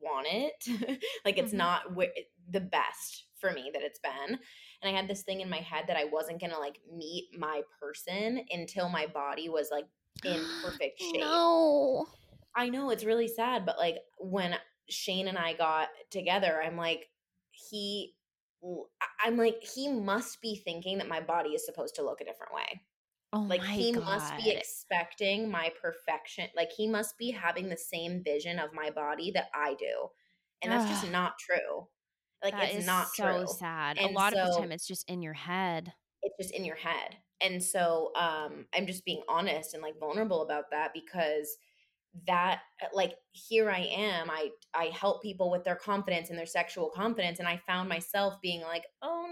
want 0.00 0.28
it. 0.30 1.02
like 1.24 1.38
it's 1.38 1.52
Mhm. 1.52 1.56
not 1.58 1.94
where 1.96 2.12
the 2.48 2.60
best 2.60 3.24
for 3.40 3.50
me 3.52 3.70
that 3.74 3.82
it's 3.82 3.98
been. 3.98 4.38
And 4.80 4.84
I 4.84 4.92
had 4.96 5.08
this 5.08 5.22
thing 5.24 5.40
in 5.40 5.50
my 5.50 5.58
head 5.58 5.86
that 5.88 5.96
I 5.96 6.04
wasn't 6.04 6.40
going 6.40 6.52
to 6.52 6.58
like 6.58 6.78
meet 6.92 7.28
my 7.36 7.62
person 7.80 8.44
until 8.50 8.88
my 8.88 9.06
body 9.06 9.48
was 9.48 9.70
like 9.72 9.86
in 10.24 10.40
perfect 10.62 11.00
shape. 11.00 11.20
No. 11.20 12.06
I 12.54 12.68
know 12.68 12.90
it's 12.90 13.04
really 13.04 13.28
sad, 13.28 13.66
but 13.66 13.76
like 13.78 13.96
when 14.18 14.54
Shane 14.88 15.26
and 15.26 15.38
I 15.38 15.54
got 15.54 15.88
together, 16.10 16.62
I'm 16.62 16.76
like, 16.76 17.08
he, 17.50 18.14
I'm 19.24 19.36
like, 19.36 19.62
he 19.62 19.88
must 19.88 20.40
be 20.40 20.56
thinking 20.56 20.98
that 20.98 21.08
my 21.08 21.20
body 21.20 21.50
is 21.50 21.64
supposed 21.64 21.94
to 21.96 22.02
look 22.02 22.20
a 22.20 22.24
different 22.24 22.54
way. 22.54 22.82
Oh 23.32 23.50
Like 23.50 23.64
he 23.64 23.92
God. 23.92 24.02
must 24.06 24.36
be 24.36 24.50
expecting 24.50 25.50
my 25.50 25.72
perfection. 25.80 26.48
Like 26.56 26.72
he 26.72 26.88
must 26.88 27.18
be 27.18 27.32
having 27.32 27.68
the 27.68 27.76
same 27.76 28.22
vision 28.24 28.58
of 28.58 28.72
my 28.74 28.90
body 28.90 29.30
that 29.32 29.48
I 29.54 29.74
do, 29.74 30.10
and 30.62 30.72
that's 30.72 30.88
just 30.88 31.04
not 31.04 31.38
true. 31.38 31.88
Like 32.42 32.56
That 32.56 32.70
it's 32.74 32.78
not 32.78 33.14
so 33.14 33.16
true. 33.16 33.46
sad. 33.46 33.98
a 33.98 34.06
And 34.06 34.08
lot 34.08 34.32
of 34.32 34.40
the 34.40 34.48
time 34.48 34.70
it's 34.72 34.86
just 34.86 35.08
in 35.08 35.22
your 35.22 35.32
head. 35.34 35.94
it's 36.22 36.36
just 36.38 36.54
in 36.54 36.64
your 36.64 36.76
head. 36.76 37.16
And 37.40 37.62
so 37.62 38.12
um 38.14 38.66
I'm 38.74 38.86
just 38.86 39.04
being 39.04 39.22
honest 39.28 39.74
and 39.74 39.82
like 39.82 39.98
vulnerable 39.98 40.42
about 40.42 40.70
that 40.70 40.92
because 40.94 41.56
that 42.26 42.60
like 42.92 43.14
here 43.32 43.70
i 43.70 43.80
am 43.80 44.30
i 44.30 44.50
i 44.74 44.86
help 44.86 45.22
people 45.22 45.50
with 45.50 45.64
their 45.64 45.76
confidence 45.76 46.28
and 46.28 46.38
their 46.38 46.44
sexual 46.46 46.90
confidence 46.90 47.38
and 47.38 47.48
i 47.48 47.56
found 47.66 47.88
myself 47.88 48.34
being 48.42 48.60
like 48.60 48.84
oh 49.00 49.26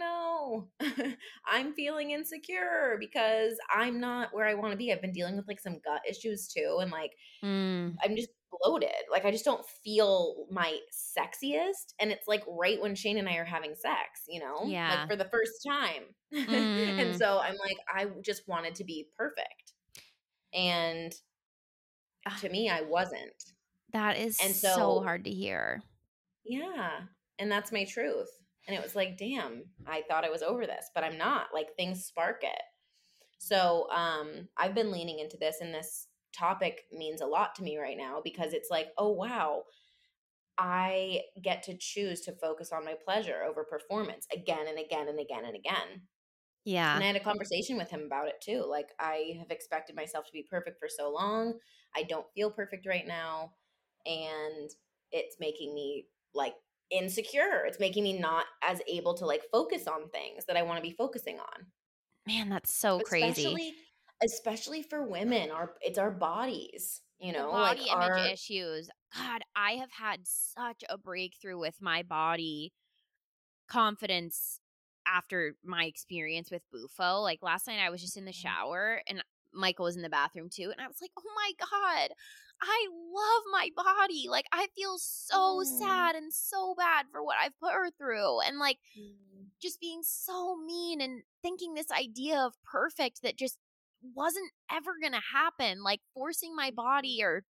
no 0.81 0.89
i'm 1.47 1.75
feeling 1.75 2.11
insecure 2.13 2.97
because 2.99 3.59
i'm 3.75 4.01
not 4.01 4.33
where 4.33 4.47
i 4.47 4.55
want 4.55 4.71
to 4.73 4.79
be 4.79 4.93
i've 4.93 5.03
been 5.03 5.13
dealing 5.13 5.37
with 5.37 5.47
like 5.47 5.61
some 5.61 5.79
gut 5.85 6.01
issues 6.09 6.49
too 6.49 6.79
and 6.81 6.91
like 6.91 7.13
Mm. 7.43 7.97
i'm 8.05 8.17
just 8.17 8.29
bloated 8.63 8.91
like 9.11 9.25
i 9.25 9.31
just 9.31 9.45
don't 9.45 9.65
feel 9.67 10.47
my 10.51 10.79
sexiest 10.93 11.95
and 11.99 12.11
it's 12.13 12.29
like 12.29 12.43
right 12.49 12.81
when 12.81 12.95
shane 12.95 13.17
and 13.19 13.29
i 13.29 13.37
are 13.37 13.45
having 13.45 13.75
sex 13.75 14.25
you 14.29 14.41
know 14.41 14.65
Yeah. 14.67 14.91
like 14.91 15.09
for 15.09 15.17
the 15.17 15.29
first 15.31 15.63
time 15.67 16.15
Mm. 16.35 16.99
and 17.01 17.17
so 17.17 17.39
i'm 17.39 17.57
like 17.57 17.77
i 17.95 18.07
just 18.23 18.47
wanted 18.49 18.75
to 18.77 18.85
be 18.85 19.09
perfect 19.17 19.73
and. 20.53 21.15
To 22.41 22.49
me 22.49 22.69
i 22.69 22.83
wasn't. 22.83 23.45
That 23.93 24.17
is 24.19 24.39
And 24.43 24.55
so, 24.55 24.75
so- 24.75 25.01
hard 25.01 25.25
to 25.25 25.31
hear. 25.31 25.83
yeah 26.45 27.01
and 27.39 27.51
that's 27.51 27.73
my 27.73 27.85
truth 27.85 28.29
and 28.69 28.77
it 28.77 28.83
was 28.83 28.95
like 28.95 29.17
damn 29.19 29.65
i 29.87 30.03
thought 30.09 30.25
i 30.25 30.31
was 30.31 30.43
over 30.43 30.67
this 30.67 30.91
but 30.95 31.03
i'm 31.05 31.17
not 31.19 31.47
like 31.55 31.69
things 31.77 32.05
spark 32.05 32.43
it. 32.43 32.63
So 33.39 33.89
um 33.91 34.49
i've 34.59 34.75
been 34.75 34.91
leaning 34.93 35.19
into 35.19 35.37
this 35.39 35.57
and 35.61 35.73
this 35.75 36.07
topic 36.37 36.83
means 36.93 37.21
a 37.23 37.27
lot 37.27 37.55
to 37.57 37.63
me 37.63 37.79
right 37.79 37.97
now 37.97 38.21
because 38.23 38.53
it's 38.53 38.71
like 38.71 38.89
oh 38.99 39.11
wow 39.11 39.63
i 40.59 41.21
get 41.43 41.63
to 41.65 41.77
choose 41.77 42.21
to 42.23 42.33
focus 42.33 42.71
on 42.73 42.85
my 42.85 42.95
pleasure 43.05 43.43
over 43.49 43.65
performance 43.65 44.27
again 44.33 44.67
and 44.69 44.79
again 44.79 45.09
and 45.09 45.19
again 45.19 45.45
and 45.45 45.57
again 45.57 46.03
Yeah. 46.65 46.95
and 46.95 47.03
I 47.03 47.07
had 47.07 47.17
a 47.17 47.21
conversation 47.21 47.77
with 47.77 47.91
him 47.91 48.03
about 48.03 48.29
it 48.29 48.41
too. 48.41 48.65
Like, 48.69 48.91
I 48.99 49.37
have 49.39 49.51
expected 49.51 49.97
myself 49.97 50.27
to 50.27 50.33
be 50.33 50.47
perfect 50.49 50.79
for 50.79 50.89
so 50.89 51.11
long. 51.13 51.59
I 51.95 52.03
don't 52.03 52.27
feel 52.35 52.51
perfect 52.51 52.87
right 52.87 53.07
now. 53.07 53.55
And 54.07 54.71
it's 55.13 55.37
making 55.41 55.75
me 55.75 56.07
like 56.35 56.55
insecure. 56.91 57.65
It's 57.67 57.81
making 57.81 58.05
me 58.05 58.19
not 58.19 58.47
as 58.63 58.81
able 58.89 59.15
to 59.15 59.27
like 59.27 59.43
focus 59.53 59.87
on 59.87 60.09
things 60.11 60.47
that 60.47 60.57
I 60.57 60.63
want 60.63 60.79
to 60.79 60.89
be 60.89 60.95
focusing 60.97 61.39
on. 61.39 61.67
Man, 62.27 62.49
that's 62.49 62.73
so 62.73 63.01
crazy. 63.01 63.43
Especially, 63.43 63.75
especially 64.23 64.83
for 64.83 65.03
women. 65.03 65.51
Our 65.51 65.75
it's 65.81 65.99
our 65.99 66.11
bodies, 66.11 67.03
you 67.19 67.33
The 67.33 67.39
know, 67.39 67.51
body 67.51 67.83
like 67.83 67.93
image 67.93 68.11
our 68.11 68.19
issues. 68.33 68.91
God, 69.15 69.43
I 69.57 69.73
have 69.73 69.91
had 69.93 70.21
such 70.27 70.85
a 70.89 70.99
breakthrough 70.99 71.59
with 71.59 71.81
my 71.81 72.03
body 72.03 72.73
confidence 73.69 74.61
after 75.07 75.55
my 75.65 75.85
experience 75.85 76.51
with 76.51 76.63
Bufo. 76.73 77.21
Like 77.21 77.43
last 77.43 77.67
night, 77.67 77.81
I 77.81 77.91
was 77.91 78.01
just 78.01 78.17
in 78.17 78.25
the 78.25 78.33
Mhm. 78.33 78.33
shower 78.33 79.03
and 79.07 79.23
Michael 79.53 79.85
was 79.87 79.97
in 79.97 80.03
the 80.03 80.09
bathroom 80.09 80.49
too. 80.51 80.71
And 80.71 80.81
I 80.81 80.87
was 80.89 80.99
like, 81.01 81.11
oh 81.19 81.23
my 81.37 81.53
God, 81.59 82.11
I 82.63 82.89
love 82.91 83.43
my 83.53 83.71
body. 83.77 84.27
Like, 84.29 84.47
I 84.53 84.69
feel 84.77 84.97
so 84.99 85.63
Mm. 85.63 85.65
sad 85.65 86.15
and 86.15 86.33
so 86.33 86.75
bad 86.77 87.07
for 87.11 87.23
what 87.25 87.37
I've 87.41 87.59
put 87.59 87.73
her 87.73 87.91
through. 87.91 88.41
And 88.43 88.59
like, 88.59 88.79
just 89.61 89.81
being 89.81 90.01
so 90.03 90.57
mean 90.57 91.01
and 91.01 91.23
thinking 91.43 91.75
this 91.75 91.91
idea 91.91 92.39
of 92.39 92.55
perfect 92.65 93.23
that 93.23 93.37
just 93.37 93.59
wasn't 94.15 94.51
ever 94.71 94.93
going 95.01 95.13
to 95.13 95.21
happen 95.35 95.83
like 95.83 96.01
forcing 96.15 96.57
my 96.57 96.71
body 96.71 97.21
or 97.23 97.45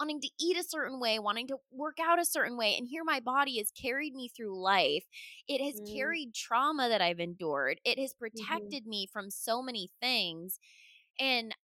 wanting 0.00 0.20
to 0.20 0.28
eat 0.40 0.56
a 0.56 0.64
certain 0.64 1.00
way 1.00 1.18
wanting 1.18 1.46
to 1.46 1.56
work 1.72 1.98
out 2.00 2.20
a 2.20 2.24
certain 2.24 2.56
way 2.56 2.76
and 2.76 2.88
here 2.88 3.04
my 3.04 3.20
body 3.20 3.58
has 3.58 3.70
carried 3.70 4.14
me 4.14 4.28
through 4.28 4.60
life 4.60 5.04
it 5.48 5.60
has 5.60 5.80
Mm. 5.80 5.94
carried 5.96 6.34
trauma 6.34 6.88
that 6.88 7.00
i've 7.02 7.20
endured 7.20 7.80
it 7.84 7.98
has 7.98 8.12
protected 8.14 8.86
me 8.86 9.06
from 9.12 9.30
so 9.30 9.62
many 9.62 9.90
things 10.00 10.58
and 11.18 11.54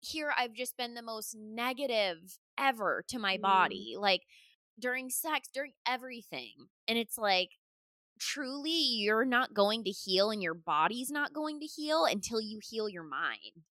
here 0.00 0.32
i've 0.38 0.54
just 0.54 0.76
been 0.76 0.94
the 0.94 1.02
most 1.02 1.34
negative 1.36 2.38
ever 2.58 3.04
to 3.08 3.18
my 3.18 3.36
Mm. 3.36 3.42
body 3.42 3.94
like 3.98 4.22
during 4.78 5.10
sex 5.10 5.48
during 5.52 5.72
everything 5.86 6.68
and 6.88 6.98
it's 6.98 7.18
like 7.18 7.50
truly 8.18 8.70
you're 8.70 9.24
not 9.24 9.54
going 9.54 9.84
to 9.84 9.90
heal 9.90 10.30
and 10.30 10.42
your 10.42 10.54
body's 10.54 11.10
not 11.10 11.32
going 11.32 11.60
to 11.60 11.66
heal 11.66 12.04
until 12.04 12.40
you 12.40 12.60
heal 12.62 12.88
your 12.88 13.04
mind. 13.04 13.64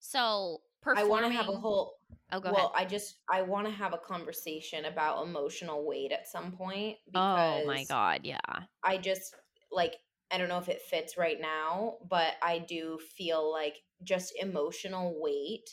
So 0.00 0.62
I 0.86 1.04
want 1.04 1.26
to 1.26 1.32
have 1.32 1.48
a 1.48 1.56
whole 1.56 1.98
Oh, 2.32 2.40
go 2.40 2.50
well, 2.52 2.72
ahead. 2.74 2.86
I 2.86 2.88
just 2.88 3.18
I 3.30 3.42
want 3.42 3.66
to 3.66 3.72
have 3.72 3.94
a 3.94 3.98
conversation 3.98 4.86
about 4.86 5.26
emotional 5.26 5.86
weight 5.86 6.10
at 6.10 6.26
some 6.26 6.52
point 6.52 6.96
Oh 7.14 7.64
my 7.66 7.84
god, 7.84 8.20
yeah. 8.24 8.38
I 8.82 8.98
just 8.98 9.34
like 9.70 9.96
I 10.30 10.38
don't 10.38 10.48
know 10.48 10.58
if 10.58 10.68
it 10.68 10.82
fits 10.82 11.16
right 11.16 11.40
now, 11.40 11.98
but 12.08 12.34
I 12.42 12.58
do 12.58 12.98
feel 13.16 13.50
like 13.52 13.76
just 14.02 14.32
emotional 14.40 15.14
weight. 15.20 15.68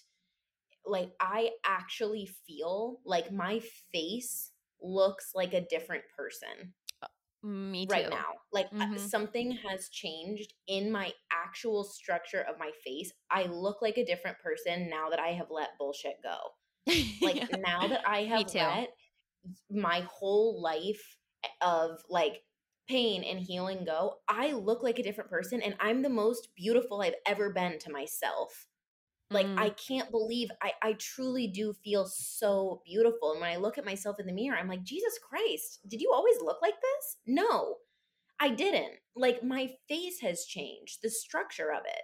Like 0.85 1.11
I 1.19 1.51
actually 1.65 2.29
feel 2.47 2.99
like 3.05 3.31
my 3.31 3.61
face 3.91 4.51
looks 4.81 5.31
like 5.33 5.53
a 5.53 5.65
different 5.67 6.03
person 6.15 6.73
Me 7.43 7.85
too. 7.85 7.99
right 7.99 8.09
now. 8.09 8.35
Like 8.51 8.69
Mhm. 8.71 8.97
something 8.97 9.51
has 9.53 9.89
changed 9.89 10.53
in 10.67 10.91
my 10.91 11.13
actual 11.31 11.83
structure 11.83 12.41
of 12.41 12.59
my 12.59 12.71
face. 12.83 13.11
I 13.29 13.43
look 13.43 13.81
like 13.81 13.97
a 13.97 14.05
different 14.05 14.39
person 14.39 14.89
now 14.89 15.09
that 15.09 15.19
I 15.19 15.29
have 15.33 15.47
let 15.51 15.77
bullshit 15.77 16.17
go. 16.23 16.37
Like 17.21 17.43
now 17.49 17.87
that 17.87 18.01
I 18.05 18.23
have 18.23 18.47
let 18.55 18.89
my 19.69 20.01
whole 20.01 20.61
life 20.61 21.17
of 21.61 22.01
like 22.09 22.43
pain 22.87 23.23
and 23.23 23.39
healing 23.39 23.85
go, 23.85 24.15
I 24.27 24.51
look 24.53 24.83
like 24.83 24.99
a 24.99 25.03
different 25.03 25.29
person 25.29 25.61
and 25.61 25.75
I'm 25.79 26.01
the 26.01 26.09
most 26.09 26.55
beautiful 26.55 27.01
I've 27.01 27.15
ever 27.25 27.51
been 27.51 27.79
to 27.79 27.91
myself. 27.91 28.67
Like 29.31 29.47
Mm. 29.47 29.57
I 29.59 29.69
can't 29.71 30.11
believe 30.11 30.49
I 30.61 30.73
I 30.81 30.93
truly 30.93 31.47
do 31.47 31.73
feel 31.73 32.05
so 32.05 32.81
beautiful. 32.85 33.31
And 33.31 33.41
when 33.41 33.49
I 33.49 33.55
look 33.55 33.77
at 33.77 33.85
myself 33.85 34.19
in 34.19 34.27
the 34.27 34.33
mirror, 34.33 34.57
I'm 34.57 34.67
like, 34.67 34.83
Jesus 34.83 35.17
Christ, 35.17 35.79
did 35.87 36.01
you 36.01 36.11
always 36.13 36.39
look 36.41 36.61
like 36.61 36.75
this? 36.75 37.17
No. 37.25 37.77
I 38.39 38.49
didn't. 38.49 38.95
Like 39.15 39.43
my 39.43 39.71
face 39.87 40.19
has 40.21 40.45
changed, 40.45 40.99
the 41.01 41.09
structure 41.09 41.71
of 41.71 41.83
it. 41.85 42.01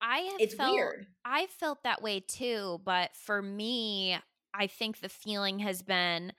I 0.00 0.18
have 0.18 0.40
It's 0.40 0.54
felt 0.54 0.72
weird. 0.72 1.06
I 1.24 1.46
felt 1.46 1.82
that 1.82 2.00
way 2.00 2.20
too, 2.20 2.80
but 2.84 3.10
for 3.14 3.42
me, 3.42 4.18
I 4.54 4.66
think 4.66 5.00
the 5.00 5.08
feeling 5.08 5.58
has 5.58 5.82
been 5.82 6.32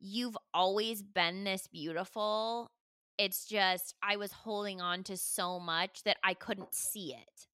you've 0.00 0.36
always 0.52 1.02
been 1.02 1.44
this 1.44 1.66
beautiful. 1.66 2.72
It's 3.18 3.44
just 3.46 3.94
I 4.02 4.16
was 4.16 4.32
holding 4.32 4.80
on 4.80 5.04
to 5.04 5.16
so 5.16 5.60
much 5.60 6.02
that 6.04 6.16
I 6.24 6.34
couldn't 6.34 6.74
see 6.74 7.14
it. 7.14 7.46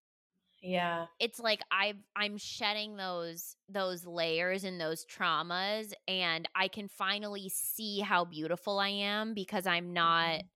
Yeah. 0.62 1.07
It's 1.18 1.38
like 1.40 1.61
I've 1.70 1.96
I'm 2.14 2.36
shedding 2.36 2.96
those 2.96 3.57
those 3.68 4.04
layers 4.07 4.64
and 4.64 4.80
those 4.80 5.04
traumas 5.07 5.92
and 6.07 6.48
I 6.54 6.68
can 6.68 6.88
finally 6.88 7.48
see 7.48 8.00
how 8.00 8.24
beautiful 8.24 8.78
I 8.78 8.88
am 8.88 9.32
because 9.34 9.66
I'm 9.66 9.92
not 9.92 10.42
Mhm. 10.42 10.48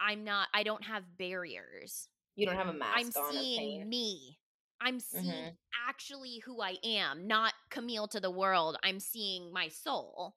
I'm 0.00 0.24
not 0.24 0.48
I 0.54 0.62
don't 0.62 0.84
have 0.84 1.16
barriers. 1.18 2.08
You 2.36 2.46
don't 2.46 2.56
have 2.56 2.68
a 2.68 2.72
mask 2.72 2.96
I'm 2.96 3.10
seeing 3.12 3.88
me. 3.88 4.38
I'm 4.80 5.00
seeing 5.00 5.50
Mhm. 5.50 5.56
actually 5.88 6.38
who 6.40 6.60
I 6.60 6.76
am, 6.84 7.26
not 7.26 7.54
Camille 7.70 8.08
to 8.08 8.20
the 8.20 8.30
world. 8.30 8.76
I'm 8.82 9.00
seeing 9.00 9.52
my 9.52 9.68
soul. 9.68 10.36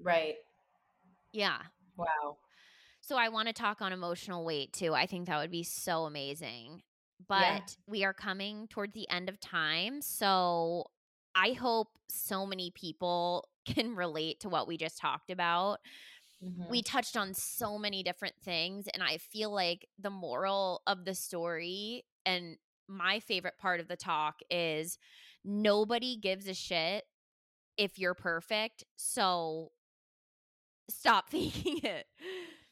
Right. 0.00 0.36
Yeah. 1.32 1.62
Wow. 1.96 2.38
So 3.00 3.16
I 3.16 3.28
want 3.28 3.48
to 3.48 3.54
talk 3.54 3.80
on 3.80 3.92
emotional 3.92 4.44
weight 4.44 4.72
too. 4.72 4.94
I 4.94 5.06
think 5.06 5.26
that 5.26 5.38
would 5.38 5.50
be 5.50 5.62
so 5.64 6.04
amazing. 6.04 6.82
But 7.26 7.62
Yeah. 7.62 7.64
we 7.86 8.04
are 8.04 8.12
coming 8.14 8.66
towards 8.68 8.94
the 8.94 9.08
end 9.10 9.28
of 9.28 9.40
time. 9.40 10.00
So 10.00 10.84
I 11.34 11.52
hope 11.52 11.88
so 12.08 12.46
many 12.46 12.70
people 12.70 13.48
can 13.66 13.94
relate 13.94 14.40
to 14.40 14.48
what 14.48 14.66
we 14.66 14.76
just 14.76 14.98
talked 14.98 15.30
about. 15.30 15.78
Mhm. 16.40 16.64
We 16.68 16.82
touched 16.82 17.16
on 17.16 17.34
so 17.34 17.78
many 17.78 18.02
different 18.02 18.34
things. 18.42 18.88
And 18.92 19.02
I 19.02 19.18
feel 19.18 19.50
like 19.50 19.88
the 19.98 20.10
moral 20.10 20.82
of 20.86 21.04
the 21.04 21.14
story 21.14 22.04
and 22.26 22.56
my 22.88 23.20
favorite 23.20 23.58
part 23.58 23.80
of 23.80 23.88
the 23.88 23.96
talk 23.96 24.40
is 24.50 24.98
nobody 25.44 26.16
gives 26.16 26.48
a 26.48 26.54
shit 26.54 27.04
if 27.76 27.98
you're 27.98 28.14
perfect. 28.14 28.84
So 28.96 29.72
stop 30.88 31.30
faking 31.30 31.80
it. 31.82 32.06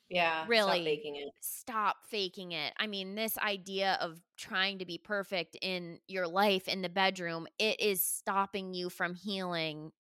Yeah. 0.09 0.47
really. 0.49 0.83
Stop 0.83 0.85
faking 0.85 1.17
it. 1.17 1.29
Stop 1.41 1.97
faking 2.09 2.53
it. 2.53 2.73
I 2.79 2.87
mean, 2.87 3.15
this 3.15 3.39
idea 3.39 3.99
of 4.01 4.21
trying 4.37 4.79
to 4.79 4.85
be 4.87 4.99
perfect 4.99 5.57
in 5.63 5.99
your 6.09 6.27
life 6.27 6.69
in 6.69 6.83
the 6.83 6.89
bedroom, 6.89 7.47
it 7.59 7.81
is 7.81 8.03
stopping 8.03 8.75
you 8.75 8.91
from 8.91 9.15
healing 9.15 9.93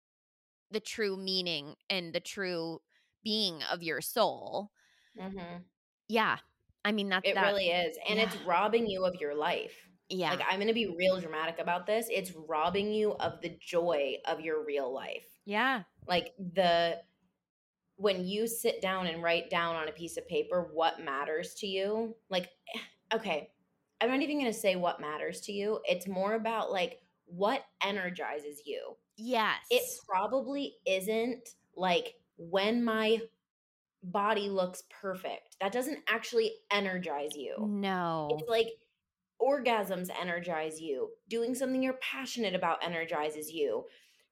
the 0.70 0.80
true 0.80 1.16
meaning 1.16 1.74
and 1.88 2.12
the 2.12 2.20
true 2.20 2.80
being 3.22 3.62
of 3.72 3.82
your 3.82 4.00
soul. 4.00 4.70
hmm 5.18 5.62
Yeah. 6.08 6.38
I 6.84 6.92
mean 6.92 7.08
that 7.10 7.24
It 7.24 7.34
that 7.34 7.46
really 7.46 7.68
is. 7.70 7.96
And 8.08 8.18
it's 8.18 8.36
robbing 8.46 8.86
you 8.86 9.04
of 9.04 9.16
your 9.16 9.34
life. 9.34 9.72
yeah. 10.08 10.30
Like 10.30 10.42
I'm 10.48 10.56
going 10.56 10.68
to 10.68 10.74
be 10.74 10.94
real 10.96 11.20
dramatic 11.20 11.58
about 11.58 11.86
this. 11.86 12.06
It's 12.10 12.32
robbing 12.32 12.92
you 12.92 13.12
of 13.14 13.40
the 13.40 13.56
joy 13.60 14.16
of 14.26 14.40
your 14.40 14.64
real 14.64 14.92
life. 14.92 15.26
yeah. 15.44 15.82
Like 16.06 16.32
the 16.38 16.98
when 17.96 18.24
you 18.26 18.46
sit 18.46 18.80
down 18.80 19.06
and 19.06 19.22
write 19.22 19.50
down 19.50 19.76
on 19.76 19.88
a 19.88 19.92
piece 19.92 20.16
of 20.16 20.28
paper 20.28 20.68
what 20.72 21.00
matters 21.00 21.54
to 21.54 21.66
you, 21.66 22.14
like 22.30 22.50
okay, 23.14 23.50
I'm 24.00 24.10
not 24.10 24.20
even 24.20 24.38
going 24.38 24.52
to 24.52 24.58
say 24.58 24.76
what 24.76 25.00
matters 25.00 25.40
to 25.42 25.52
you. 25.52 25.80
It's 25.84 26.06
more 26.06 26.34
about 26.34 26.70
like 26.70 27.00
what 27.26 27.64
energizes 27.82 28.62
you. 28.66 28.96
Yes. 29.16 29.58
It 29.70 29.82
probably 30.06 30.74
isn't 30.86 31.48
like 31.74 32.14
when 32.36 32.84
my 32.84 33.20
body 34.02 34.48
looks 34.48 34.84
perfect. 34.90 35.56
That 35.60 35.72
doesn't 35.72 35.98
actually 36.08 36.52
energize 36.70 37.34
you. 37.36 37.56
no. 37.58 38.28
It's 38.32 38.48
like 38.48 38.68
orgasms 39.40 40.10
energize 40.20 40.80
you. 40.80 41.10
Doing 41.28 41.54
something 41.54 41.82
you're 41.82 41.94
passionate 41.94 42.54
about 42.54 42.84
energizes 42.84 43.50
you. 43.50 43.84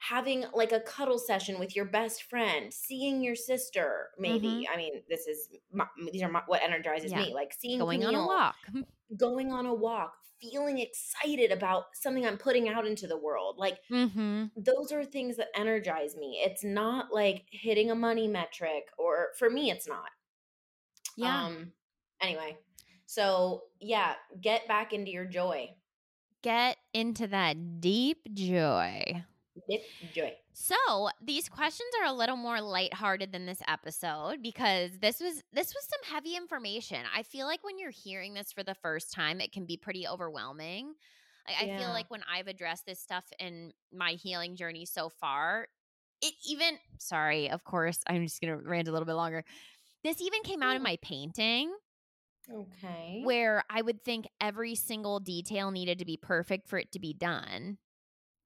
Having 0.09 0.45
like 0.53 0.73
a 0.73 0.81
cuddle 0.81 1.19
session 1.19 1.59
with 1.59 1.75
your 1.75 1.87
best 1.87 2.25
friend, 2.25 2.73
seeing 2.73 3.23
your 3.23 3.35
sister, 3.35 4.11
maybe. 4.19 4.69
I 4.73 4.77
mean, 4.77 5.03
this 5.09 5.27
is 5.27 5.49
my, 5.73 5.87
these 6.13 6.23
are 6.23 6.29
my, 6.29 6.43
what 6.47 6.63
energizes 6.63 7.11
Mm-hmm. 7.11 7.21
Yeah. 7.21 7.27
me. 7.29 7.35
Like 7.35 7.55
seeing 7.59 7.79
Going 7.79 8.05
on 8.05 8.15
a 8.15 8.27
walk. 8.27 8.57
going 9.17 9.53
on 9.53 9.67
a 9.67 9.75
walk, 9.75 10.15
feeling 10.41 10.79
excited 10.79 11.51
about 11.51 11.85
something 11.95 12.27
I'm 12.27 12.37
putting 12.37 12.69
out 12.69 12.87
into 12.87 13.07
the 13.07 13.17
world. 13.17 13.57
Like 13.59 13.79
mm-hmm. 13.91 14.47
those 14.57 14.93
are 14.93 15.05
things 15.05 15.37
that 15.37 15.49
energize 15.57 16.17
me. 16.17 16.43
It's 16.45 16.65
not 16.65 17.13
like 17.13 17.45
hitting 17.51 17.91
a 17.91 17.95
money 17.95 18.29
metric, 18.29 18.85
or 18.99 19.29
for 19.39 19.49
me, 19.49 19.71
it's 19.71 19.89
not. 19.89 20.11
Yeah. 21.17 21.45
Um. 21.47 21.73
Anyway, 22.21 22.57
so 23.07 23.63
yeah, 23.81 24.15
get 24.41 24.67
back 24.69 24.93
into 24.93 25.11
your 25.11 25.27
joy. 25.27 25.71
Get 26.43 26.77
into 26.93 27.27
that 27.29 27.81
deep 27.81 28.35
joy. 28.35 29.25
Dip 29.69 29.83
joy. 30.13 30.33
So 30.53 31.09
these 31.23 31.49
questions 31.49 31.91
are 32.01 32.07
a 32.07 32.13
little 32.13 32.37
more 32.37 32.61
lighthearted 32.61 33.33
than 33.33 33.47
this 33.47 33.63
episode 33.69 34.43
because 34.43 34.99
this 35.01 35.21
was 35.21 35.43
this 35.53 35.73
was 35.75 35.89
some 35.89 36.15
heavy 36.15 36.37
information. 36.37 36.99
I 37.15 37.23
feel 37.23 37.47
like 37.47 37.63
when 37.63 37.79
you're 37.79 37.91
hearing 37.91 38.35
this 38.35 38.53
for 38.53 38.63
the 38.63 38.75
first 38.75 39.13
time, 39.13 39.41
it 39.41 39.53
can 39.53 39.65
be 39.65 39.77
pretty 39.77 40.09
overwhelming. 40.09 40.95
Like, 41.47 41.71
I 41.71 41.79
feel 41.79 41.91
like 41.91 42.11
when 42.11 42.23
I've 42.33 42.49
addressed 42.49 42.87
this 42.87 42.99
stuff 42.99 43.25
in 43.39 43.73
my 43.93 44.13
healing 44.13 44.57
journey 44.57 44.87
so 44.87 45.09
far, 45.09 45.69
it 46.21 46.35
even 46.49 46.79
sorry, 46.99 47.51
of 47.51 47.65
course, 47.65 48.01
I'm 48.09 48.25
just 48.25 48.41
gonna 48.41 48.57
rant 48.57 48.89
a 48.89 48.93
little 48.93 49.07
bit 49.07 49.15
longer. 49.15 49.45
This 50.03 50.21
even 50.21 50.43
came 50.43 50.63
out 50.63 50.73
in 50.73 50.79
hmm. 50.79 50.85
my 50.85 50.99
painting 51.01 51.73
Okay. 52.53 53.23
where 53.25 53.65
I 53.71 53.81
would 53.81 54.03
think 54.03 54.27
every 54.41 54.75
single 54.75 55.21
detail 55.21 55.71
needed 55.71 55.99
to 56.01 56.05
be 56.05 56.17
perfect 56.17 56.69
for 56.69 56.79
it 56.79 56.93
to 56.93 56.99
be 56.99 57.15
done. 57.15 57.79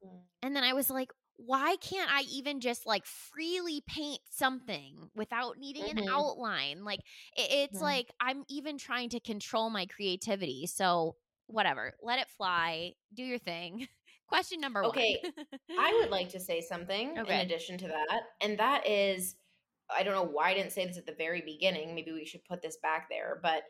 Mm. 0.05 0.28
And 0.42 0.55
then 0.57 0.64
I 0.64 0.72
was 0.72 0.90
like, 0.90 1.12
why 1.36 1.76
can't 1.76 2.11
I 2.12 2.22
even 2.22 2.61
just 2.61 2.86
like 2.86 3.07
freely 3.07 3.82
paint 3.86 4.20
something 4.30 5.11
without 5.14 5.59
needing 5.59 5.88
an 5.88 5.99
Mhm. 5.99 6.09
outline? 6.12 6.84
Like 6.84 7.01
it, 7.36 7.51
it's 7.51 7.80
Mhm. 7.80 7.82
like 7.82 8.12
I'm 8.20 8.44
even 8.49 8.78
trying 8.78 9.11
to 9.11 9.20
control 9.20 9.70
my 9.70 9.86
creativity. 9.86 10.66
So 10.66 11.16
whatever, 11.46 11.94
let 12.03 12.18
it 12.18 12.28
fly. 12.28 12.94
Do 13.14 13.22
your 13.24 13.38
thing. 13.38 13.88
Question 14.28 14.61
number 14.61 14.84
Okay, 14.84 15.16
one. 15.24 15.32
Okay. 15.70 15.78
I 15.78 15.92
would 16.01 16.11
like 16.11 16.28
to 16.30 16.40
say 16.40 16.61
something 16.61 17.18
Okay. 17.18 17.40
in 17.40 17.40
addition 17.40 17.78
to 17.78 17.88
that, 17.88 18.22
and 18.40 18.59
that 18.59 18.86
is 18.86 19.36
I 19.90 20.03
don't 20.03 20.14
know 20.14 20.22
why 20.24 20.51
I 20.51 20.55
didn't 20.55 20.72
say 20.72 20.86
this 20.86 20.99
at 20.99 21.07
the 21.07 21.14
very 21.14 21.40
beginning. 21.40 21.94
Maybe 21.94 22.12
we 22.12 22.24
should 22.26 22.44
put 22.44 22.61
this 22.62 22.76
back 22.78 23.09
there, 23.09 23.40
but 23.42 23.64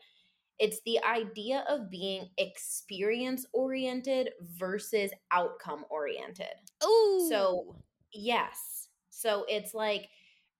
it's 0.59 0.81
the 0.85 0.99
idea 1.03 1.63
of 1.69 1.89
being 1.89 2.29
experience 2.37 3.45
oriented 3.53 4.31
versus 4.57 5.11
outcome 5.31 5.85
oriented. 5.89 6.47
Ooh. 6.83 7.27
So, 7.29 7.75
yes. 8.13 8.89
So 9.09 9.45
it's 9.47 9.73
like 9.73 10.09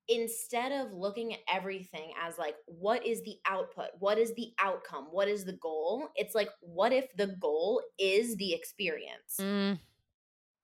instead 0.08 0.72
of 0.72 0.92
looking 0.92 1.34
at 1.34 1.40
everything 1.54 2.12
as 2.22 2.38
like 2.38 2.56
what 2.66 3.06
is 3.06 3.22
the 3.24 3.36
output? 3.48 3.88
What 4.00 4.18
is 4.18 4.34
the 4.36 4.52
outcome? 4.60 5.08
What 5.12 5.28
is 5.28 5.46
the 5.46 5.54
goal? 5.54 6.10
It's 6.16 6.34
like 6.34 6.50
what 6.62 6.92
if 6.92 7.06
the 7.16 7.28
goal 7.28 7.82
is 8.00 8.36
the 8.38 8.54
experience? 8.54 9.38
Mm, 9.40 9.80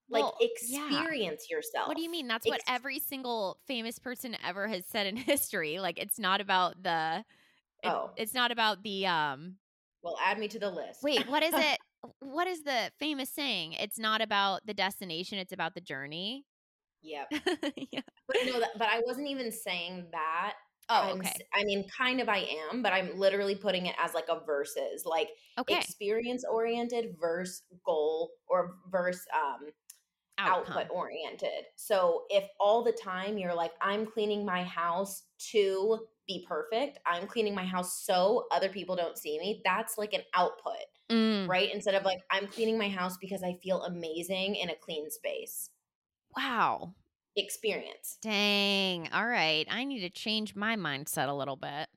Like 0.09 0.23
well, 0.23 0.37
yeah. 0.67 0.87
experience 0.87 1.49
yourself. 1.49 1.87
What 1.87 1.95
do 1.95 2.03
you 2.03 2.09
mean? 2.09 2.27
That's 2.27 2.47
what 2.47 2.61
every 2.67 2.99
single 2.99 3.59
famous 3.67 3.99
person 3.99 4.35
ever 4.45 4.67
has 4.67 4.85
said 4.85 5.07
in 5.07 5.15
history. 5.15 5.79
Like 5.79 5.99
it's 5.99 6.19
not 6.19 6.41
about 6.41 6.81
the 6.81 7.23
it- 7.85 7.91
Oh. 7.91 8.11
it's 8.17 8.33
not 8.33 8.51
about 8.51 8.83
the 8.83 9.05
um 9.07 9.57
Well, 10.01 10.17
add 10.23 10.37
me 10.39 10.47
to 10.49 10.59
the 10.59 10.69
list. 10.69 11.01
Wait, 11.03 11.27
what 11.27 11.43
is 11.43 11.53
it? 11.55 11.79
what 12.19 12.47
is 12.47 12.63
the 12.63 12.91
famous 12.99 13.29
saying? 13.31 13.73
It's 13.73 13.97
not 13.97 14.21
about 14.21 14.65
the 14.65 14.73
destination, 14.73 15.37
it's 15.39 15.53
about 15.53 15.73
the 15.73 15.81
journey. 15.81 16.45
yep. 17.01 17.27
yeah. 17.91 18.01
But 18.27 18.37
no, 18.45 18.59
that, 18.59 18.71
but 18.77 18.87
I 18.89 19.01
wasn't 19.05 19.27
even 19.27 19.51
saying 19.51 20.07
that. 20.11 20.53
Oh, 20.89 21.11
I'm 21.13 21.17
okay. 21.19 21.33
I 21.53 21.63
mean, 21.63 21.87
kind 21.89 22.21
of 22.21 22.29
I 22.29 22.47
am, 22.69 22.83
but 22.83 22.93
I'm 22.93 23.17
literally 23.17 23.55
putting 23.55 23.87
it 23.87 23.95
as 23.99 24.13
like 24.13 24.27
a 24.29 24.39
versus, 24.45 25.03
like 25.05 25.29
Okay. 25.57 25.77
experience 25.77 26.43
oriented 26.47 27.15
versus 27.19 27.63
goal 27.83 28.31
or 28.47 28.75
versus 28.91 29.25
um 29.33 29.69
Outcome. 30.37 30.77
output 30.77 30.91
oriented. 30.95 31.63
So 31.75 32.25
if 32.29 32.43
all 32.59 32.83
the 32.83 32.91
time 32.91 33.37
you're 33.37 33.55
like, 33.55 33.71
I'm 33.81 34.05
cleaning 34.05 34.45
my 34.45 34.63
house 34.63 35.23
to 35.51 36.05
be 36.27 36.45
perfect, 36.47 36.99
I'm 37.05 37.27
cleaning 37.27 37.55
my 37.55 37.65
house 37.65 38.03
so 38.03 38.45
other 38.51 38.69
people 38.69 38.95
don't 38.95 39.17
see 39.17 39.39
me, 39.39 39.61
that's 39.65 39.97
like 39.97 40.13
an 40.13 40.23
output, 40.33 40.85
Mm, 41.11 41.47
right? 41.47 41.73
Instead 41.73 41.95
of 41.95 42.03
like, 42.03 42.19
I'm 42.31 42.47
cleaning 42.47 42.77
my 42.77 42.89
house 42.89 43.17
because 43.17 43.43
I 43.43 43.57
feel 43.63 43.83
amazing 43.83 44.55
in 44.55 44.69
a 44.69 44.75
clean 44.75 45.09
space. 45.11 45.69
Wow. 46.35 46.93
Experience. 47.35 48.17
Dang. 48.21 49.09
All 49.11 49.25
right. 49.27 49.67
I 49.69 49.83
need 49.83 50.01
to 50.01 50.09
change 50.09 50.55
my 50.55 50.75
mindset 50.75 51.29
a 51.29 51.33
little 51.33 51.55
bit. 51.57 51.87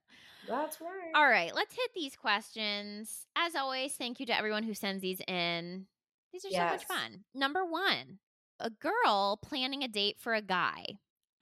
That's 0.49 0.81
right. 0.81 1.13
All 1.15 1.29
right. 1.29 1.55
Let's 1.55 1.75
hit 1.75 1.91
these 1.95 2.17
questions. 2.17 3.27
As 3.37 3.55
always, 3.55 3.95
thank 3.95 4.21
you 4.21 4.27
to 4.27 4.37
everyone 4.37 4.63
who 4.63 4.75
sends 4.75 5.03
these 5.03 5.21
in. 5.27 5.87
These 6.33 6.45
are 6.45 6.51
so 6.51 6.65
much 6.67 6.85
fun. 6.85 7.25
Number 7.35 7.65
one 7.65 8.19
a 8.61 8.71
girl 8.71 9.39
planning 9.43 9.83
a 9.85 9.89
date 9.89 10.17
for 10.19 10.35
a 10.35 10.43
guy. 10.43 10.85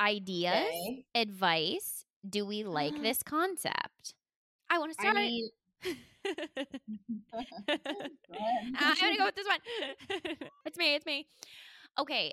Ideas, 0.00 0.54
Okay. 0.56 1.06
advice. 1.14 2.05
Do 2.28 2.46
we 2.46 2.64
like 2.64 3.00
this 3.02 3.22
concept? 3.22 4.14
I 4.68 4.78
want 4.78 4.92
to 4.94 5.00
I 5.00 5.02
start. 5.02 5.16
mean, 5.16 5.48
Uh, 5.84 7.44
I'm 8.78 8.96
gonna 9.00 9.16
go 9.16 9.24
with 9.26 9.34
this 9.36 9.46
one. 9.46 9.60
it's 10.66 10.76
me. 10.78 10.94
It's 10.94 11.06
me. 11.06 11.26
Okay. 11.98 12.32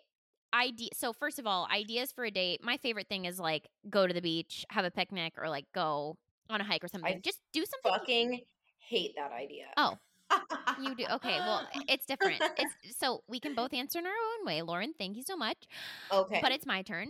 Idea. 0.54 0.90
So 0.94 1.14
first 1.14 1.40
of 1.40 1.48
all, 1.48 1.68
ideas 1.74 2.12
for 2.12 2.26
a 2.26 2.32
date. 2.32 2.64
My 2.64 2.78
favorite 2.78 3.08
thing 3.08 3.26
is 3.26 3.40
like 3.40 3.68
go 3.90 4.06
to 4.08 4.14
the 4.14 4.22
beach, 4.22 4.66
have 4.70 4.86
a 4.86 4.92
picnic, 4.92 5.34
or 5.38 5.50
like 5.50 5.66
go 5.74 6.18
on 6.50 6.62
a 6.62 6.64
hike 6.64 6.84
or 6.84 6.88
something. 6.88 7.22
Just 7.24 7.40
do 7.54 7.64
something. 7.66 8.00
fucking 8.00 8.42
hate 8.80 9.14
that 9.16 9.32
idea. 9.32 9.66
Oh, 9.78 9.98
you 10.82 10.96
do. 10.96 11.06
Okay. 11.12 11.38
Well, 11.40 11.68
it's 11.88 12.06
different. 12.06 12.42
It's 12.58 12.98
so 13.00 13.24
we 13.28 13.40
can 13.40 13.56
both 13.56 13.74
answer 13.74 14.00
in 14.00 14.06
our 14.06 14.12
own 14.12 14.46
way. 14.46 14.62
Lauren, 14.62 14.94
thank 14.98 15.18
you 15.18 15.24
so 15.24 15.36
much. 15.36 15.58
okay. 16.12 16.40
But 16.42 16.52
it's 16.52 16.66
my 16.66 16.82
turn. 16.82 17.10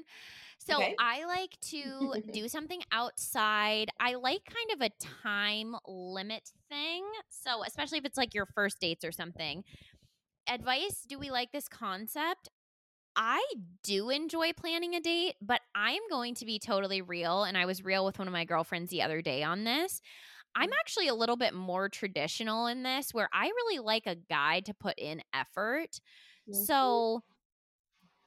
So 0.66 0.84
Okay. 0.84 0.97
I 0.97 1.26
like 1.26 1.59
to 1.72 2.16
do 2.32 2.47
something 2.47 2.82
outside. 2.91 3.89
I 3.99 4.16
like 4.16 4.41
kind 4.45 4.82
of 4.82 4.82
a 4.82 4.91
time 4.99 5.76
limit 5.88 6.49
thing. 6.70 7.05
So 7.30 7.64
especially 7.66 7.97
if 7.97 8.05
it's 8.05 8.18
like 8.18 8.34
your 8.34 8.45
first 8.45 8.80
dates 8.80 9.03
or 9.03 9.11
something. 9.11 9.64
Advice, 10.47 11.03
do 11.07 11.20
we 11.20 11.32
like 11.32 11.51
this 11.51 11.68
concept? 11.70 12.49
I 13.16 13.43
do 13.84 14.09
enjoy 14.09 14.53
planning 14.53 14.95
a 14.95 15.01
date, 15.01 15.36
but 15.41 15.61
I'm 15.76 16.01
going 16.09 16.36
to 16.36 16.45
be 16.45 16.59
totally 16.59 17.01
real. 17.01 17.43
And 17.43 17.57
I 17.57 17.66
was 17.66 17.84
real 17.84 18.05
with 18.05 18.20
one 18.20 18.28
of 18.28 18.34
my 18.34 18.45
girlfriends 18.45 18.91
the 18.91 19.01
other 19.03 19.22
day 19.22 19.43
on 19.43 19.66
this. 19.66 20.01
I'm 20.55 20.70
Mm. 20.70 20.78
actually 20.82 21.07
a 21.09 21.16
little 21.16 21.38
bit 21.38 21.53
more 21.53 21.89
traditional 21.89 22.68
in 22.68 22.84
this, 22.84 23.14
where 23.14 23.30
I 23.34 23.47
really 23.47 23.80
like 23.80 24.07
a 24.07 24.16
guy 24.16 24.61
to 24.61 24.74
put 24.74 24.95
in 24.99 25.22
effort. 25.34 25.99
Mhm. 26.47 27.03
So 27.03 27.24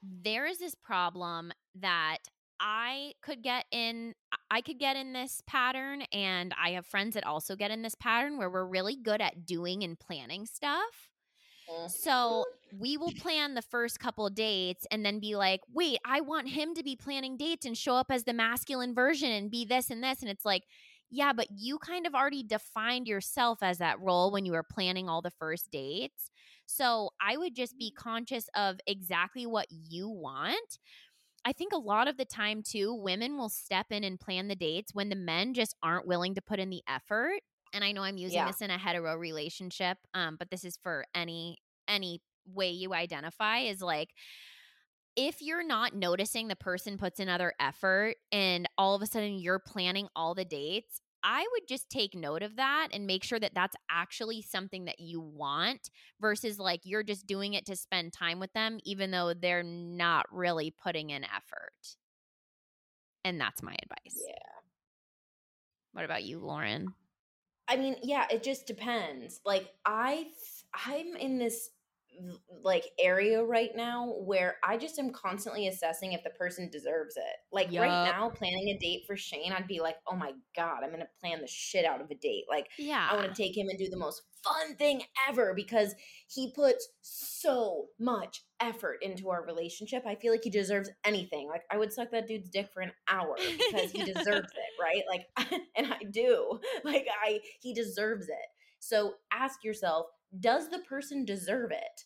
there 0.03 0.47
is 0.47 0.59
this 0.59 0.75
problem 0.75 1.53
that 1.81 2.19
I 2.61 3.15
could 3.23 3.43
get 3.43 3.67
in 3.71 4.15
I 4.51 4.61
could 4.63 4.79
get 4.79 4.97
in 4.97 5.13
this 5.13 5.43
pattern 5.47 6.03
and 6.13 6.55
I 6.59 6.71
have 6.71 6.87
friends 6.87 7.15
that 7.15 7.25
also 7.27 7.57
get 7.57 7.71
in 7.71 7.83
this 7.83 7.95
pattern 7.95 8.39
where 8.39 8.51
we're 8.51 8.67
really 8.67 8.97
good 8.97 9.21
at 9.21 9.45
doing 9.47 9.83
and 9.83 9.99
planning 9.99 10.47
stuff. 10.47 11.11
Mhm. 11.69 11.87
So 11.87 12.47
we 12.73 12.97
will 12.97 13.13
plan 13.13 13.55
the 13.55 13.63
first 13.63 14.01
couple 14.01 14.29
dates 14.31 14.87
and 14.91 15.07
then 15.07 15.21
be 15.21 15.37
like, 15.37 15.61
wait, 15.73 15.99
I 16.05 16.21
want 16.21 16.49
him 16.49 16.75
to 16.75 16.83
be 16.83 16.97
planning 16.97 17.37
dates 17.37 17.65
and 17.65 17.79
show 17.79 17.95
up 17.95 18.09
as 18.11 18.25
the 18.25 18.35
masculine 18.35 18.95
version 18.95 19.31
and 19.31 19.51
be 19.51 19.65
this 19.65 19.91
and 19.91 20.03
this. 20.03 20.21
And 20.21 20.31
it's 20.31 20.45
like, 20.45 20.65
yeah, 21.11 21.33
but 21.33 21.47
you 21.57 21.79
kind 21.79 22.07
of 22.07 22.15
already 22.15 22.43
defined 22.43 23.07
yourself 23.07 23.63
as 23.63 23.79
that 23.79 24.01
role 24.01 24.33
when 24.33 24.45
you 24.45 24.53
were 24.53 24.65
planning 24.65 25.09
all 25.09 25.23
the 25.23 25.31
first 25.31 25.71
dates. 25.71 26.31
So 26.67 27.11
I 27.21 27.37
would 27.37 27.55
just 27.55 27.79
be 27.79 27.93
conscious 27.93 28.49
of 28.57 28.81
exactly 28.89 29.47
what 29.47 29.69
you 29.71 30.09
want. 30.09 30.79
I 31.47 31.53
think 31.53 31.73
a 31.73 31.79
lot 31.79 32.09
of 32.09 32.17
the 32.17 32.25
time, 32.25 32.63
too, 32.63 32.93
women 32.93 33.39
will 33.39 33.49
step 33.49 33.87
in 33.91 34.03
and 34.05 34.19
plan 34.19 34.49
the 34.49 34.57
dates 34.57 34.93
when 34.93 35.11
the 35.11 35.17
men 35.17 35.55
just 35.55 35.77
aren't 35.83 36.07
willing 36.07 36.35
to 36.35 36.43
put 36.43 36.59
in 36.59 36.71
the 36.71 36.83
effort. 36.89 37.41
And 37.73 37.85
I 37.85 37.93
know 37.93 38.03
I'm 38.03 38.17
using 38.19 38.39
Yeah. 38.39 38.47
this 38.47 38.61
in 38.61 38.71
a 38.71 38.79
hetero 38.79 39.15
relationship, 39.15 39.99
um, 40.13 40.37
but 40.37 40.51
this 40.51 40.65
is 40.65 40.77
for 40.77 41.07
any 41.15 41.59
any 41.89 42.21
way 42.47 42.71
you 42.71 42.93
identify 42.95 43.61
is 43.61 43.81
like 43.81 44.13
if 45.17 45.41
you're 45.41 45.65
not 45.67 45.95
noticing 45.95 46.49
the 46.49 46.57
person 46.57 46.99
puts 46.99 47.21
in 47.21 47.29
other 47.29 47.55
effort 47.59 48.17
and 48.33 48.69
all 48.77 48.95
of 48.95 49.03
a 49.03 49.07
sudden 49.07 49.39
you're 49.39 49.59
planning 49.59 50.09
all 50.15 50.35
the 50.35 50.45
dates, 50.45 51.01
I 51.29 51.45
would 51.53 51.67
just 51.69 51.91
take 51.91 52.15
note 52.15 52.45
of 52.45 52.55
that 52.55 52.89
and 52.93 53.05
make 53.05 53.25
sure 53.25 53.41
that 53.41 53.53
that's 53.53 53.75
actually 53.91 54.43
something 54.43 54.85
that 54.85 55.01
you 55.01 55.21
want 55.21 55.91
versus 56.21 56.61
like 56.61 56.83
you're 56.85 57.03
just 57.03 57.27
doing 57.27 57.55
it 57.55 57.67
to 57.67 57.75
spend 57.75 58.13
time 58.13 58.39
with 58.39 58.53
them, 58.53 58.79
even 58.85 59.11
though 59.11 59.35
they're 59.35 59.65
not 59.65 60.27
really 60.31 60.71
putting 60.71 61.11
in 61.11 61.25
effort. 61.25 61.97
And 63.25 63.41
that's 63.41 63.61
my 63.61 63.75
advice. 63.83 64.23
Yeah. 64.25 64.35
What 65.93 66.05
about 66.05 66.23
you, 66.23 66.39
Lauren? 66.39 66.95
I 67.67 67.77
mean, 67.77 67.97
yeah, 68.05 68.27
it 68.31 68.45
just 68.45 68.69
depends. 68.69 69.41
Like 69.45 69.69
I 69.85 70.29
I'm 70.87 71.17
in 71.17 71.39
this 71.39 71.71
like 72.63 72.85
area 72.99 73.43
right 73.43 73.71
now 73.75 74.15
where 74.19 74.57
I 74.65 74.77
just 74.77 74.99
am 74.99 75.11
constantly 75.11 75.69
assessing 75.69 76.13
if 76.13 76.23
the 76.25 76.31
person 76.31 76.69
deserves 76.71 77.17
it. 77.17 77.37
Like 77.53 77.67
right 77.69 78.11
now, 78.11 78.31
planning 78.31 78.69
a 78.69 78.79
date 78.79 79.05
for 79.07 79.17
Shane, 79.17 79.53
I'd 79.53 79.67
be 79.67 79.81
like, 79.81 79.97
oh 80.11 80.17
my 80.17 80.33
God, 80.57 80.83
I'm 80.83 80.91
gonna 80.91 81.09
plan 81.21 81.41
the 81.41 81.47
shit 81.47 81.85
out 81.85 82.01
of 82.01 82.11
a 82.11 82.15
date. 82.15 82.45
Like 82.49 82.69
Yeah. 82.79 83.09
I 83.11 83.17
want 83.17 83.35
to 83.35 83.43
take 83.43 83.57
him 83.57 83.69
and 83.69 83.79
do 83.79 83.89
the 83.89 83.99
most 83.99 84.23
fun 84.43 84.77
thing 84.77 85.03
ever 85.29 85.55
because 85.55 85.95
he 86.29 86.53
puts 86.55 86.89
so 87.03 87.87
much 87.99 88.43
effort 88.61 88.99
into 89.03 89.31
our 89.31 89.45
relationship. 89.45 90.05
I 90.07 90.15
feel 90.15 90.33
like 90.33 90.45
he 90.45 90.51
deserves 90.51 90.91
anything. 91.05 91.49
Like 91.49 91.63
I 91.71 91.77
would 91.77 91.93
suck 91.93 92.11
that 92.13 92.27
dude's 92.27 92.49
dick 92.49 92.71
for 92.73 92.81
an 92.81 92.93
hour 93.09 93.37
because 93.37 93.91
he 93.91 94.05
deserves 94.05 94.49
it, 94.49 94.73
right? 94.81 95.03
Like 95.09 95.51
and 95.77 95.93
I 95.93 96.05
do. 96.11 96.61
Like 96.85 97.07
I 97.25 97.41
he 97.61 97.75
deserves 97.75 98.29
it. 98.29 98.47
So 98.79 99.15
ask 99.33 99.65
yourself, 99.65 100.07
does 100.41 100.69
the 100.69 100.79
person 100.81 101.25
deserve 101.25 101.71
it? 101.71 102.05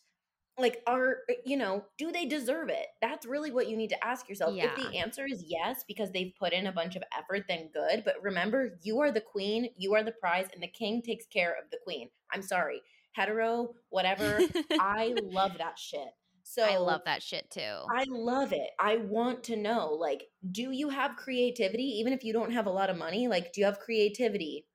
Like 0.57 0.81
are 0.85 1.19
eh, 1.29 1.35
you 1.45 1.57
know, 1.57 1.85
do 1.97 2.11
they 2.11 2.25
deserve 2.25 2.69
it? 2.69 2.87
That's 3.01 3.25
really 3.25 3.51
what 3.51 3.69
you 3.69 3.77
need 3.77 3.89
to 3.89 4.05
ask 4.05 4.27
yourself. 4.27 4.55
If 4.57 4.75
the 4.75 4.97
answer 4.97 5.25
is 5.25 5.43
yes 5.47 5.83
because 5.87 6.11
they've 6.11 6.33
put 6.37 6.53
in 6.53 6.67
a 6.67 6.71
bunch 6.71 6.95
of 6.95 7.03
effort, 7.17 7.45
then 7.47 7.69
good, 7.73 8.03
but 8.03 8.15
remember, 8.21 8.77
you 8.83 8.99
are 8.99 9.11
the 9.11 9.21
queen, 9.21 9.69
you 9.77 9.93
are 9.95 10.03
the 10.03 10.11
prize 10.11 10.47
and 10.53 10.61
the 10.61 10.67
king 10.67 11.01
takes 11.01 11.25
care 11.25 11.51
of 11.51 11.69
the 11.71 11.79
queen. 11.83 12.09
I'm 12.33 12.41
sorry. 12.41 12.81
Hetero, 13.13 13.73
whatever. 13.89 14.39
I 14.79 15.15
love 15.21 15.53
that 15.57 15.79
shit. 15.79 16.09
So 16.43 16.63
I 16.63 16.77
love 16.77 17.01
that 17.05 17.23
shit 17.23 17.49
too. 17.49 17.61
I 17.61 18.05
love 18.09 18.51
it. 18.51 18.71
I 18.79 18.97
want 18.97 19.43
to 19.45 19.55
know 19.55 19.93
like 19.93 20.23
do 20.51 20.71
you 20.71 20.89
have 20.89 21.15
creativity 21.15 21.83
even 21.99 22.13
if 22.13 22.23
you 22.23 22.33
don't 22.33 22.51
have 22.51 22.65
a 22.65 22.71
lot 22.71 22.89
of 22.89 22.97
money? 22.97 23.27
Like 23.27 23.53
do 23.53 23.61
you 23.61 23.65
have 23.65 23.79
creativity? 23.79 24.65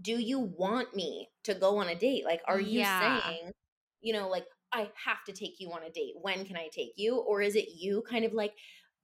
Do 0.00 0.18
you 0.18 0.38
want 0.38 0.94
me 0.94 1.30
to 1.44 1.54
go 1.54 1.78
on 1.78 1.88
a 1.88 1.94
date? 1.94 2.24
Like 2.24 2.42
are 2.46 2.60
you 2.60 2.80
Yeah. 2.80 2.84
saying, 2.84 3.52
you 4.00 4.12
know, 4.12 4.28
like 4.28 4.46
I 4.72 4.90
have 5.04 5.24
to 5.26 5.32
take 5.32 5.58
you 5.60 5.72
on 5.72 5.82
a 5.82 5.90
date. 5.90 6.14
When 6.20 6.44
can 6.44 6.56
I 6.56 6.68
take 6.68 6.92
you? 6.96 7.16
Or 7.18 7.40
is 7.42 7.56
it 7.56 7.68
you 7.74 8.02
kind 8.02 8.24
of 8.24 8.32
like 8.32 8.54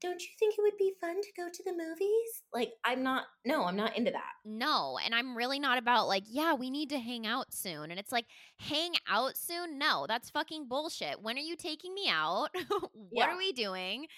don't 0.01 0.21
you 0.21 0.29
think 0.39 0.55
it 0.59 0.63
would 0.63 0.77
be 0.79 0.95
fun 1.01 1.21
to 1.23 1.33
go 1.37 1.49
to 1.53 1.63
the 1.65 1.73
movies? 1.73 2.43
Like 2.53 2.75
I'm 2.85 3.03
not 3.03 3.27
no, 3.45 3.65
I'm 3.65 3.77
not 3.77 3.97
into 3.97 4.11
that. 4.11 4.33
No, 4.45 4.99
and 4.99 5.15
I'm 5.15 5.37
really 5.37 5.61
not 5.61 5.79
about 5.79 6.09
like, 6.09 6.25
yeah, 6.27 6.55
we 6.55 6.69
need 6.69 6.89
to 6.89 6.99
hang 6.99 7.27
out 7.27 7.53
soon. 7.55 7.93
And 7.93 8.01
it's 8.01 8.11
like, 8.11 8.27
hang 8.59 8.95
out 9.07 9.37
soon? 9.37 9.79
No, 9.79 10.07
that's 10.09 10.31
fucking 10.31 10.67
bullshit. 10.67 11.23
When 11.23 11.37
are 11.39 11.41
you 11.43 11.55
taking 11.57 11.95
me 11.95 12.09
out? 12.09 12.49
what 12.93 13.29
Yeah. 13.29 13.29
are 13.29 13.37
we 13.37 13.53
doing? 13.53 14.09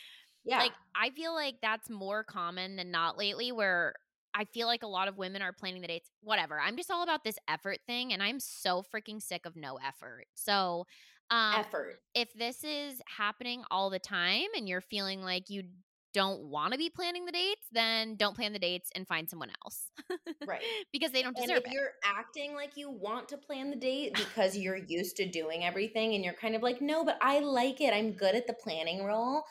Yeah. 0.45 0.59
Like, 0.59 0.72
I 0.95 1.11
feel 1.11 1.35
like 1.35 1.57
that's 1.62 1.91
more 1.91 2.25
common 2.25 2.77
than 2.77 2.91
not 2.91 3.18
lately, 3.18 3.53
where 3.53 3.95
I 4.35 4.45
feel 4.45 4.66
like 4.66 4.82
a 4.82 4.87
lot 4.89 5.09
of 5.09 5.16
women 5.16 5.43
are 5.43 5.53
planning 5.53 5.80
the 5.82 5.89
dates. 5.89 6.11
Whatever. 6.22 6.59
I'm 6.61 6.76
just 6.76 6.91
all 6.91 7.03
about 7.03 7.24
this 7.24 7.39
effort 7.49 7.78
thing, 7.87 8.12
and 8.12 8.22
I'm 8.22 8.41
so 8.41 8.82
freaking 8.82 9.22
sick 9.22 9.47
of 9.47 9.57
no 9.57 9.76
effort. 9.76 10.26
So, 10.35 10.87
um, 11.30 11.55
effort. 11.55 12.01
if 12.14 12.32
this 12.35 12.64
is 12.64 13.01
happening 13.16 13.62
all 13.70 13.91
the 13.91 13.99
time 13.99 14.47
and 14.57 14.68
you're 14.68 14.80
feeling 14.80 15.22
like 15.22 15.51
you 15.51 15.64
don't 16.12 16.43
want 16.45 16.72
to 16.72 16.78
be 16.78 16.91
planning 16.91 17.24
the 17.24 17.32
dates, 17.32 17.66
then 17.72 18.14
don't 18.16 18.37
plan 18.37 18.53
the 18.53 18.59
dates 18.59 18.91
and 18.95 19.07
find 19.07 19.28
someone 19.28 19.51
else. 19.64 19.91
Right. 20.45 20.62
because 20.93 21.11
they 21.12 21.22
don't 21.22 21.37
And 21.37 21.47
deserve 21.47 21.62
if 21.64 21.66
it. 21.66 21.72
you're 21.72 21.93
acting 22.05 22.55
like 22.55 22.76
you 22.76 22.91
want 22.91 23.28
to 23.30 23.37
plan 23.39 23.70
the 23.70 23.76
date 23.76 24.14
because 24.14 24.57
you're 24.57 24.76
used 24.76 25.16
to 25.16 25.28
doing 25.28 25.64
everything 25.64 26.14
and 26.14 26.24
you're 26.24 26.35
kind 26.35 26.55
of 26.55 26.62
like, 26.62 26.80
no, 26.80 27.05
but 27.05 27.18
I 27.20 27.41
like 27.41 27.80
it. 27.80 27.93
I'm 27.93 28.12
good 28.12 28.35
at 28.35 28.47
the 28.47 28.55
planning 28.55 29.05
role. 29.05 29.45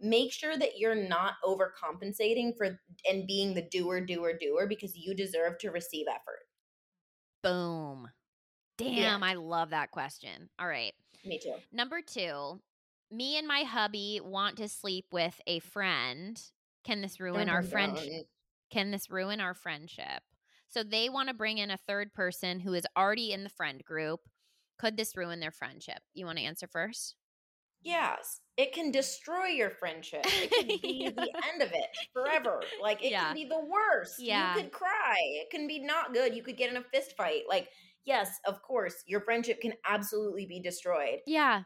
Make 0.00 0.32
sure 0.32 0.56
that 0.56 0.78
you're 0.78 0.94
not 0.94 1.34
overcompensating 1.44 2.56
for 2.56 2.78
and 3.08 3.26
being 3.26 3.54
the 3.54 3.68
doer, 3.70 4.00
doer, 4.00 4.32
doer 4.38 4.66
because 4.66 4.96
you 4.96 5.14
deserve 5.14 5.58
to 5.58 5.70
receive 5.70 6.06
effort. 6.08 6.46
Boom. 7.42 8.08
Damn, 8.78 9.22
I 9.22 9.34
love 9.34 9.70
that 9.70 9.90
question. 9.90 10.48
All 10.58 10.66
right. 10.66 10.94
Me 11.24 11.38
too. 11.38 11.54
Number 11.70 12.00
two, 12.00 12.60
me 13.10 13.36
and 13.36 13.46
my 13.46 13.60
hubby 13.60 14.20
want 14.22 14.56
to 14.56 14.68
sleep 14.68 15.06
with 15.12 15.38
a 15.46 15.58
friend. 15.58 16.40
Can 16.84 17.02
this 17.02 17.20
ruin 17.20 17.50
our 17.50 17.62
friendship? 17.62 18.26
Can 18.70 18.90
this 18.90 19.10
ruin 19.10 19.40
our 19.40 19.54
friendship? 19.54 20.22
So 20.68 20.82
they 20.82 21.08
want 21.08 21.28
to 21.28 21.34
bring 21.34 21.58
in 21.58 21.70
a 21.70 21.76
third 21.76 22.14
person 22.14 22.60
who 22.60 22.72
is 22.72 22.86
already 22.96 23.32
in 23.32 23.42
the 23.42 23.50
friend 23.50 23.84
group. 23.84 24.20
Could 24.78 24.96
this 24.96 25.16
ruin 25.16 25.40
their 25.40 25.50
friendship? 25.50 25.98
You 26.14 26.24
want 26.24 26.38
to 26.38 26.44
answer 26.44 26.66
first? 26.66 27.16
Yes, 27.82 28.40
it 28.56 28.72
can 28.72 28.90
destroy 28.90 29.46
your 29.46 29.70
friendship. 29.70 30.22
It 30.26 30.50
can 30.52 30.66
be 30.66 30.80
Yeah. 31.04 31.10
the 31.10 31.32
end 31.52 31.62
of 31.62 31.72
it 31.72 31.86
forever. 32.12 32.62
Like 32.80 33.02
it 33.04 33.10
Yeah. 33.10 33.26
can 33.26 33.34
be 33.34 33.46
the 33.46 33.60
worst. 33.60 34.16
Yeah. 34.18 34.54
You 34.56 34.62
could 34.62 34.72
cry. 34.72 35.16
It 35.20 35.50
can 35.50 35.66
be 35.66 35.78
not 35.80 36.12
good. 36.12 36.34
You 36.34 36.42
could 36.42 36.56
get 36.56 36.70
in 36.70 36.76
a 36.76 36.84
fist 36.92 37.16
fight. 37.16 37.42
Like, 37.48 37.68
yes, 38.04 38.38
of 38.46 38.60
course, 38.62 38.94
your 39.06 39.20
friendship 39.22 39.60
can 39.60 39.72
absolutely 39.88 40.46
be 40.46 40.60
destroyed. 40.60 41.20
Yeah. 41.26 41.62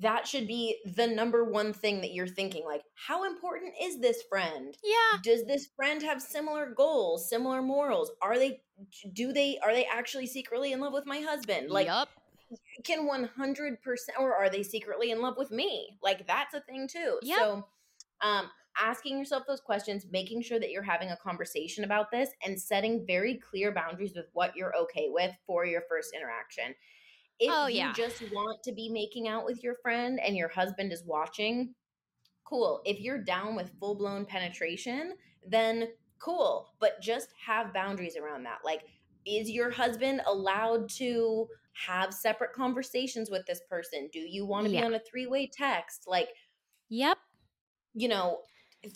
That 0.00 0.26
should 0.26 0.46
be 0.46 0.78
the 0.96 1.06
number 1.06 1.44
one 1.44 1.74
thing 1.74 2.00
that 2.00 2.12
you're 2.14 2.26
thinking. 2.26 2.64
Like, 2.64 2.82
how 2.94 3.24
important 3.24 3.74
is 3.82 4.00
this 4.00 4.22
friend? 4.30 4.74
Yeah. 4.82 5.18
Does 5.22 5.44
this 5.44 5.68
friend 5.76 6.02
have 6.02 6.22
similar 6.22 6.72
goals, 6.74 7.28
similar 7.28 7.60
morals? 7.60 8.10
Are 8.22 8.38
they 8.38 8.62
do 9.12 9.30
they 9.34 9.58
are 9.62 9.74
they 9.74 9.84
actually 9.84 10.26
secretly 10.26 10.72
in 10.72 10.80
love 10.80 10.94
with 10.94 11.04
my 11.04 11.20
husband? 11.20 11.70
Like 11.70 11.86
yup. 11.86 12.08
Can 12.84 13.08
100% 13.08 13.76
or 14.18 14.34
are 14.34 14.50
they 14.50 14.62
secretly 14.62 15.10
in 15.10 15.20
love 15.20 15.34
with 15.36 15.50
me? 15.50 15.98
Like 16.02 16.26
that's 16.26 16.54
a 16.54 16.60
thing 16.60 16.88
too. 16.88 17.18
Yep. 17.22 17.38
so 17.38 17.66
um 18.22 18.50
asking 18.80 19.18
yourself 19.18 19.42
those 19.46 19.60
questions 19.60 20.06
making 20.12 20.42
sure 20.42 20.60
that 20.60 20.70
you're 20.70 20.82
having 20.82 21.10
a 21.10 21.16
conversation 21.16 21.84
about 21.84 22.10
this 22.10 22.30
and 22.44 22.60
setting 22.60 23.04
very 23.06 23.34
clear 23.36 23.72
boundaries 23.72 24.12
with 24.14 24.26
what 24.32 24.54
you're 24.54 24.74
okay 24.76 25.08
with 25.10 25.32
for 25.46 25.64
your 25.64 25.82
first 25.88 26.14
interaction. 26.14 26.74
If 27.38 27.50
Oh, 27.52 27.66
you 27.66 27.92
just 27.94 28.22
want 28.32 28.62
to 28.64 28.72
be 28.72 28.88
making 28.88 29.26
out 29.26 29.44
with 29.44 29.62
your 29.62 29.74
friend 29.82 30.20
and 30.20 30.36
your 30.36 30.48
husband 30.48 30.92
is 30.92 31.02
watching 31.04 31.74
cool. 32.44 32.80
If 32.84 33.00
you're 33.00 33.22
down 33.22 33.56
with 33.56 33.72
full-blown 33.80 34.26
penetration 34.26 35.14
then 35.46 35.88
cool 36.18 36.74
but 36.80 37.00
just 37.00 37.28
have 37.44 37.72
boundaries 37.74 38.16
around 38.16 38.44
that. 38.44 38.58
Like 38.64 38.82
is 39.26 39.50
your 39.50 39.70
husband 39.70 40.20
allowed 40.26 40.88
to 40.88 41.48
have 41.72 42.12
separate 42.12 42.52
conversations 42.52 43.30
with 43.30 43.46
this 43.46 43.60
person 43.68 44.08
do 44.12 44.18
you 44.20 44.44
want 44.46 44.66
to 44.66 44.72
Yeah. 44.72 44.80
be 44.80 44.86
on 44.86 44.94
a 44.94 45.00
three-way 45.00 45.46
text 45.52 46.04
like 46.06 46.28
Yep. 46.88 47.18
you 47.94 48.08
know 48.08 48.40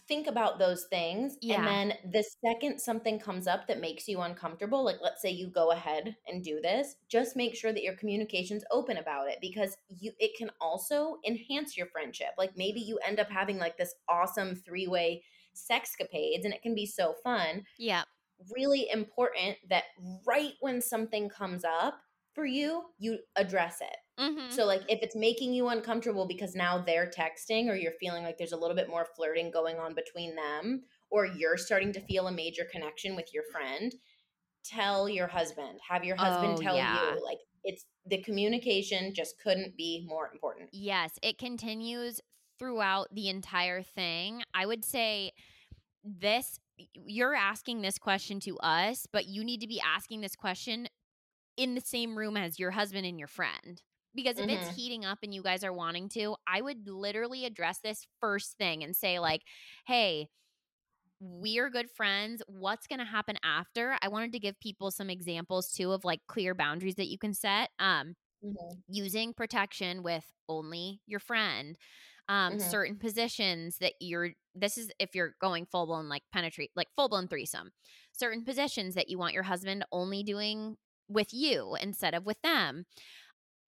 think 0.08 0.26
about 0.26 0.58
those 0.58 0.86
things 0.86 1.36
Yeah. 1.42 1.56
and 1.56 1.66
then 1.66 1.98
the 2.12 2.22
second 2.44 2.78
something 2.80 3.18
comes 3.18 3.46
up 3.46 3.66
that 3.66 3.80
makes 3.80 4.08
you 4.08 4.20
uncomfortable 4.22 4.82
like 4.82 4.96
let's 5.02 5.20
say 5.20 5.30
you 5.30 5.48
go 5.48 5.72
ahead 5.72 6.16
and 6.26 6.42
do 6.42 6.58
this 6.62 6.96
just 7.08 7.36
make 7.36 7.54
sure 7.54 7.70
that 7.72 7.82
your 7.82 7.94
communication's 7.96 8.64
open 8.70 8.96
about 8.96 9.28
it 9.28 9.38
because 9.42 9.76
you 9.88 10.12
it 10.18 10.32
can 10.38 10.50
also 10.58 11.18
enhance 11.26 11.76
your 11.76 11.86
friendship 11.88 12.30
like 12.38 12.56
maybe 12.56 12.80
you 12.80 12.98
end 13.06 13.20
up 13.20 13.28
having 13.28 13.58
like 13.58 13.76
this 13.76 13.94
awesome 14.08 14.54
three-way 14.56 15.22
sexcapades 15.54 16.44
and 16.44 16.54
it 16.54 16.62
can 16.62 16.74
be 16.74 16.86
so 16.86 17.12
fun 17.22 17.62
Yep. 17.78 18.06
Really 18.54 18.88
important 18.90 19.56
that 19.68 19.84
right 20.26 20.52
when 20.60 20.80
something 20.80 21.28
comes 21.28 21.64
up 21.64 22.00
for 22.34 22.44
you 22.44 22.82
you 22.98 23.18
address 23.36 23.78
it 23.80 23.96
Mm-hmm. 24.20 24.50
so 24.50 24.64
like 24.64 24.82
if 24.88 25.00
it's 25.02 25.16
making 25.16 25.52
you 25.54 25.66
uncomfortable 25.70 26.24
because 26.28 26.54
now 26.54 26.78
they're 26.78 27.10
texting 27.10 27.68
or 27.68 27.74
you're 27.74 27.90
feeling 27.98 28.22
like 28.22 28.38
there's 28.38 28.52
a 28.52 28.56
little 28.56 28.76
bit 28.76 28.88
more 28.88 29.08
flirting 29.16 29.50
going 29.50 29.78
on 29.78 29.92
between 29.92 30.36
them 30.36 30.84
or 31.10 31.26
you're 31.26 31.56
starting 31.56 31.92
to 31.94 32.00
feel 32.00 32.28
a 32.28 32.32
major 32.32 32.62
connection 32.70 33.16
with 33.16 33.34
your 33.34 33.42
friend, 33.50 33.92
tell 34.64 35.08
your 35.08 35.26
husband. 35.26 35.80
Have 35.88 36.04
your 36.04 36.14
husband 36.14 36.54
Oh, 36.58 36.62
tell 36.62 36.76
yeah. 36.76 37.14
you 37.14 37.24
like 37.24 37.38
it's 37.64 37.86
the 38.06 38.22
communication 38.22 39.12
just 39.14 39.34
couldn't 39.42 39.76
be 39.76 40.04
more 40.08 40.30
important. 40.32 40.68
Yes, 40.72 41.18
it 41.20 41.36
continues 41.36 42.20
throughout 42.60 43.08
the 43.12 43.28
entire 43.28 43.82
thing. 43.82 44.42
I 44.54 44.64
would 44.64 44.84
say 44.84 45.32
this 46.04 46.60
you're 46.94 47.34
asking 47.34 47.82
this 47.82 47.98
question 47.98 48.40
to 48.40 48.58
us, 48.58 49.06
but 49.12 49.26
you 49.26 49.44
need 49.44 49.60
to 49.60 49.66
be 49.68 49.80
asking 49.80 50.20
this 50.20 50.36
question 50.36 50.88
in 51.56 51.74
the 51.74 51.80
same 51.80 52.16
room 52.16 52.36
as 52.36 52.58
your 52.58 52.70
husband 52.72 53.06
and 53.06 53.18
your 53.18 53.28
friend. 53.28 53.82
Because 54.14 54.38
if 54.38 54.48
it's 54.48 54.66
Mhm. 54.66 54.74
heating 54.74 55.04
up 55.04 55.18
and 55.22 55.34
you 55.34 55.42
guys 55.42 55.64
are 55.64 55.72
wanting 55.72 56.08
to, 56.10 56.36
I 56.46 56.60
would 56.62 56.88
literally 56.88 57.44
address 57.44 57.80
this 57.82 58.06
first 58.20 58.56
thing 58.58 58.82
and 58.82 58.94
say, 58.96 59.18
like, 59.18 59.42
hey, 59.86 60.28
we're 61.20 61.70
good 61.70 61.90
friends. 61.90 62.42
What's 62.46 62.86
going 62.86 62.98
to 62.98 63.04
happen 63.04 63.36
after? 63.44 63.96
I 64.02 64.08
wanted 64.08 64.32
to 64.32 64.38
give 64.38 64.58
people 64.60 64.90
some 64.90 65.10
examples 65.10 65.72
too 65.72 65.92
of 65.92 66.04
like 66.04 66.20
clear 66.28 66.54
boundaries 66.54 66.96
that 66.96 67.08
you 67.08 67.18
can 67.18 67.34
set. 67.34 67.70
Um, 67.78 68.14
using 68.88 69.32
protection 69.32 70.02
with 70.02 70.24
only 70.48 71.00
your 71.06 71.20
friend 71.20 71.76
um 72.28 72.58
Mhm. 72.58 72.58
certain 72.58 72.96
positions 72.98 73.78
that 73.78 73.94
you're 74.00 74.30
this 74.54 74.78
is 74.78 74.90
if 74.98 75.14
you're 75.14 75.34
going 75.40 75.66
full 75.66 75.86
blown 75.86 76.08
like 76.08 76.22
penetrate 76.32 76.70
like 76.76 76.88
full 76.96 77.08
blown 77.08 77.28
threesome 77.28 77.70
certain 78.12 78.44
positions 78.44 78.94
that 78.94 79.08
you 79.08 79.18
want 79.18 79.34
your 79.34 79.42
husband 79.42 79.84
only 79.92 80.22
doing 80.22 80.76
with 81.08 81.34
you 81.34 81.76
instead 81.82 82.14
of 82.14 82.24
with 82.24 82.40
them. 82.42 82.86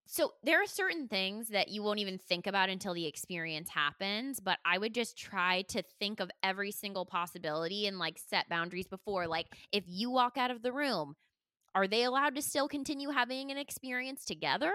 So 0.08 0.34
there 0.44 0.62
are 0.62 0.66
certain 0.66 1.08
things 1.08 1.48
that 1.48 1.68
you 1.68 1.82
won't 1.82 1.98
even 1.98 2.18
think 2.18 2.46
about 2.46 2.68
until 2.68 2.94
the 2.94 3.06
experience 3.06 3.70
happens, 3.70 4.38
but 4.38 4.58
I 4.64 4.78
would 4.78 4.94
just 4.94 5.18
try 5.18 5.62
to 5.68 5.82
think 5.98 6.20
of 6.20 6.30
every 6.44 6.70
single 6.70 7.04
possibility 7.04 7.86
and 7.86 7.98
like 7.98 8.18
set 8.18 8.48
boundaries 8.48 8.86
before. 8.86 9.26
Like 9.26 9.48
if 9.72 9.84
you 9.86 10.10
walk 10.10 10.36
out 10.38 10.52
of 10.52 10.62
the 10.62 10.72
room, 10.72 11.14
are 11.74 11.88
they 11.88 12.04
allowed 12.04 12.36
to 12.36 12.42
still 12.42 12.68
continue 12.68 13.10
having 13.10 13.50
an 13.50 13.58
experience 13.58 14.24
together 14.24 14.72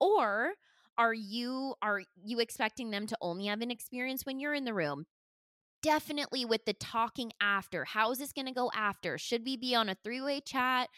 or 0.00 0.54
are 0.96 1.14
you 1.14 1.74
are 1.82 2.02
you 2.24 2.40
expecting 2.40 2.90
them 2.90 3.06
to 3.06 3.16
only 3.20 3.46
have 3.46 3.60
an 3.60 3.70
experience 3.70 4.24
when 4.24 4.38
you're 4.38 4.54
in 4.54 4.64
the 4.64 4.74
room? 4.74 5.06
Definitely 5.82 6.44
with 6.44 6.64
the 6.64 6.72
talking 6.72 7.32
after. 7.40 7.84
How 7.84 8.10
is 8.10 8.18
this 8.18 8.32
going 8.32 8.46
to 8.46 8.52
go 8.52 8.70
after? 8.74 9.18
Should 9.18 9.44
we 9.44 9.56
be 9.56 9.74
on 9.74 9.88
a 9.88 9.96
three-way 10.02 10.40
chat? 10.40 10.88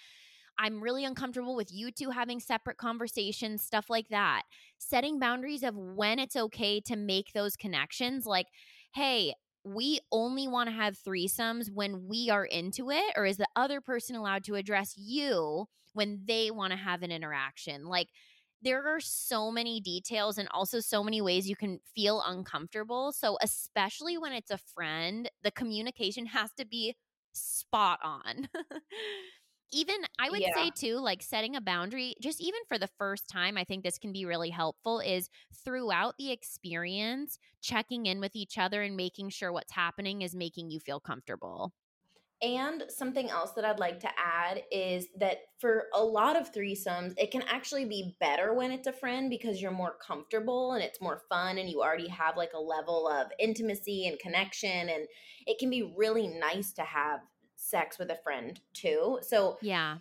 I'm 0.59 0.83
really 0.83 1.05
uncomfortable 1.05 1.57
with 1.57 1.73
you 1.73 1.91
two 1.91 2.11
having 2.11 2.41
separate 2.41 2.79
conversations, 2.79 3.63
stuff 3.63 3.91
like 3.91 4.09
that. 4.09 4.43
Setting 4.79 5.19
boundaries 5.19 5.63
of 5.63 5.77
when 5.77 6.19
it's 6.19 6.37
okay 6.37 6.81
to 6.83 6.97
make 6.97 7.33
those 7.33 7.57
connections, 7.57 8.27
like, 8.27 8.47
hey, 8.95 9.35
we 9.65 9.99
only 10.13 10.47
want 10.47 10.69
to 10.69 10.75
have 10.75 10.97
threesomes 10.97 11.71
when 11.71 12.07
we 12.09 12.31
are 12.31 12.45
into 12.45 12.91
it, 12.91 13.13
or 13.17 13.27
is 13.27 13.37
the 13.37 13.49
other 13.57 13.81
person 13.81 14.15
allowed 14.15 14.45
to 14.45 14.55
address 14.55 14.95
you 14.97 15.67
when 15.93 16.21
they 16.27 16.51
want 16.51 16.73
to 16.73 16.79
have 16.79 17.03
an 17.03 17.11
interaction? 17.11 17.85
Like, 17.87 18.09
there 18.63 18.87
are 18.87 19.01
so 19.01 19.51
many 19.51 19.81
details 19.81 20.39
and 20.39 20.49
also 20.51 20.81
so 20.81 21.05
many 21.05 21.21
ways 21.21 21.49
you 21.49 21.57
can 21.57 21.81
feel 21.95 22.23
uncomfortable. 22.25 23.13
So, 23.13 23.39
especially 23.43 24.19
when 24.19 24.33
it's 24.33 24.51
a 24.51 24.59
friend, 24.59 25.31
the 25.43 25.51
communication 25.51 26.27
has 26.27 26.53
to 26.55 26.65
be 26.67 26.97
spot 27.35 28.01
on. 28.03 28.49
even 29.73 29.97
I 30.19 30.31
would 30.31 30.45
Yeah. 30.45 30.51
say 30.53 30.71
too, 30.71 30.97
like 30.99 31.23
setting 31.23 31.57
a 31.57 31.61
boundary, 31.61 32.15
just 32.23 32.41
even 32.41 32.61
for 32.69 32.79
the 32.79 32.87
first 32.99 33.29
time, 33.29 33.57
I 33.59 33.65
think 33.65 33.83
this 33.85 33.99
can 33.99 34.13
be 34.13 34.25
really 34.25 34.51
helpful 34.51 35.01
is 35.01 35.29
throughout 35.55 36.15
the 36.19 36.31
experience, 36.31 37.39
checking 37.61 38.07
in 38.07 38.21
with 38.21 38.37
each 38.37 38.59
other 38.59 38.83
and 38.83 38.97
making 38.97 39.31
sure 39.31 39.53
what's 39.53 39.73
happening 39.73 40.23
is 40.23 40.35
making 40.37 40.71
you 40.71 40.79
feel 40.81 41.01
comfortable. 41.01 41.73
And 42.43 42.85
something 42.89 43.31
else 43.31 43.53
that 43.53 43.65
I'd 43.65 43.79
like 43.79 43.99
to 44.01 44.11
add 44.19 44.63
is 44.71 45.09
that 45.19 45.39
for 45.59 45.87
a 45.95 46.05
lot 46.05 46.37
of 46.37 46.53
threesomes, 46.53 47.15
it 47.17 47.31
can 47.31 47.41
actually 47.43 47.87
be 47.87 48.15
better 48.21 48.53
when 48.53 48.73
it's 48.73 48.87
a 48.87 48.93
friend 48.93 49.31
because 49.31 49.63
you're 49.63 49.71
more 49.71 49.97
comfortable 49.97 50.73
and 50.73 50.85
it's 50.85 51.01
more 51.01 51.23
fun 51.31 51.57
and 51.57 51.71
you 51.71 51.83
already 51.83 52.09
have 52.09 52.37
like 52.37 52.53
a 52.53 52.61
level 52.61 53.09
of 53.09 53.33
intimacy 53.39 54.07
and 54.07 54.19
connection. 54.19 54.91
And 54.91 55.09
it 55.47 55.59
can 55.59 55.71
be 55.71 55.95
really 55.97 56.29
nice 56.29 56.73
to 56.75 56.83
have 56.83 57.21
sex 57.55 57.99
with 57.99 58.11
a 58.11 58.17
friend 58.23 58.61
too. 58.75 59.19
So 59.23 59.59
Yeah. 59.61 59.99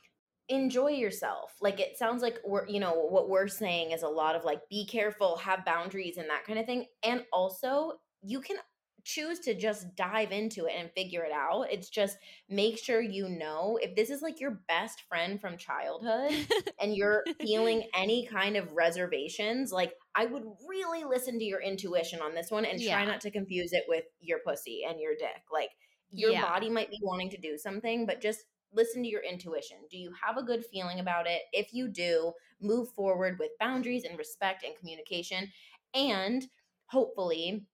enjoy 0.48 0.90
yourself. 0.92 1.56
Like 1.62 1.80
it 1.80 1.98
sounds 1.98 2.22
like 2.22 2.40
we're, 2.46 2.68
you 2.68 2.80
know, 2.80 2.94
what 2.94 3.30
we're 3.30 3.48
saying 3.48 3.92
is 3.92 4.04
a 4.04 4.08
lot 4.08 4.36
of 4.36 4.44
like 4.44 4.70
be 4.70 4.86
careful, 4.86 5.38
have 5.38 5.66
boundaries 5.66 6.18
and 6.18 6.30
that 6.30 6.46
kind 6.46 6.60
of 6.60 6.66
thing. 6.66 6.86
And 7.04 7.26
also, 7.34 8.00
you 8.22 8.42
can 8.42 8.58
choose 9.06 9.40
to 9.42 9.54
just 9.56 9.96
dive 9.96 10.32
into 10.32 10.66
it 10.66 10.74
and 10.78 10.92
figure 10.92 11.24
it 11.24 11.32
out. 11.32 11.68
It's 11.72 11.90
just 11.90 12.18
make 12.50 12.78
sure 12.78 13.02
you 13.02 13.30
know 13.30 13.80
if 13.82 13.96
this 13.96 14.10
is 14.10 14.22
like 14.22 14.40
your 14.42 14.62
best 14.68 15.04
friend 15.08 15.40
from 15.40 15.58
childhood 15.58 16.34
and 16.82 16.96
you're 16.96 17.24
feeling 17.42 17.84
any 17.96 18.28
kind 18.28 18.58
of 18.58 18.72
reservations, 18.74 19.72
like 19.72 19.94
I 20.16 20.26
would 20.26 20.44
really 20.68 21.04
listen 21.06 21.40
to 21.40 21.46
your 21.46 21.62
intuition 21.62 22.22
on 22.22 22.36
this 22.36 22.52
one 22.52 22.66
and 22.66 22.80
Yeah. 22.80 22.96
try 22.96 23.06
not 23.06 23.22
to 23.22 23.32
confuse 23.32 23.74
it 23.74 23.86
with 23.88 24.06
your 24.20 24.40
pussy 24.46 24.84
and 24.88 25.00
your 25.00 25.14
dick. 25.18 25.44
Like 25.54 25.70
your 26.12 26.32
Yeah. 26.32 26.42
body 26.42 26.70
might 26.70 26.90
be 26.90 27.00
wanting 27.02 27.30
to 27.32 27.38
do 27.38 27.58
something, 27.58 28.06
but 28.06 28.22
just 28.22 28.46
listen 28.74 29.04
to 29.04 29.10
your 29.10 29.24
intuition. 29.24 29.78
Do 29.90 29.98
you 29.98 30.12
have 30.26 30.38
a 30.38 30.44
good 30.44 30.66
feeling 30.66 31.00
about 31.00 31.28
it? 31.28 31.42
If 31.54 31.74
you 31.74 31.88
do, 31.88 32.34
move 32.62 32.90
forward 32.90 33.38
with 33.40 33.52
boundaries 33.60 34.04
and 34.04 34.18
respect 34.18 34.64
and 34.64 34.76
communication. 34.78 35.52
And 35.94 36.46
hopefully, 36.88 37.66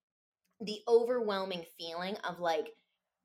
the 0.62 0.80
overwhelming 0.88 1.66
feeling 1.78 2.16
of 2.28 2.39
like, 2.39 2.68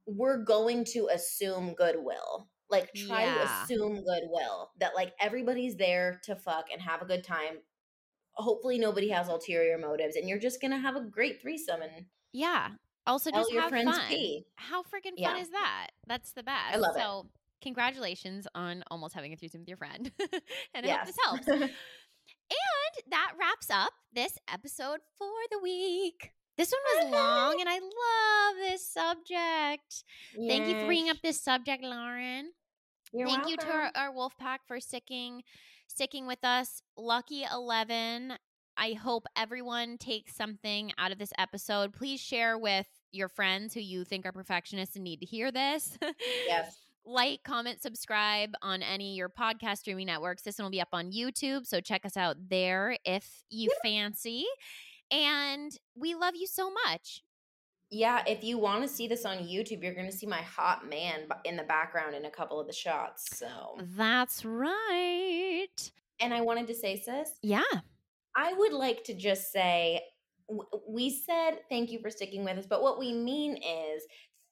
we're 0.06 0.42
going 0.44 0.84
to 0.92 1.08
assume 1.12 1.74
goodwill. 1.74 2.48
Like, 2.68 2.92
try 2.94 3.24
Yeah. 3.24 3.34
to 3.34 3.44
assume 3.44 4.04
goodwill 4.04 4.70
that 4.80 4.94
like 4.94 5.12
everybody's 5.20 5.76
there 5.76 6.20
to 6.24 6.34
fuck 6.36 6.66
and 6.72 6.80
have 6.82 7.02
a 7.02 7.04
good 7.06 7.22
time. 7.24 7.58
Hopefully, 8.34 8.78
nobody 8.78 9.08
has 9.10 9.28
ulterior 9.28 9.78
motives, 9.78 10.16
and 10.16 10.28
you're 10.28 10.38
just 10.38 10.60
gonna 10.60 10.78
have 10.78 10.96
a 10.96 11.00
great 11.00 11.40
threesome 11.40 11.80
and 11.82 12.06
Yeah. 12.32 12.70
Also, 13.06 13.30
just 13.30 13.52
your 13.52 13.62
have 13.62 13.70
friends 13.70 13.96
fun. 13.96 14.08
pee. 14.08 14.46
How 14.56 14.82
freaking 14.82 15.10
fun 15.16 15.36
Yeah. 15.36 15.36
is 15.38 15.50
that? 15.50 15.88
That's 16.08 16.32
the 16.32 16.42
best. 16.42 16.74
i 16.74 16.76
love 16.76 16.96
it. 16.96 16.98
so, 17.00 17.30
congratulations 17.62 18.46
on 18.54 18.82
almost 18.90 19.14
having 19.14 19.32
a 19.32 19.36
threesome 19.36 19.60
with 19.60 19.68
your 19.68 19.76
friend. 19.78 20.10
and 20.74 20.84
I 20.86 20.88
hope 20.90 21.06
Yes. 21.06 21.06
this 21.06 21.16
helps. 21.24 21.46
And 22.48 23.10
that 23.12 23.32
wraps 23.38 23.70
up 23.70 23.92
this 24.12 24.38
episode 24.52 25.00
for 25.18 25.30
the 25.50 25.58
week. 25.60 26.32
This 26.56 26.72
one 26.72 27.04
was 27.04 27.12
long, 27.12 27.60
and 27.60 27.68
I 27.68 27.78
love 27.78 28.56
this 28.58 28.88
subject. 28.88 30.04
Thank 30.34 30.68
you 30.68 30.80
for 30.80 30.86
bringing 30.86 31.10
up 31.10 31.18
this 31.22 31.42
subject, 31.42 31.82
Lauren. 31.82 32.52
You're 33.12 33.28
Thank 33.28 33.48
you 33.48 33.56
to 33.56 33.66
our, 33.66 33.90
our 33.94 34.12
wolf 34.12 34.36
pack 34.38 34.62
for 34.66 34.80
sticking 34.80 35.42
sticking 35.86 36.26
with 36.26 36.44
us. 36.44 36.82
Lucky 36.96 37.44
11. 37.50 38.34
I 38.76 38.92
hope 38.92 39.26
everyone 39.36 39.96
takes 39.96 40.34
something 40.36 40.92
out 40.98 41.12
of 41.12 41.18
this 41.18 41.32
episode. 41.38 41.92
Please 41.92 42.20
share 42.20 42.58
with 42.58 42.86
your 43.12 43.28
friends 43.28 43.72
who 43.72 43.80
you 43.80 44.04
think 44.04 44.26
are 44.26 44.32
perfectionists 44.32 44.96
and 44.96 45.04
need 45.04 45.20
to 45.20 45.26
hear 45.26 45.50
this. 45.50 45.96
Yes. 46.46 46.76
like, 47.06 47.42
comment, 47.42 47.80
subscribe 47.80 48.50
on 48.60 48.82
any 48.82 49.12
of 49.12 49.16
your 49.16 49.28
podcast 49.30 49.78
streaming 49.78 50.06
networks. 50.06 50.42
This 50.42 50.58
one 50.58 50.64
will 50.64 50.70
be 50.70 50.80
up 50.80 50.88
on 50.92 51.12
YouTube, 51.12 51.66
so 51.66 51.80
check 51.80 52.04
us 52.04 52.16
out 52.16 52.36
there 52.50 52.98
if 53.04 53.44
you 53.48 53.70
fancy. 53.82 54.44
And 55.10 55.76
we 55.94 56.14
love 56.14 56.34
you 56.36 56.46
so 56.46 56.70
much. 56.70 57.22
Yeah, 57.90 58.22
if 58.26 58.42
you 58.42 58.58
want 58.58 58.82
to 58.82 58.88
see 58.88 59.06
this 59.06 59.24
on 59.24 59.38
YouTube, 59.38 59.82
you're 59.82 59.94
going 59.94 60.10
to 60.10 60.16
see 60.16 60.26
my 60.26 60.42
hot 60.42 60.88
man 60.88 61.20
in 61.44 61.56
the 61.56 61.62
background 61.62 62.16
in 62.16 62.24
a 62.24 62.30
couple 62.30 62.58
of 62.58 62.66
the 62.66 62.72
shots. 62.72 63.38
So, 63.38 63.78
That's 63.96 64.44
right. 64.44 65.68
and 66.18 66.34
I 66.34 66.40
wanted 66.40 66.66
to 66.68 66.74
say, 66.74 66.96
sis, 66.98 67.30
Yeah. 67.42 67.62
I 68.34 68.52
would 68.52 68.72
like 68.72 69.04
to 69.04 69.14
just 69.14 69.50
say 69.52 70.02
we 70.88 71.10
said 71.10 71.58
thank 71.70 71.90
you 71.90 71.98
for 72.00 72.10
sticking 72.10 72.44
with 72.44 72.58
us, 72.58 72.66
but 72.66 72.82
what 72.82 72.98
we 72.98 73.12
mean 73.12 73.56
is 73.56 74.02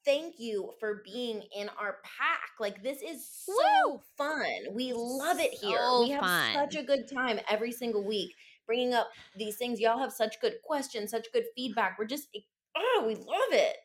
thank 0.05 0.35
you 0.39 0.71
for 0.79 1.01
being 1.05 1.43
in 1.55 1.69
our 1.79 1.97
pack. 2.03 2.49
Like, 2.59 2.81
this 2.83 3.01
is 3.01 3.27
so 3.27 3.53
Woo! 3.91 3.99
fun. 4.17 4.73
We 4.73 4.93
love 4.93 5.39
it 5.39 5.51
here. 5.51 5.77
So 5.77 6.03
we 6.03 6.09
have 6.11 6.21
fun. 6.21 6.53
such 6.53 6.75
a 6.75 6.83
good 6.83 7.09
time 7.13 7.39
every 7.49 7.71
single 7.71 8.03
week 8.03 8.31
bringing 8.65 8.93
up 8.93 9.09
these 9.37 9.57
things. 9.57 9.79
Y'all 9.79 9.97
have 9.99 10.13
such 10.13 10.39
good 10.41 10.55
questions, 10.63 11.11
such 11.11 11.31
good 11.33 11.45
feedback. 11.55 11.97
We're 11.99 12.05
just, 12.05 12.27
oh, 12.77 13.03
we 13.05 13.15
love 13.15 13.51
it. 13.51 13.77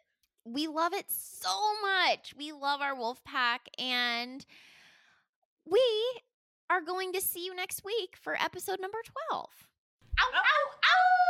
we 0.44 0.66
love 0.66 0.92
it 0.94 1.06
so 1.08 1.50
much. 1.82 2.34
We 2.36 2.52
love 2.52 2.80
our 2.80 2.94
wolf 2.96 3.22
pack 3.24 3.68
and 3.78 4.44
we 5.66 5.82
are 6.70 6.80
going 6.80 7.12
to 7.12 7.20
see 7.20 7.44
you 7.44 7.54
next 7.54 7.84
week 7.84 8.16
for 8.20 8.34
episode 8.40 8.80
number 8.80 8.98
12. 9.30 9.48
Ow, 10.20 10.24
oh. 10.24 10.36
ow, 10.36 10.42
ow! 10.42 11.29